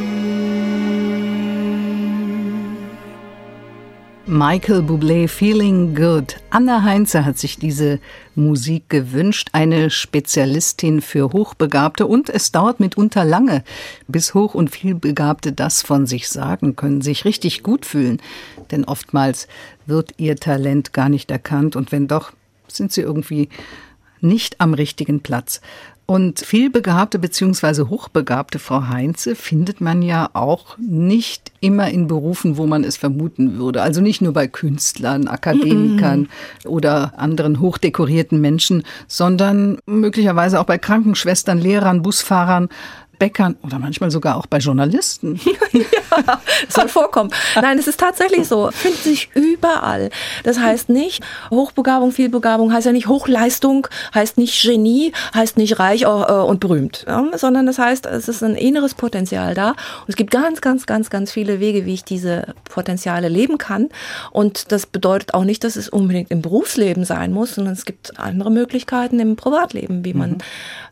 Michael 4.27 4.83
Bublé 4.83 5.27
Feeling 5.27 5.97
Good. 5.97 6.37
Anna 6.51 6.85
Heinze 6.85 7.25
hat 7.25 7.39
sich 7.39 7.59
diese 7.59 7.99
Musik 8.37 8.89
gewünscht, 8.89 9.49
eine 9.51 9.91
Spezialistin 9.91 11.03
für 11.03 11.33
Hochbegabte 11.33 12.07
und 12.07 12.31
es 12.31 12.53
dauert 12.53 12.79
mitunter 12.79 13.25
lange, 13.25 13.65
bis 14.07 14.35
Hoch- 14.35 14.55
und 14.55 14.71
Vielbegabte 14.71 15.51
das 15.51 15.83
von 15.83 16.07
sich 16.07 16.29
sagen 16.29 16.77
können, 16.77 17.01
sich 17.01 17.25
richtig 17.25 17.65
gut 17.65 17.85
fühlen, 17.85 18.23
denn 18.71 18.85
oftmals 18.85 19.49
wird 19.87 20.15
ihr 20.19 20.37
Talent 20.37 20.93
gar 20.93 21.09
nicht 21.09 21.33
erkannt 21.33 21.75
und 21.75 21.91
wenn 21.91 22.07
doch, 22.07 22.31
sind 22.69 22.93
sie 22.93 23.01
irgendwie 23.01 23.49
nicht 24.23 24.61
am 24.61 24.75
richtigen 24.75 25.21
Platz. 25.21 25.61
Und 26.11 26.41
vielbegabte 26.41 27.21
bzw. 27.21 27.85
hochbegabte 27.85 28.59
Frau 28.59 28.89
Heinze 28.89 29.37
findet 29.37 29.81
man 29.81 30.03
ja 30.03 30.29
auch 30.33 30.77
nicht 30.77 31.53
immer 31.61 31.89
in 31.89 32.09
Berufen, 32.09 32.57
wo 32.57 32.67
man 32.67 32.83
es 32.83 32.97
vermuten 32.97 33.59
würde. 33.59 33.81
Also 33.81 34.01
nicht 34.01 34.21
nur 34.21 34.33
bei 34.33 34.49
Künstlern, 34.49 35.29
Akademikern 35.29 36.23
mm. 36.65 36.67
oder 36.67 37.13
anderen 37.17 37.61
hochdekorierten 37.61 38.41
Menschen, 38.41 38.83
sondern 39.07 39.79
möglicherweise 39.87 40.59
auch 40.59 40.65
bei 40.65 40.79
Krankenschwestern, 40.79 41.59
Lehrern, 41.59 42.03
Busfahrern, 42.03 42.71
Bäckern 43.21 43.57
oder 43.63 43.79
manchmal 43.79 44.11
sogar 44.11 44.37
auch 44.37 44.47
bei 44.47 44.59
Journalisten. 44.59 45.39
ja, 45.73 46.41
soll 46.69 46.89
vorkommen. 46.89 47.31
Nein, 47.55 47.79
es 47.79 47.87
ist 47.87 48.01
tatsächlich 48.01 48.49
so. 48.49 48.71
Findet 48.73 49.03
sich 49.03 49.29
überall. 49.35 50.11
Das 50.43 50.59
heißt 50.59 50.89
nicht 50.89 51.23
Hochbegabung, 51.51 52.13
Vielbegabung, 52.13 52.73
heißt 52.73 52.87
ja 52.87 52.93
nicht 52.93 53.07
Hochleistung, 53.07 53.87
heißt 54.15 54.39
nicht 54.39 54.63
Genie, 54.63 55.13
heißt 55.35 55.59
nicht 55.59 55.79
reich 55.79 56.03
äh, 56.03 56.07
und 56.07 56.61
berühmt, 56.61 57.05
sondern 57.37 57.67
das 57.67 57.79
heißt, 57.79 58.07
es 58.07 58.29
ist 58.29 58.43
ein 58.43 58.57
inneres 58.57 58.95
Potenzial 58.95 59.55
da. 59.55 59.71
Und 59.71 60.09
es 60.09 60.17
gibt 60.17 60.31
ganz, 60.31 60.63
ganz, 60.63 60.87
ganz, 60.87 61.11
ganz 61.11 61.31
viele 61.31 61.61
Wege, 61.61 61.85
wie 61.85 61.95
ich 61.95 62.05
diese 62.05 62.55
Potenziale 62.65 63.29
leben 63.29 63.59
kann. 63.59 63.91
Und 64.31 64.73
das 64.73 64.87
bedeutet 64.87 65.35
auch 65.35 65.45
nicht, 65.45 65.63
dass 65.63 65.77
es 65.77 65.91
unbedingt 65.91 66.31
im 66.31 66.41
Berufsleben 66.41 67.05
sein 67.05 67.33
muss, 67.33 67.55
sondern 67.55 67.75
es 67.75 67.85
gibt 67.85 68.19
andere 68.19 68.51
Möglichkeiten 68.51 69.21
im 69.21 69.37
Privatleben, 69.37 70.07
wie 70.07 70.15
man 70.15 70.31
mhm. 70.31 70.39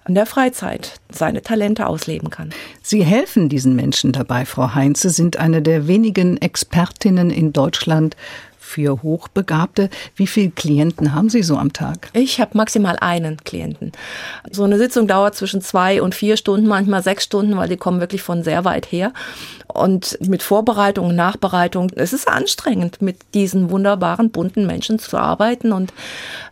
In 0.09 0.15
der 0.15 0.27
Freizeit 0.27 0.95
seine 1.11 1.43
Talente 1.43 1.87
ausleben 1.87 2.19
leben 2.19 2.31
kann. 2.31 2.51
Sie 2.83 3.05
helfen 3.05 3.49
diesen 3.49 3.77
Menschen 3.77 4.13
dabei, 4.13 4.45
Frau 4.45 4.75
Heinze, 4.75 5.11
sind 5.11 5.39
eine 5.39 5.63
der 5.63 5.87
wenigen 5.87 6.37
Expertinnen 6.39 7.31
in 7.31 7.53
Deutschland 7.53 8.17
für 8.59 9.03
Hochbegabte. 9.03 9.89
Wie 10.15 10.27
viele 10.27 10.51
Klienten 10.51 11.15
haben 11.15 11.31
Sie 11.31 11.43
so 11.43 11.57
am 11.57 11.73
Tag? 11.73 12.11
Ich 12.13 12.39
habe 12.39 12.57
maximal 12.57 12.97
einen 13.01 13.39
Klienten. 13.39 13.93
So 14.51 14.65
eine 14.65 14.77
Sitzung 14.77 15.07
dauert 15.07 15.37
zwischen 15.37 15.63
zwei 15.63 16.03
und 16.03 16.15
vier 16.15 16.37
Stunden, 16.37 16.67
manchmal 16.67 17.03
sechs 17.03 17.25
Stunden, 17.25 17.57
weil 17.57 17.71
die 17.71 17.79
kommen 17.79 18.01
wirklich 18.01 18.21
von 18.21 18.43
sehr 18.43 18.67
weit 18.67 18.93
her. 18.93 19.15
Und 19.69 20.19
mit 20.21 20.43
Vorbereitung 20.43 21.09
und 21.09 21.17
Nachbereitung, 21.17 21.91
es 21.95 22.13
ist 22.13 22.29
anstrengend, 22.29 23.01
mit 23.01 23.17
diesen 23.33 23.71
wunderbaren, 23.71 24.31
bunten 24.31 24.67
Menschen 24.67 24.99
zu 24.99 25.17
arbeiten. 25.17 25.73
Und 25.73 25.95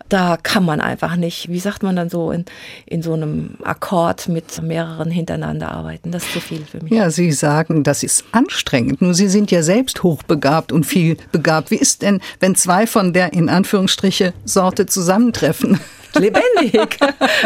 da 0.09 0.37
kann 0.37 0.65
man 0.65 0.81
einfach 0.81 1.17
nicht, 1.17 1.49
wie 1.49 1.59
sagt 1.59 1.83
man 1.83 1.97
dann 1.97 2.09
so, 2.09 2.31
in, 2.31 2.45
in 2.87 3.03
so 3.03 3.15
einem 3.15 3.57
Akkord 3.63 4.29
mit 4.29 4.63
mehreren 4.63 5.11
hintereinander 5.11 5.71
arbeiten. 5.71 6.13
Das 6.13 6.25
ist 6.25 6.33
zu 6.33 6.41
viel 6.41 6.65
für 6.65 6.83
mich. 6.83 6.93
Ja, 6.93 7.11
Sie 7.11 7.33
sagen, 7.33 7.83
das 7.83 8.03
ist 8.03 8.25
anstrengend. 8.33 9.03
Nur 9.03 9.15
Sie 9.15 9.29
sind 9.29 9.51
ja 9.51 9.63
selbst 9.63 10.03
hochbegabt 10.03 10.73
und 10.73 10.85
viel 10.85 11.17
begabt. 11.33 11.71
Wie 11.71 11.77
ist 11.77 12.03
denn, 12.03 12.21
wenn 12.41 12.55
zwei 12.55 12.87
von 12.87 13.13
der 13.13 13.33
in 13.33 13.49
Anführungsstriche 13.49 14.33
Sorte 14.45 14.87
zusammentreffen? 14.87 15.81
lebendig. 16.21 16.99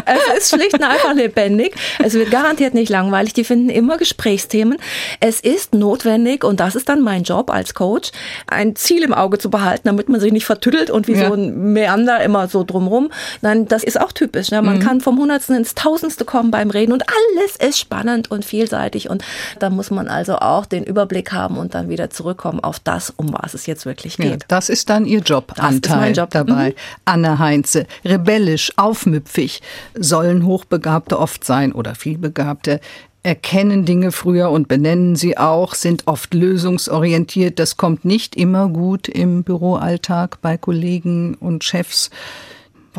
es 0.07 0.39
ist 0.39 0.55
schlicht 0.55 0.75
und 0.75 0.83
einfach 0.83 1.15
lebendig. 1.15 1.75
Es 1.99 2.15
wird 2.15 2.31
garantiert 2.31 2.75
nicht 2.75 2.89
langweilig. 2.89 3.33
Die 3.35 3.45
finden 3.45 3.71
immer 3.71 3.97
Gesprächsthemen. 3.97 4.79
Es 5.21 5.41
ist 5.41 5.75
notwendig, 5.75 6.45
und 6.45 6.61
das 6.61 6.75
ist 6.75 6.89
dann 6.89 7.03
mein 7.03 7.23
Job 7.23 7.51
als 7.51 7.75
Coach, 7.75 8.11
ein 8.47 8.77
Ziel 8.77 9.03
im 9.03 9.15
Auge 9.15 9.39
zu 9.39 9.51
behalten, 9.51 9.83
damit 9.85 10.09
man 10.09 10.21
sich 10.21 10.33
nicht 10.33 10.47
vertüttelt 10.47 10.91
und 10.91 11.09
wie 11.09 11.15
ja. 11.15 11.29
so 11.29 11.35
ein 11.35 11.73
Meander 11.73 12.23
immer 12.23 12.49
so 12.49 12.65
drumrum. 12.65 13.11
Nein, 13.41 13.67
das 13.67 13.83
ist 13.83 14.01
auch 14.01 14.13
typisch. 14.13 14.51
Ne? 14.51 14.63
Man 14.63 14.77
mhm. 14.77 14.81
kann 14.81 15.01
vom 15.01 15.19
Hundertsten 15.19 15.57
ins 15.57 15.75
Tausendste 15.75 16.25
kommen 16.25 16.51
beim 16.51 16.71
Reden 16.71 16.93
und 16.93 17.05
alles 17.09 17.57
ist 17.57 17.79
spannend 17.79 18.31
und 18.31 18.45
vielseitig. 18.45 19.11
Und 19.11 19.25
da 19.59 19.71
muss 19.71 19.91
man 19.91 20.09
also 20.09 20.37
auch 20.37 20.67
den 20.67 20.85
Überblick 20.85 21.33
haben 21.33 21.57
und 21.57 21.75
dann 21.75 21.89
wieder 21.89 22.11
zurückkommen 22.11 22.61
auf 22.61 22.79
das, 22.79 23.11
um 23.11 23.33
was 23.33 23.55
es 23.55 23.67
jetzt 23.67 23.87
wirklich 23.87 24.17
geht. 24.17 24.31
Ja, 24.31 24.47
das 24.49 24.69
ist 24.69 24.91
dann 24.91 25.07
Ihr 25.07 25.21
Jobanteil 25.21 26.17
Job. 26.17 26.31
dabei. 26.31 26.71
Mhm. 26.71 26.75
Anne 27.05 27.39
Heinze, 27.39 27.87
rebellisch 28.05 28.60
rebellisch, 28.61 28.73
aufmüpfig 28.77 29.63
sollen 29.95 30.45
Hochbegabte 30.45 31.19
oft 31.19 31.45
sein 31.45 31.73
oder 31.73 31.95
vielbegabte 31.95 32.81
erkennen 33.23 33.85
Dinge 33.85 34.13
früher 34.13 34.51
und 34.51 34.67
benennen 34.67 35.15
sie 35.15 35.37
auch, 35.37 35.75
sind 35.75 36.07
oft 36.07 36.33
lösungsorientiert. 36.33 37.59
Das 37.59 37.77
kommt 37.77 38.07
nicht 38.07 38.35
immer 38.35 38.71
gut 38.71 39.09
im 39.09 39.45
Büroalltag 39.45 40.41
bei 40.41 40.57
Kollegen 40.57 41.35
und 41.35 41.63
Chefs. 41.63 42.09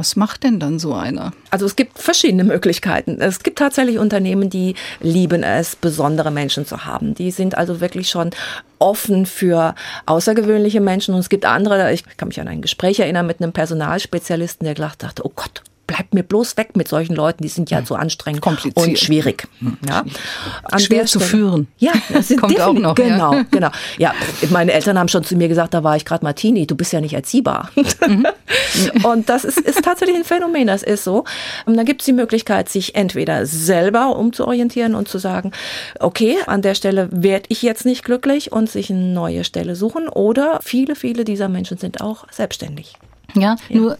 Was 0.01 0.15
macht 0.15 0.43
denn 0.43 0.59
dann 0.59 0.79
so 0.79 0.95
einer? 0.95 1.31
Also 1.51 1.67
es 1.67 1.75
gibt 1.75 1.99
verschiedene 1.99 2.43
Möglichkeiten. 2.43 3.21
Es 3.21 3.43
gibt 3.43 3.59
tatsächlich 3.59 3.99
Unternehmen, 3.99 4.49
die 4.49 4.73
lieben 4.99 5.43
es, 5.43 5.75
besondere 5.75 6.31
Menschen 6.31 6.65
zu 6.65 6.85
haben. 6.85 7.13
Die 7.13 7.29
sind 7.29 7.55
also 7.55 7.81
wirklich 7.81 8.09
schon 8.09 8.31
offen 8.79 9.27
für 9.27 9.75
außergewöhnliche 10.07 10.81
Menschen. 10.81 11.13
Und 11.13 11.19
es 11.19 11.29
gibt 11.29 11.45
andere, 11.45 11.93
ich 11.93 12.03
kann 12.17 12.29
mich 12.29 12.41
an 12.41 12.47
ein 12.47 12.63
Gespräch 12.63 12.99
erinnern 12.99 13.27
mit 13.27 13.43
einem 13.43 13.53
Personalspezialisten, 13.53 14.65
der 14.65 14.73
gedacht 14.73 15.03
dachte, 15.03 15.23
oh 15.23 15.31
Gott, 15.35 15.61
bleibt 15.91 16.13
mir 16.13 16.23
bloß 16.23 16.55
weg 16.55 16.75
mit 16.75 16.87
solchen 16.87 17.15
Leuten, 17.15 17.43
die 17.43 17.49
sind 17.49 17.69
ja 17.69 17.79
hm. 17.79 17.85
so 17.85 17.95
anstrengend 17.95 18.45
und 18.45 18.97
schwierig. 18.97 19.47
Hm. 19.59 19.77
Ja. 19.87 20.03
Schwer 20.79 21.05
zu 21.05 21.19
führen. 21.19 21.67
Ja, 21.77 21.91
das 22.13 22.29
sind 22.29 22.39
kommt 22.39 22.59
auch 22.61 22.73
noch. 22.73 22.95
Genau, 22.95 23.33
ja. 23.33 23.45
genau. 23.51 23.69
Ja, 23.97 24.13
meine 24.49 24.71
Eltern 24.71 24.97
haben 24.97 25.09
schon 25.09 25.23
zu 25.25 25.35
mir 25.35 25.49
gesagt, 25.49 25.73
da 25.73 25.83
war 25.83 25.97
ich 25.97 26.05
gerade 26.05 26.23
Martini, 26.23 26.65
du 26.65 26.75
bist 26.75 26.93
ja 26.93 27.01
nicht 27.01 27.13
erziehbar. 27.13 27.69
Mhm. 28.07 28.25
und 29.03 29.29
das 29.29 29.43
ist, 29.43 29.59
ist 29.59 29.83
tatsächlich 29.83 30.15
ein 30.15 30.23
Phänomen, 30.23 30.67
das 30.67 30.81
ist 30.81 31.03
so. 31.03 31.23
Und 31.65 31.77
dann 31.77 31.85
gibt 31.85 32.01
es 32.01 32.05
die 32.05 32.13
Möglichkeit, 32.13 32.69
sich 32.69 32.95
entweder 32.95 33.45
selber 33.45 34.15
umzuorientieren 34.15 34.95
und 34.95 35.07
zu 35.07 35.17
sagen, 35.17 35.51
okay, 35.99 36.37
an 36.47 36.61
der 36.61 36.73
Stelle 36.75 37.09
werde 37.11 37.45
ich 37.49 37.61
jetzt 37.61 37.85
nicht 37.85 38.03
glücklich 38.03 38.51
und 38.51 38.69
sich 38.69 38.89
eine 38.89 38.99
neue 38.99 39.43
Stelle 39.43 39.75
suchen. 39.75 40.09
Oder 40.09 40.59
viele, 40.63 40.95
viele 40.95 41.25
dieser 41.25 41.49
Menschen 41.49 41.77
sind 41.77 42.01
auch 42.01 42.25
selbstständig. 42.31 42.95
Ja, 43.35 43.55
ja. 43.69 43.77
nur 43.77 43.97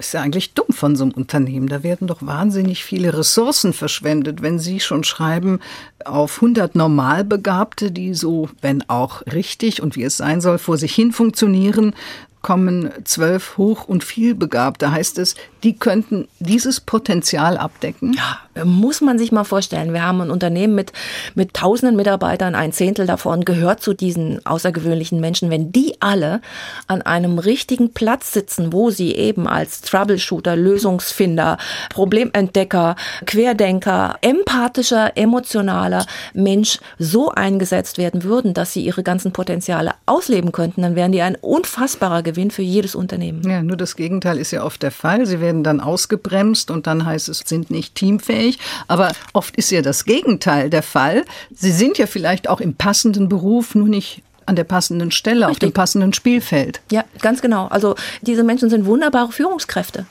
ist 0.00 0.12
ja 0.14 0.22
eigentlich 0.22 0.54
dumm 0.54 0.66
von 0.70 0.96
so 0.96 1.04
einem 1.04 1.12
Unternehmen. 1.12 1.68
Da 1.68 1.82
werden 1.82 2.08
doch 2.08 2.22
wahnsinnig 2.22 2.84
viele 2.84 3.16
Ressourcen 3.16 3.72
verschwendet, 3.72 4.42
wenn 4.42 4.58
Sie 4.58 4.80
schon 4.80 5.04
schreiben, 5.04 5.60
auf 6.04 6.36
100 6.36 6.74
Normalbegabte, 6.74 7.92
die 7.92 8.14
so, 8.14 8.48
wenn 8.60 8.88
auch 8.88 9.22
richtig 9.26 9.82
und 9.82 9.96
wie 9.96 10.02
es 10.02 10.16
sein 10.16 10.40
soll, 10.40 10.58
vor 10.58 10.76
sich 10.76 10.94
hin 10.94 11.12
funktionieren, 11.12 11.94
kommen 12.42 12.90
zwölf 13.04 13.58
hoch- 13.58 13.86
und 13.86 14.02
vielbegabte. 14.02 14.92
Heißt 14.92 15.18
es, 15.18 15.34
die 15.62 15.76
könnten 15.76 16.26
dieses 16.38 16.80
Potenzial 16.80 17.58
abdecken? 17.58 18.14
Ja, 18.14 18.64
muss 18.64 19.00
man 19.00 19.18
sich 19.18 19.30
mal 19.30 19.44
vorstellen. 19.44 19.92
Wir 19.92 20.02
haben 20.02 20.22
ein 20.22 20.30
Unternehmen 20.30 20.74
mit, 20.74 20.92
mit 21.34 21.54
tausenden 21.54 21.96
Mitarbeitern, 21.96 22.54
ein 22.54 22.72
Zehntel 22.72 23.06
davon 23.06 23.44
gehört 23.44 23.82
zu 23.82 23.92
diesen 23.92 24.44
außergewöhnlichen 24.46 25.20
Menschen. 25.20 25.50
Wenn 25.50 25.70
die 25.70 25.96
alle 26.00 26.40
an 26.86 27.02
einem 27.02 27.38
richtigen 27.38 27.92
Platz 27.92 28.32
sitzen, 28.32 28.72
wo 28.72 28.90
sie 28.90 29.14
eben 29.14 29.46
als 29.46 29.82
Troubleshooter, 29.82 30.56
Lösungsfinder, 30.56 31.58
Problementdecker, 31.90 32.96
Querdenker, 33.26 34.16
empathischer, 34.22 35.16
emotionaler 35.16 36.06
Mensch 36.32 36.78
so 36.98 37.30
eingesetzt 37.30 37.98
werden 37.98 38.24
würden, 38.24 38.54
dass 38.54 38.72
sie 38.72 38.84
ihre 38.84 39.02
ganzen 39.02 39.32
Potenziale 39.32 39.92
ausleben 40.06 40.52
könnten, 40.52 40.82
dann 40.82 40.96
wären 40.96 41.12
die 41.12 41.22
ein 41.22 41.36
unfassbarer 41.36 42.22
Gewinn 42.30 42.50
für 42.50 42.62
jedes 42.62 42.94
Unternehmen. 42.94 43.48
Ja, 43.48 43.62
nur 43.62 43.76
das 43.76 43.96
Gegenteil 43.96 44.38
ist 44.38 44.50
ja 44.50 44.64
oft 44.64 44.82
der 44.82 44.90
Fall. 44.90 45.26
Sie 45.26 45.40
werden 45.40 45.64
dann 45.64 45.80
ausgebremst 45.80 46.70
und 46.70 46.86
dann 46.86 47.04
heißt 47.04 47.28
es, 47.28 47.40
sind 47.44 47.70
nicht 47.70 47.94
teamfähig. 47.94 48.58
Aber 48.88 49.12
oft 49.32 49.56
ist 49.56 49.70
ja 49.70 49.82
das 49.82 50.04
Gegenteil 50.04 50.70
der 50.70 50.82
Fall. 50.82 51.24
Sie 51.52 51.72
sind 51.72 51.98
ja 51.98 52.06
vielleicht 52.06 52.48
auch 52.48 52.60
im 52.60 52.74
passenden 52.74 53.28
Beruf, 53.28 53.74
nur 53.74 53.88
nicht 53.88 54.22
an 54.50 54.56
der 54.56 54.64
passenden 54.64 55.12
Stelle, 55.12 55.46
Richtig. 55.46 55.50
auf 55.50 55.58
dem 55.58 55.72
passenden 55.72 56.12
Spielfeld. 56.12 56.80
Ja, 56.90 57.04
ganz 57.22 57.40
genau. 57.40 57.68
Also 57.68 57.94
diese 58.20 58.42
Menschen 58.42 58.68
sind 58.68 58.84
wunderbare 58.84 59.30
Führungskräfte. 59.30 60.06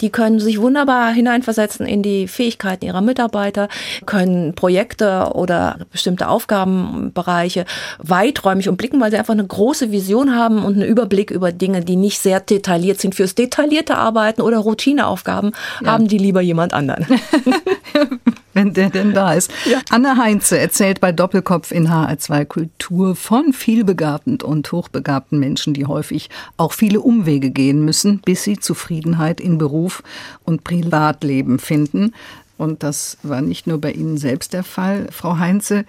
Die 0.00 0.10
können 0.10 0.40
sich 0.40 0.60
wunderbar 0.60 1.12
hineinversetzen 1.12 1.86
in 1.86 2.02
die 2.02 2.26
Fähigkeiten 2.26 2.84
ihrer 2.84 3.00
Mitarbeiter, 3.00 3.68
können 4.04 4.54
Projekte 4.54 5.30
oder 5.34 5.78
bestimmte 5.92 6.28
Aufgabenbereiche 6.28 7.64
weiträumig 7.98 8.68
umblicken, 8.68 9.00
weil 9.00 9.12
sie 9.12 9.18
einfach 9.18 9.34
eine 9.34 9.46
große 9.46 9.92
Vision 9.92 10.34
haben 10.34 10.64
und 10.64 10.74
einen 10.74 10.82
Überblick 10.82 11.30
über 11.30 11.52
Dinge, 11.52 11.82
die 11.82 11.96
nicht 11.96 12.18
sehr 12.18 12.40
detailliert 12.40 13.00
sind. 13.00 13.14
Fürs 13.14 13.36
detaillierte 13.36 13.96
Arbeiten 13.96 14.42
oder 14.42 14.58
Routineaufgaben 14.58 15.52
ja. 15.80 15.92
haben 15.92 16.08
die 16.08 16.18
lieber 16.18 16.40
jemand 16.40 16.74
anderen. 16.74 17.06
der 18.76 18.90
denn 18.90 19.12
da 19.12 19.32
ist. 19.32 19.50
Ja. 19.64 19.80
Anne 19.90 20.16
Heinze 20.16 20.58
erzählt 20.58 21.00
bei 21.00 21.12
Doppelkopf 21.12 21.72
in 21.72 21.88
HR2 21.88 22.44
Kultur 22.44 23.16
von 23.16 23.52
vielbegabten 23.52 24.40
und 24.40 24.70
hochbegabten 24.70 25.38
Menschen, 25.38 25.74
die 25.74 25.86
häufig 25.86 26.30
auch 26.56 26.72
viele 26.72 27.00
Umwege 27.00 27.50
gehen 27.50 27.84
müssen, 27.84 28.20
bis 28.24 28.44
sie 28.44 28.58
Zufriedenheit 28.58 29.40
in 29.40 29.58
Beruf 29.58 30.02
und 30.44 30.64
Privatleben 30.64 31.58
finden. 31.58 32.12
Und 32.58 32.82
das 32.82 33.18
war 33.22 33.42
nicht 33.42 33.66
nur 33.66 33.80
bei 33.80 33.92
Ihnen 33.92 34.16
selbst 34.16 34.52
der 34.52 34.64
Fall, 34.64 35.08
Frau 35.10 35.38
Heinze. 35.38 35.84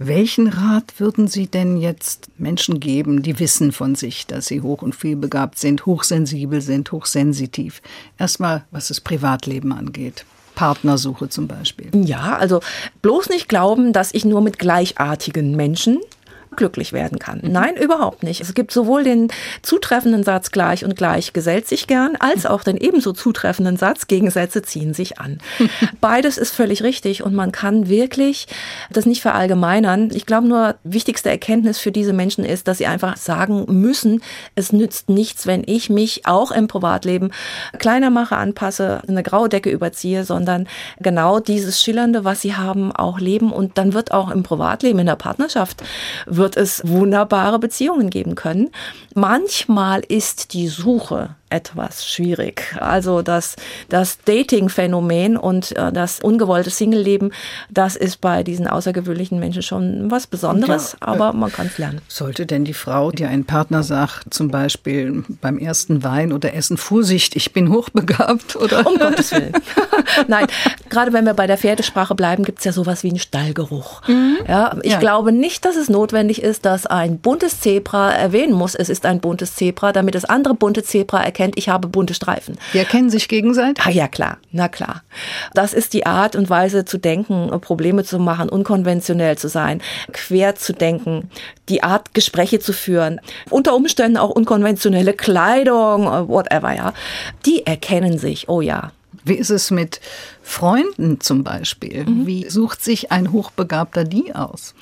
Welchen 0.00 0.46
Rat 0.46 0.94
würden 0.98 1.26
Sie 1.26 1.48
denn 1.48 1.76
jetzt 1.76 2.28
Menschen 2.38 2.78
geben, 2.78 3.22
die 3.22 3.40
wissen 3.40 3.72
von 3.72 3.96
sich, 3.96 4.28
dass 4.28 4.46
sie 4.46 4.60
hoch 4.60 4.80
und 4.82 4.94
vielbegabt 4.94 5.58
sind, 5.58 5.86
hochsensibel 5.86 6.60
sind, 6.60 6.92
hochsensitiv? 6.92 7.82
Erstmal, 8.16 8.64
was 8.70 8.88
das 8.88 9.00
Privatleben 9.00 9.72
angeht. 9.72 10.24
Partnersuche 10.58 11.28
zum 11.28 11.46
Beispiel. 11.46 11.88
Ja, 11.94 12.36
also 12.36 12.58
bloß 13.00 13.28
nicht 13.28 13.48
glauben, 13.48 13.92
dass 13.92 14.12
ich 14.12 14.24
nur 14.24 14.40
mit 14.40 14.58
gleichartigen 14.58 15.54
Menschen 15.54 16.00
glücklich 16.56 16.92
werden 16.92 17.18
kann. 17.18 17.40
Mhm. 17.42 17.52
Nein, 17.52 17.76
überhaupt 17.76 18.22
nicht. 18.22 18.40
Es 18.40 18.54
gibt 18.54 18.72
sowohl 18.72 19.04
den 19.04 19.28
zutreffenden 19.62 20.22
Satz 20.22 20.50
gleich 20.50 20.84
und 20.84 20.96
gleich 20.96 21.32
gesellt 21.32 21.68
sich 21.68 21.86
gern, 21.86 22.16
als 22.18 22.46
auch 22.46 22.62
den 22.62 22.76
ebenso 22.76 23.12
zutreffenden 23.12 23.76
Satz 23.76 24.06
Gegensätze 24.06 24.62
ziehen 24.62 24.94
sich 24.94 25.18
an. 25.18 25.38
Beides 26.00 26.38
ist 26.38 26.54
völlig 26.54 26.82
richtig 26.82 27.22
und 27.22 27.34
man 27.34 27.52
kann 27.52 27.88
wirklich 27.88 28.46
das 28.90 29.06
nicht 29.06 29.22
verallgemeinern. 29.22 30.10
Ich 30.12 30.26
glaube 30.26 30.48
nur, 30.48 30.76
wichtigste 30.84 31.30
Erkenntnis 31.30 31.78
für 31.78 31.92
diese 31.92 32.12
Menschen 32.12 32.44
ist, 32.44 32.68
dass 32.68 32.78
sie 32.78 32.86
einfach 32.86 33.16
sagen 33.16 33.66
müssen, 33.68 34.22
es 34.54 34.72
nützt 34.72 35.08
nichts, 35.08 35.46
wenn 35.46 35.62
ich 35.66 35.90
mich 35.90 36.26
auch 36.26 36.50
im 36.50 36.68
Privatleben 36.68 37.30
kleiner 37.78 38.10
mache, 38.10 38.36
anpasse, 38.36 39.02
eine 39.08 39.22
graue 39.22 39.48
Decke 39.48 39.70
überziehe, 39.70 40.24
sondern 40.24 40.66
genau 41.00 41.40
dieses 41.40 41.80
Schillernde, 41.82 42.24
was 42.24 42.40
sie 42.40 42.54
haben, 42.54 42.92
auch 42.92 43.20
leben 43.20 43.52
und 43.52 43.78
dann 43.78 43.92
wird 43.92 44.12
auch 44.12 44.30
im 44.30 44.42
Privatleben, 44.42 44.98
in 44.98 45.06
der 45.06 45.16
Partnerschaft, 45.16 45.82
wird 46.38 46.56
es 46.56 46.80
wunderbare 46.86 47.58
Beziehungen 47.58 48.08
geben 48.08 48.34
können. 48.34 48.70
Manchmal 49.14 50.00
ist 50.00 50.54
die 50.54 50.68
Suche 50.68 51.36
etwas 51.50 52.06
schwierig. 52.06 52.76
Also 52.78 53.22
das, 53.22 53.56
das 53.88 54.18
Dating-Phänomen 54.24 55.36
und 55.36 55.76
äh, 55.76 55.92
das 55.92 56.20
ungewollte 56.20 56.70
Single-Leben, 56.70 57.32
das 57.70 57.96
ist 57.96 58.20
bei 58.20 58.42
diesen 58.42 58.66
außergewöhnlichen 58.66 59.38
Menschen 59.38 59.62
schon 59.62 60.10
was 60.10 60.26
Besonderes, 60.26 60.96
ja, 61.00 61.08
aber 61.08 61.32
man 61.32 61.50
kann 61.50 61.66
es 61.66 61.78
lernen. 61.78 62.00
Sollte 62.08 62.46
denn 62.46 62.64
die 62.64 62.74
Frau, 62.74 63.10
die 63.10 63.24
einen 63.24 63.44
Partner 63.44 63.82
sagt, 63.82 64.32
zum 64.32 64.50
Beispiel 64.50 65.24
beim 65.40 65.58
ersten 65.58 66.04
Wein 66.04 66.32
oder 66.32 66.54
Essen, 66.54 66.76
Vorsicht, 66.76 67.36
ich 67.36 67.52
bin 67.52 67.70
hochbegabt, 67.70 68.56
oder? 68.56 68.86
Um 68.86 68.98
Gottes 68.98 69.32
Willen. 69.32 69.52
Nein, 70.28 70.46
gerade 70.90 71.12
wenn 71.12 71.24
wir 71.24 71.34
bei 71.34 71.46
der 71.46 71.58
Pferdesprache 71.58 72.14
bleiben, 72.14 72.44
gibt 72.44 72.58
es 72.58 72.64
ja 72.64 72.72
sowas 72.72 73.02
wie 73.02 73.08
einen 73.08 73.18
Stallgeruch. 73.18 74.06
Mhm. 74.06 74.38
Ja, 74.46 74.76
ich 74.82 74.92
ja. 74.92 74.98
glaube 74.98 75.32
nicht, 75.32 75.64
dass 75.64 75.76
es 75.76 75.88
notwendig 75.88 76.42
ist, 76.42 76.64
dass 76.64 76.86
ein 76.86 77.18
buntes 77.18 77.60
Zebra 77.60 78.12
erwähnen 78.12 78.52
muss, 78.52 78.74
es 78.74 78.88
ist 78.88 79.06
ein 79.06 79.20
buntes 79.20 79.54
Zebra, 79.54 79.92
damit 79.92 80.14
das 80.14 80.24
andere 80.24 80.54
bunte 80.54 80.82
Zebra 80.82 81.22
erkennt, 81.22 81.37
ich 81.56 81.68
habe 81.68 81.88
bunte 81.88 82.14
Streifen. 82.14 82.58
Die 82.72 82.78
erkennen 82.78 83.10
sich 83.10 83.28
gegenseitig? 83.28 83.84
Ah 83.84 83.90
ja, 83.90 84.08
klar, 84.08 84.38
na 84.50 84.68
klar. 84.68 85.02
Das 85.54 85.72
ist 85.72 85.92
die 85.92 86.06
Art 86.06 86.36
und 86.36 86.50
Weise 86.50 86.84
zu 86.84 86.98
denken, 86.98 87.50
Probleme 87.60 88.04
zu 88.04 88.18
machen, 88.18 88.48
unkonventionell 88.48 89.38
zu 89.38 89.48
sein, 89.48 89.80
quer 90.12 90.54
zu 90.56 90.72
denken, 90.72 91.30
die 91.68 91.82
Art 91.82 92.14
Gespräche 92.14 92.58
zu 92.58 92.72
führen, 92.72 93.20
unter 93.50 93.74
Umständen 93.74 94.16
auch 94.16 94.30
unkonventionelle 94.30 95.14
Kleidung, 95.14 96.06
whatever, 96.28 96.74
ja. 96.74 96.92
Die 97.46 97.66
erkennen 97.66 98.18
sich, 98.18 98.48
oh 98.48 98.60
ja. 98.60 98.92
Wie 99.24 99.34
ist 99.34 99.50
es 99.50 99.70
mit 99.70 100.00
Freunden 100.42 101.20
zum 101.20 101.44
Beispiel? 101.44 102.04
Mhm. 102.04 102.26
Wie 102.26 102.48
sucht 102.48 102.82
sich 102.82 103.12
ein 103.12 103.32
Hochbegabter 103.32 104.04
die 104.04 104.34
aus? 104.34 104.74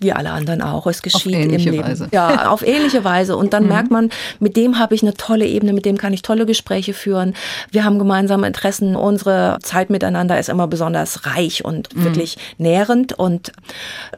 Wie 0.00 0.12
alle 0.12 0.30
anderen 0.30 0.62
auch. 0.62 0.86
Es 0.86 1.02
geschieht 1.02 1.32
im 1.32 1.50
Leben. 1.50 1.82
Weise. 1.82 2.08
Ja, 2.12 2.50
auf 2.50 2.66
ähnliche 2.66 3.04
Weise. 3.04 3.36
Und 3.36 3.52
dann 3.52 3.64
mhm. 3.64 3.68
merkt 3.68 3.90
man, 3.90 4.10
mit 4.40 4.56
dem 4.56 4.78
habe 4.78 4.94
ich 4.94 5.02
eine 5.02 5.14
tolle 5.14 5.46
Ebene, 5.46 5.72
mit 5.72 5.84
dem 5.84 5.96
kann 5.96 6.12
ich 6.12 6.22
tolle 6.22 6.46
Gespräche 6.46 6.94
führen. 6.94 7.34
Wir 7.70 7.84
haben 7.84 7.98
gemeinsame 7.98 8.46
Interessen. 8.46 8.96
Unsere 8.96 9.58
Zeit 9.62 9.90
miteinander 9.90 10.38
ist 10.38 10.48
immer 10.48 10.66
besonders 10.66 11.26
reich 11.26 11.64
und 11.64 11.94
mhm. 11.94 12.04
wirklich 12.04 12.38
nährend 12.58 13.12
und 13.12 13.52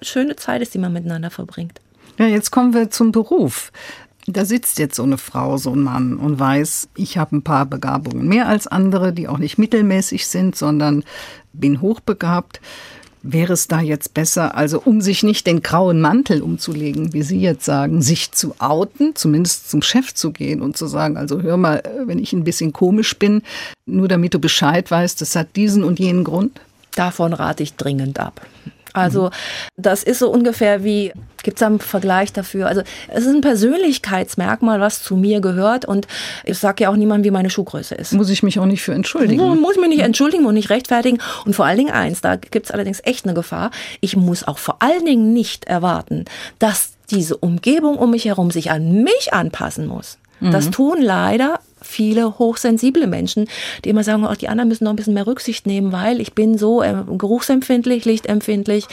schöne 0.03 0.37
Zeit 0.37 0.63
ist, 0.63 0.75
die 0.75 0.79
man 0.79 0.93
miteinander 0.93 1.31
verbringt. 1.31 1.81
Ja, 2.19 2.27
jetzt 2.27 2.51
kommen 2.51 2.75
wir 2.75 2.91
zum 2.91 3.13
Beruf. 3.13 3.71
Da 4.27 4.45
sitzt 4.45 4.79
jetzt 4.79 4.97
so 4.97 5.05
eine 5.05 5.17
Frau, 5.17 5.57
so 5.57 5.73
ein 5.73 5.81
Mann 5.81 6.19
und 6.19 6.39
weiß, 6.39 6.91
ich 6.97 7.17
habe 7.17 7.37
ein 7.37 7.43
paar 7.43 7.65
Begabungen 7.65 8.29
mehr 8.29 8.47
als 8.47 8.67
andere, 8.67 9.15
die 9.15 9.27
auch 9.27 9.39
nicht 9.39 9.57
mittelmäßig 9.57 10.27
sind, 10.27 10.55
sondern 10.55 11.03
bin 11.55 11.81
hochbegabt. 11.81 12.61
Wäre 13.23 13.53
es 13.53 13.67
da 13.67 13.81
jetzt 13.81 14.15
besser, 14.15 14.55
also 14.55 14.81
um 14.85 15.01
sich 15.01 15.23
nicht 15.23 15.47
den 15.47 15.63
grauen 15.63 16.01
Mantel 16.01 16.41
umzulegen, 16.41 17.13
wie 17.13 17.23
Sie 17.23 17.41
jetzt 17.41 17.65
sagen, 17.65 18.01
sich 18.01 18.33
zu 18.33 18.55
outen, 18.59 19.17
zumindest 19.17 19.71
zum 19.71 19.83
Chef 19.83 20.15
zu 20.15 20.31
gehen 20.31 20.63
und 20.63 20.77
zu 20.77 20.87
sagen, 20.87 21.17
also 21.17 21.43
hör 21.43 21.57
mal, 21.57 21.83
wenn 22.07 22.19
ich 22.19 22.33
ein 22.33 22.45
bisschen 22.45 22.73
komisch 22.73 23.19
bin, 23.19 23.43
nur 23.87 24.09
damit 24.09 24.35
du 24.35 24.39
Bescheid 24.39 24.91
weißt, 24.91 25.21
das 25.21 25.35
hat 25.35 25.57
diesen 25.57 25.85
und 25.85 25.99
jenen 25.99 26.25
Grund? 26.25 26.61
Davon 26.95 27.33
rate 27.33 27.63
ich 27.63 27.75
dringend 27.75 28.19
ab. 28.19 28.41
Also 28.99 29.31
das 29.77 30.03
ist 30.03 30.19
so 30.19 30.31
ungefähr 30.31 30.85
wie, 30.85 31.13
gibt 31.43 31.59
es 31.59 31.63
einen 31.63 31.79
Vergleich 31.79 32.33
dafür? 32.33 32.67
Also 32.67 32.83
es 33.09 33.25
ist 33.25 33.35
ein 33.35 33.41
Persönlichkeitsmerkmal, 33.41 34.81
was 34.81 35.03
zu 35.03 35.17
mir 35.17 35.41
gehört 35.41 35.85
und 35.85 36.07
ich 36.45 36.59
sage 36.59 36.85
ja 36.85 36.91
auch 36.91 36.97
niemandem, 36.97 37.25
wie 37.25 37.31
meine 37.31 37.51
Schuhgröße 37.51 37.95
ist. 37.95 38.13
Muss 38.13 38.31
ich 38.31 38.43
mich 38.43 38.59
auch 38.59 38.67
nicht 38.67 38.83
für 38.83 38.95
entschuldigen? 38.95 39.61
Muss 39.61 39.77
ich 39.77 39.81
mich 39.81 39.91
nicht 39.91 40.03
entschuldigen 40.03 40.47
und 40.47 40.55
nicht 40.55 40.71
rechtfertigen. 40.71 41.19
Und 41.45 41.55
vor 41.55 41.67
allen 41.67 41.79
Dingen 41.79 41.93
eins, 41.93 42.21
da 42.21 42.37
gibt 42.37 42.67
es 42.67 42.73
allerdings 42.73 43.01
echt 43.05 43.25
eine 43.25 43.35
Gefahr. 43.35 43.71
Ich 44.01 44.17
muss 44.17 44.47
auch 44.47 44.59
vor 44.59 44.83
allen 44.83 45.05
Dingen 45.05 45.33
nicht 45.33 45.65
erwarten, 45.65 46.25
dass 46.59 46.93
diese 47.11 47.37
Umgebung 47.37 47.97
um 47.97 48.11
mich 48.11 48.27
herum 48.27 48.51
sich 48.51 48.71
an 48.71 49.03
mich 49.03 49.33
anpassen 49.33 49.87
muss. 49.87 50.19
Das 50.41 50.67
mhm. 50.67 50.73
tun 50.73 51.03
leider 51.03 51.61
viele 51.83 52.39
hochsensible 52.39 53.07
Menschen, 53.07 53.47
die 53.85 53.91
immer 53.91 54.05
sagen, 54.05 54.25
auch 54.25 54.37
die 54.37 54.49
anderen 54.49 54.69
müssen 54.69 54.85
noch 54.85 54.93
ein 54.93 54.97
bisschen 54.97 55.15
mehr 55.15 55.27
Rücksicht 55.27 55.67
nehmen, 55.67 55.93
weil 55.93 56.21
ich 56.21 56.35
bin 56.35 56.59
so 56.59 56.83
äh, 56.83 56.95
geruchsempfindlich, 57.17 58.05
lichtempfindlich 58.05 58.87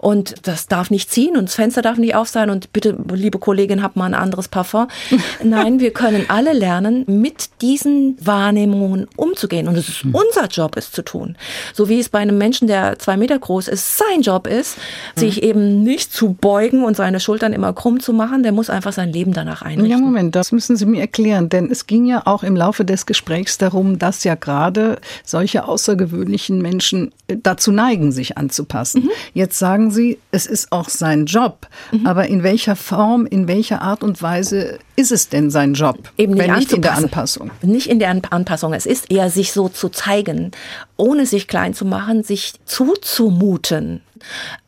und 0.00 0.34
das 0.42 0.66
darf 0.66 0.90
nicht 0.90 1.10
ziehen 1.10 1.36
und 1.36 1.48
das 1.48 1.54
Fenster 1.54 1.82
darf 1.82 1.98
nicht 1.98 2.14
auf 2.14 2.28
sein 2.28 2.50
und 2.50 2.72
bitte, 2.72 2.96
liebe 3.12 3.38
Kollegin, 3.38 3.82
hab 3.82 3.96
mal 3.96 4.06
ein 4.06 4.14
anderes 4.14 4.48
Parfum. 4.48 4.88
Nein, 5.42 5.80
wir 5.80 5.92
können 5.92 6.26
alle 6.28 6.52
lernen, 6.52 7.04
mit 7.06 7.62
diesen 7.62 8.16
Wahrnehmungen 8.20 9.06
umzugehen 9.16 9.68
und 9.68 9.76
es 9.76 9.88
ist 9.88 10.02
hm. 10.02 10.14
unser 10.14 10.48
Job, 10.48 10.76
es 10.76 10.90
zu 10.92 11.02
tun. 11.02 11.36
So 11.72 11.88
wie 11.88 11.98
es 11.98 12.08
bei 12.08 12.18
einem 12.18 12.38
Menschen, 12.38 12.68
der 12.68 12.98
zwei 12.98 13.16
Meter 13.16 13.38
groß 13.38 13.68
ist, 13.68 13.98
sein 13.98 14.22
Job 14.22 14.46
ist, 14.46 14.76
sich 15.14 15.36
hm. 15.36 15.44
eben 15.44 15.82
nicht 15.82 16.12
zu 16.12 16.34
beugen 16.34 16.84
und 16.84 16.96
seine 16.96 17.20
Schultern 17.20 17.52
immer 17.52 17.72
krumm 17.72 18.00
zu 18.00 18.12
machen, 18.12 18.42
der 18.42 18.52
muss 18.52 18.70
einfach 18.70 18.92
sein 18.92 19.12
Leben 19.12 19.32
danach 19.32 19.62
einrichten. 19.62 19.90
Ja, 19.90 19.98
Moment, 19.98 20.34
das 20.34 20.52
müssen 20.52 20.76
Sie 20.76 20.86
mir 20.86 21.00
erklären, 21.00 21.48
denn 21.48 21.70
es 21.70 21.86
ging 21.86 22.06
ja 22.06 22.25
auch 22.26 22.42
im 22.42 22.56
Laufe 22.56 22.84
des 22.84 23.06
Gesprächs 23.06 23.58
darum, 23.58 23.98
dass 23.98 24.24
ja 24.24 24.34
gerade 24.34 24.98
solche 25.24 25.64
außergewöhnlichen 25.64 26.60
Menschen 26.60 27.12
äh, 27.28 27.36
dazu 27.42 27.72
neigen, 27.72 28.12
sich 28.12 28.36
anzupassen. 28.36 29.04
Mhm. 29.04 29.10
Jetzt 29.34 29.58
sagen 29.58 29.90
Sie, 29.90 30.18
es 30.30 30.46
ist 30.46 30.72
auch 30.72 30.88
sein 30.88 31.26
Job. 31.26 31.68
Mhm. 31.92 32.06
Aber 32.06 32.26
in 32.26 32.42
welcher 32.42 32.76
Form, 32.76 33.26
in 33.26 33.48
welcher 33.48 33.82
Art 33.82 34.02
und 34.02 34.22
Weise 34.22 34.78
ist 34.96 35.12
es 35.12 35.28
denn 35.28 35.50
sein 35.50 35.74
Job? 35.74 36.10
Eben 36.16 36.34
nicht, 36.34 36.56
nicht 36.56 36.72
in 36.72 36.82
der 36.82 36.96
Anpassung. 36.96 37.50
Nicht 37.62 37.88
in 37.88 37.98
der 37.98 38.10
Anpassung. 38.30 38.72
Es 38.72 38.86
ist 38.86 39.10
eher, 39.10 39.30
sich 39.30 39.52
so 39.52 39.68
zu 39.68 39.88
zeigen, 39.88 40.50
ohne 40.96 41.26
sich 41.26 41.48
klein 41.48 41.74
zu 41.74 41.84
machen, 41.84 42.22
sich 42.22 42.54
zuzumuten 42.64 44.00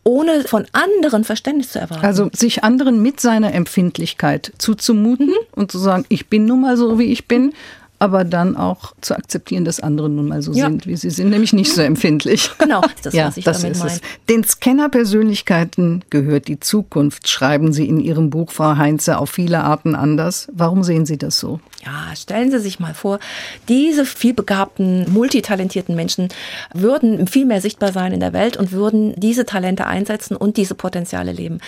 ohne 0.05 0.45
von 0.45 0.67
anderen 0.73 1.25
Verständnis 1.25 1.71
zu 1.71 1.79
erwarten. 1.79 2.05
Also 2.05 2.31
sich 2.33 2.65
anderen 2.65 3.03
mit 3.03 3.21
seiner 3.21 3.55
Empfindlichkeit 3.55 4.53
zuzumuten 4.59 5.27
mhm. 5.27 5.35
und 5.53 5.73
zu 5.73 5.79
sagen, 5.79 6.05
ich 6.09 6.29
bin 6.29 6.47
nun 6.47 6.63
mal 6.63 6.77
so, 6.77 6.99
wie 6.99 7.13
ich 7.13 7.27
bin, 7.29 7.53
aber 7.99 8.25
dann 8.25 8.57
auch 8.57 8.93
zu 9.01 9.15
akzeptieren, 9.15 9.65
dass 9.65 9.81
andere 9.81 10.09
nun 10.09 10.29
mal 10.29 10.43
so 10.43 10.53
ja. 10.53 10.67
sind, 10.67 10.87
wie 10.87 10.97
sie 10.97 11.11
sind, 11.11 11.31
nämlich 11.31 11.53
nicht 11.53 11.73
so 11.73 11.83
empfindlich. 11.83 12.51
Genau, 12.59 12.83
das 13.03 13.15
ja, 13.15 13.27
was 13.27 13.37
ich 13.37 13.45
das 13.45 13.63
damit 13.63 13.79
meine. 13.79 13.91
Es. 13.91 14.01
Den 14.29 14.45
Scanner-Persönlichkeiten 14.45 16.05
gehört 16.11 16.49
die 16.49 16.61
Zukunft, 16.61 17.29
schreiben 17.29 17.73
Sie 17.73 17.89
in 17.89 17.99
Ihrem 17.99 18.31
Buch, 18.31 18.53
Frau 18.53 18.77
Heinze, 18.77 19.19
auf 19.19 19.31
viele 19.31 19.65
Arten 19.65 19.95
anders. 19.95 20.49
Warum 20.53 20.85
sehen 20.85 21.07
Sie 21.07 21.19
das 21.19 21.41
so? 21.41 21.61
Ja, 21.85 22.17
stellen 22.17 22.51
Sie 22.51 22.59
sich 22.59 22.81
mal 22.81 22.93
vor, 22.93 23.21
diese 23.69 24.05
vielbegabten, 24.05 25.13
multitalentierten 25.13 25.95
Menschen 25.95 26.29
würden 26.75 27.29
viel 27.29 27.47
mehr 27.47 27.61
sichtbar 27.61 27.93
sein 27.93 28.13
in 28.13 28.19
der 28.19 28.33
Welt 28.33 28.57
und 28.57 28.73
würden 28.73 29.15
diese 29.17 29.47
Talente 29.47 29.87
einsetzen 29.87 30.37
und 30.37 30.57
diese 30.57 30.75
Potenziale 30.75 31.31
leben. 31.31 31.61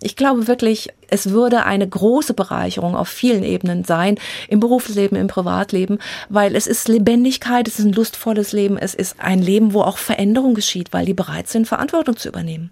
Ich 0.00 0.16
glaube 0.16 0.46
wirklich, 0.46 0.88
es 1.10 1.30
würde 1.30 1.64
eine 1.64 1.86
große 1.86 2.32
Bereicherung 2.32 2.96
auf 2.96 3.08
vielen 3.08 3.44
Ebenen 3.44 3.84
sein, 3.84 4.16
im 4.48 4.58
Berufsleben, 4.58 5.18
im 5.18 5.26
Privatleben, 5.26 5.98
weil 6.30 6.56
es 6.56 6.66
ist 6.66 6.88
Lebendigkeit, 6.88 7.68
es 7.68 7.78
ist 7.78 7.84
ein 7.84 7.92
lustvolles 7.92 8.52
Leben, 8.52 8.78
es 8.78 8.94
ist 8.94 9.16
ein 9.18 9.42
Leben, 9.42 9.74
wo 9.74 9.82
auch 9.82 9.98
Veränderung 9.98 10.54
geschieht, 10.54 10.94
weil 10.94 11.04
die 11.04 11.14
bereit 11.14 11.48
sind, 11.48 11.68
Verantwortung 11.68 12.16
zu 12.16 12.28
übernehmen. 12.28 12.70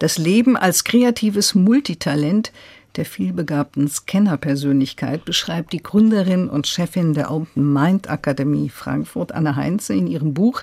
Das 0.00 0.18
Leben 0.18 0.56
als 0.56 0.82
kreatives 0.82 1.54
Multitalent 1.54 2.50
der 2.96 3.04
vielbegabten 3.04 3.88
Scanner-Persönlichkeit 3.88 5.24
beschreibt 5.24 5.72
die 5.72 5.82
Gründerin 5.82 6.48
und 6.48 6.66
Chefin 6.66 7.14
der 7.14 7.30
Open 7.30 7.72
Mind 7.72 8.10
Akademie 8.10 8.68
Frankfurt, 8.68 9.32
Anne 9.32 9.56
Heinze, 9.56 9.94
in 9.94 10.06
ihrem 10.06 10.34
Buch 10.34 10.62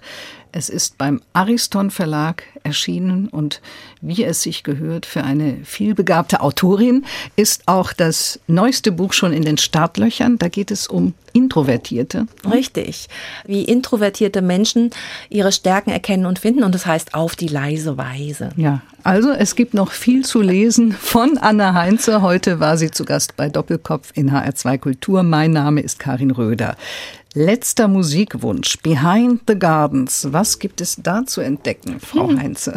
es 0.52 0.70
ist 0.70 0.98
beim 0.98 1.22
Ariston 1.34 1.92
Verlag 1.92 2.44
erschienen 2.64 3.28
und 3.28 3.62
wie 4.02 4.24
es 4.24 4.42
sich 4.42 4.64
gehört 4.64 5.06
für 5.06 5.24
eine 5.24 5.58
vielbegabte 5.64 6.42
Autorin 6.42 7.06
ist 7.36 7.64
auch 7.68 7.94
das 7.94 8.40
neueste 8.48 8.92
Buch 8.92 9.14
schon 9.14 9.34
in 9.34 9.44
den 9.44 9.58
Startlöchern. 9.58 10.38
Da 10.38 10.48
geht 10.48 10.72
es 10.72 10.88
um 10.88 11.14
Introvertierte. 11.34 12.26
Richtig. 12.50 13.08
Wie 13.46 13.64
introvertierte 13.64 14.42
Menschen 14.42 14.90
ihre 15.30 15.52
Stärken 15.52 15.92
erkennen 15.92 16.26
und 16.26 16.40
finden 16.40 16.64
und 16.64 16.74
das 16.74 16.86
heißt 16.86 17.14
auf 17.14 17.36
die 17.36 17.48
leise 17.48 17.98
Weise. 17.98 18.50
Ja, 18.56 18.82
also 19.04 19.32
es 19.32 19.56
gibt 19.56 19.74
noch 19.74 19.92
viel 19.92 20.26
zu 20.26 20.42
lesen 20.42 20.92
von 20.92 21.38
Anna 21.38 21.74
Heinze. 21.74 22.22
Heute 22.22 22.60
war 22.60 22.78
sie 22.78 22.92
zu 22.92 23.06
Gast 23.06 23.36
bei 23.36 23.48
Doppelkopf 23.48 24.12
in 24.16 24.32
HR2 24.32 24.78
Kultur. 24.80 25.24
Mein 25.24 25.52
Name 25.52 25.82
ist 25.82 26.00
Karin 26.00 26.32
Röder. 26.32 26.76
Letzter 27.36 27.88
Musikwunsch, 27.88 28.80
Behind 28.82 29.42
the 29.48 29.58
Gardens. 29.58 30.28
Was 30.32 30.58
gibt 30.58 30.82
es 30.82 30.96
da 31.02 31.26
zu 31.28 31.42
entdecken, 31.42 32.00
Frau 32.00 32.30
hm. 32.30 32.42
Heinze? 32.42 32.74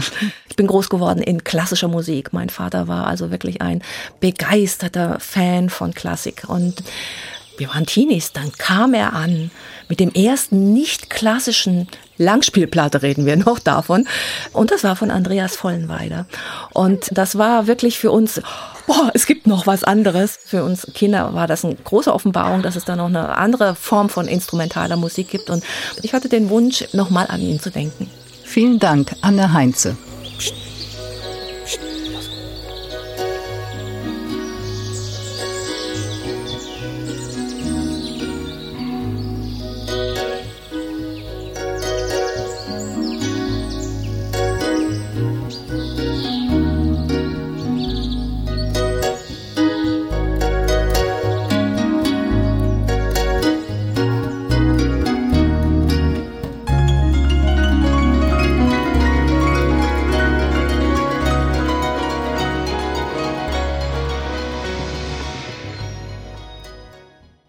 Ich 0.48 0.56
bin 0.56 0.66
groß 0.66 0.90
geworden 0.90 1.22
in 1.22 1.42
klassischer 1.42 1.88
Musik. 1.88 2.34
Mein 2.34 2.50
Vater 2.50 2.86
war 2.86 3.06
also 3.06 3.30
wirklich 3.30 3.62
ein 3.62 3.82
begeisterter 4.20 5.18
Fan 5.20 5.70
von 5.70 5.94
Klassik. 5.94 6.44
Und 6.48 6.82
wir 7.58 7.68
waren 7.68 7.86
Teenies, 7.86 8.32
dann 8.32 8.52
kam 8.52 8.94
er 8.94 9.12
an 9.12 9.50
mit 9.88 10.00
dem 10.00 10.12
ersten 10.12 10.72
nicht 10.72 11.10
klassischen 11.10 11.86
Langspielplatte 12.16 13.02
reden 13.02 13.26
wir 13.26 13.36
noch 13.36 13.58
davon. 13.58 14.06
Und 14.52 14.70
das 14.70 14.84
war 14.84 14.96
von 14.96 15.10
Andreas 15.10 15.56
Vollenweider. 15.56 16.26
Und 16.72 17.10
das 17.12 17.36
war 17.36 17.66
wirklich 17.66 17.98
für 17.98 18.10
uns, 18.10 18.40
boah, 18.86 19.10
es 19.14 19.26
gibt 19.26 19.46
noch 19.46 19.66
was 19.66 19.84
anderes. 19.84 20.38
Für 20.44 20.64
uns 20.64 20.86
Kinder 20.94 21.34
war 21.34 21.46
das 21.46 21.64
eine 21.64 21.74
große 21.74 22.12
Offenbarung, 22.12 22.62
dass 22.62 22.76
es 22.76 22.84
da 22.84 22.96
noch 22.96 23.06
eine 23.06 23.36
andere 23.36 23.74
Form 23.74 24.08
von 24.08 24.28
instrumentaler 24.28 24.96
Musik 24.96 25.28
gibt. 25.28 25.50
Und 25.50 25.64
ich 26.02 26.14
hatte 26.14 26.28
den 26.28 26.48
Wunsch, 26.48 26.84
nochmal 26.92 27.26
an 27.28 27.40
ihn 27.40 27.60
zu 27.60 27.70
denken. 27.70 28.08
Vielen 28.44 28.78
Dank, 28.78 29.14
Anne 29.20 29.52
Heinze. 29.52 29.96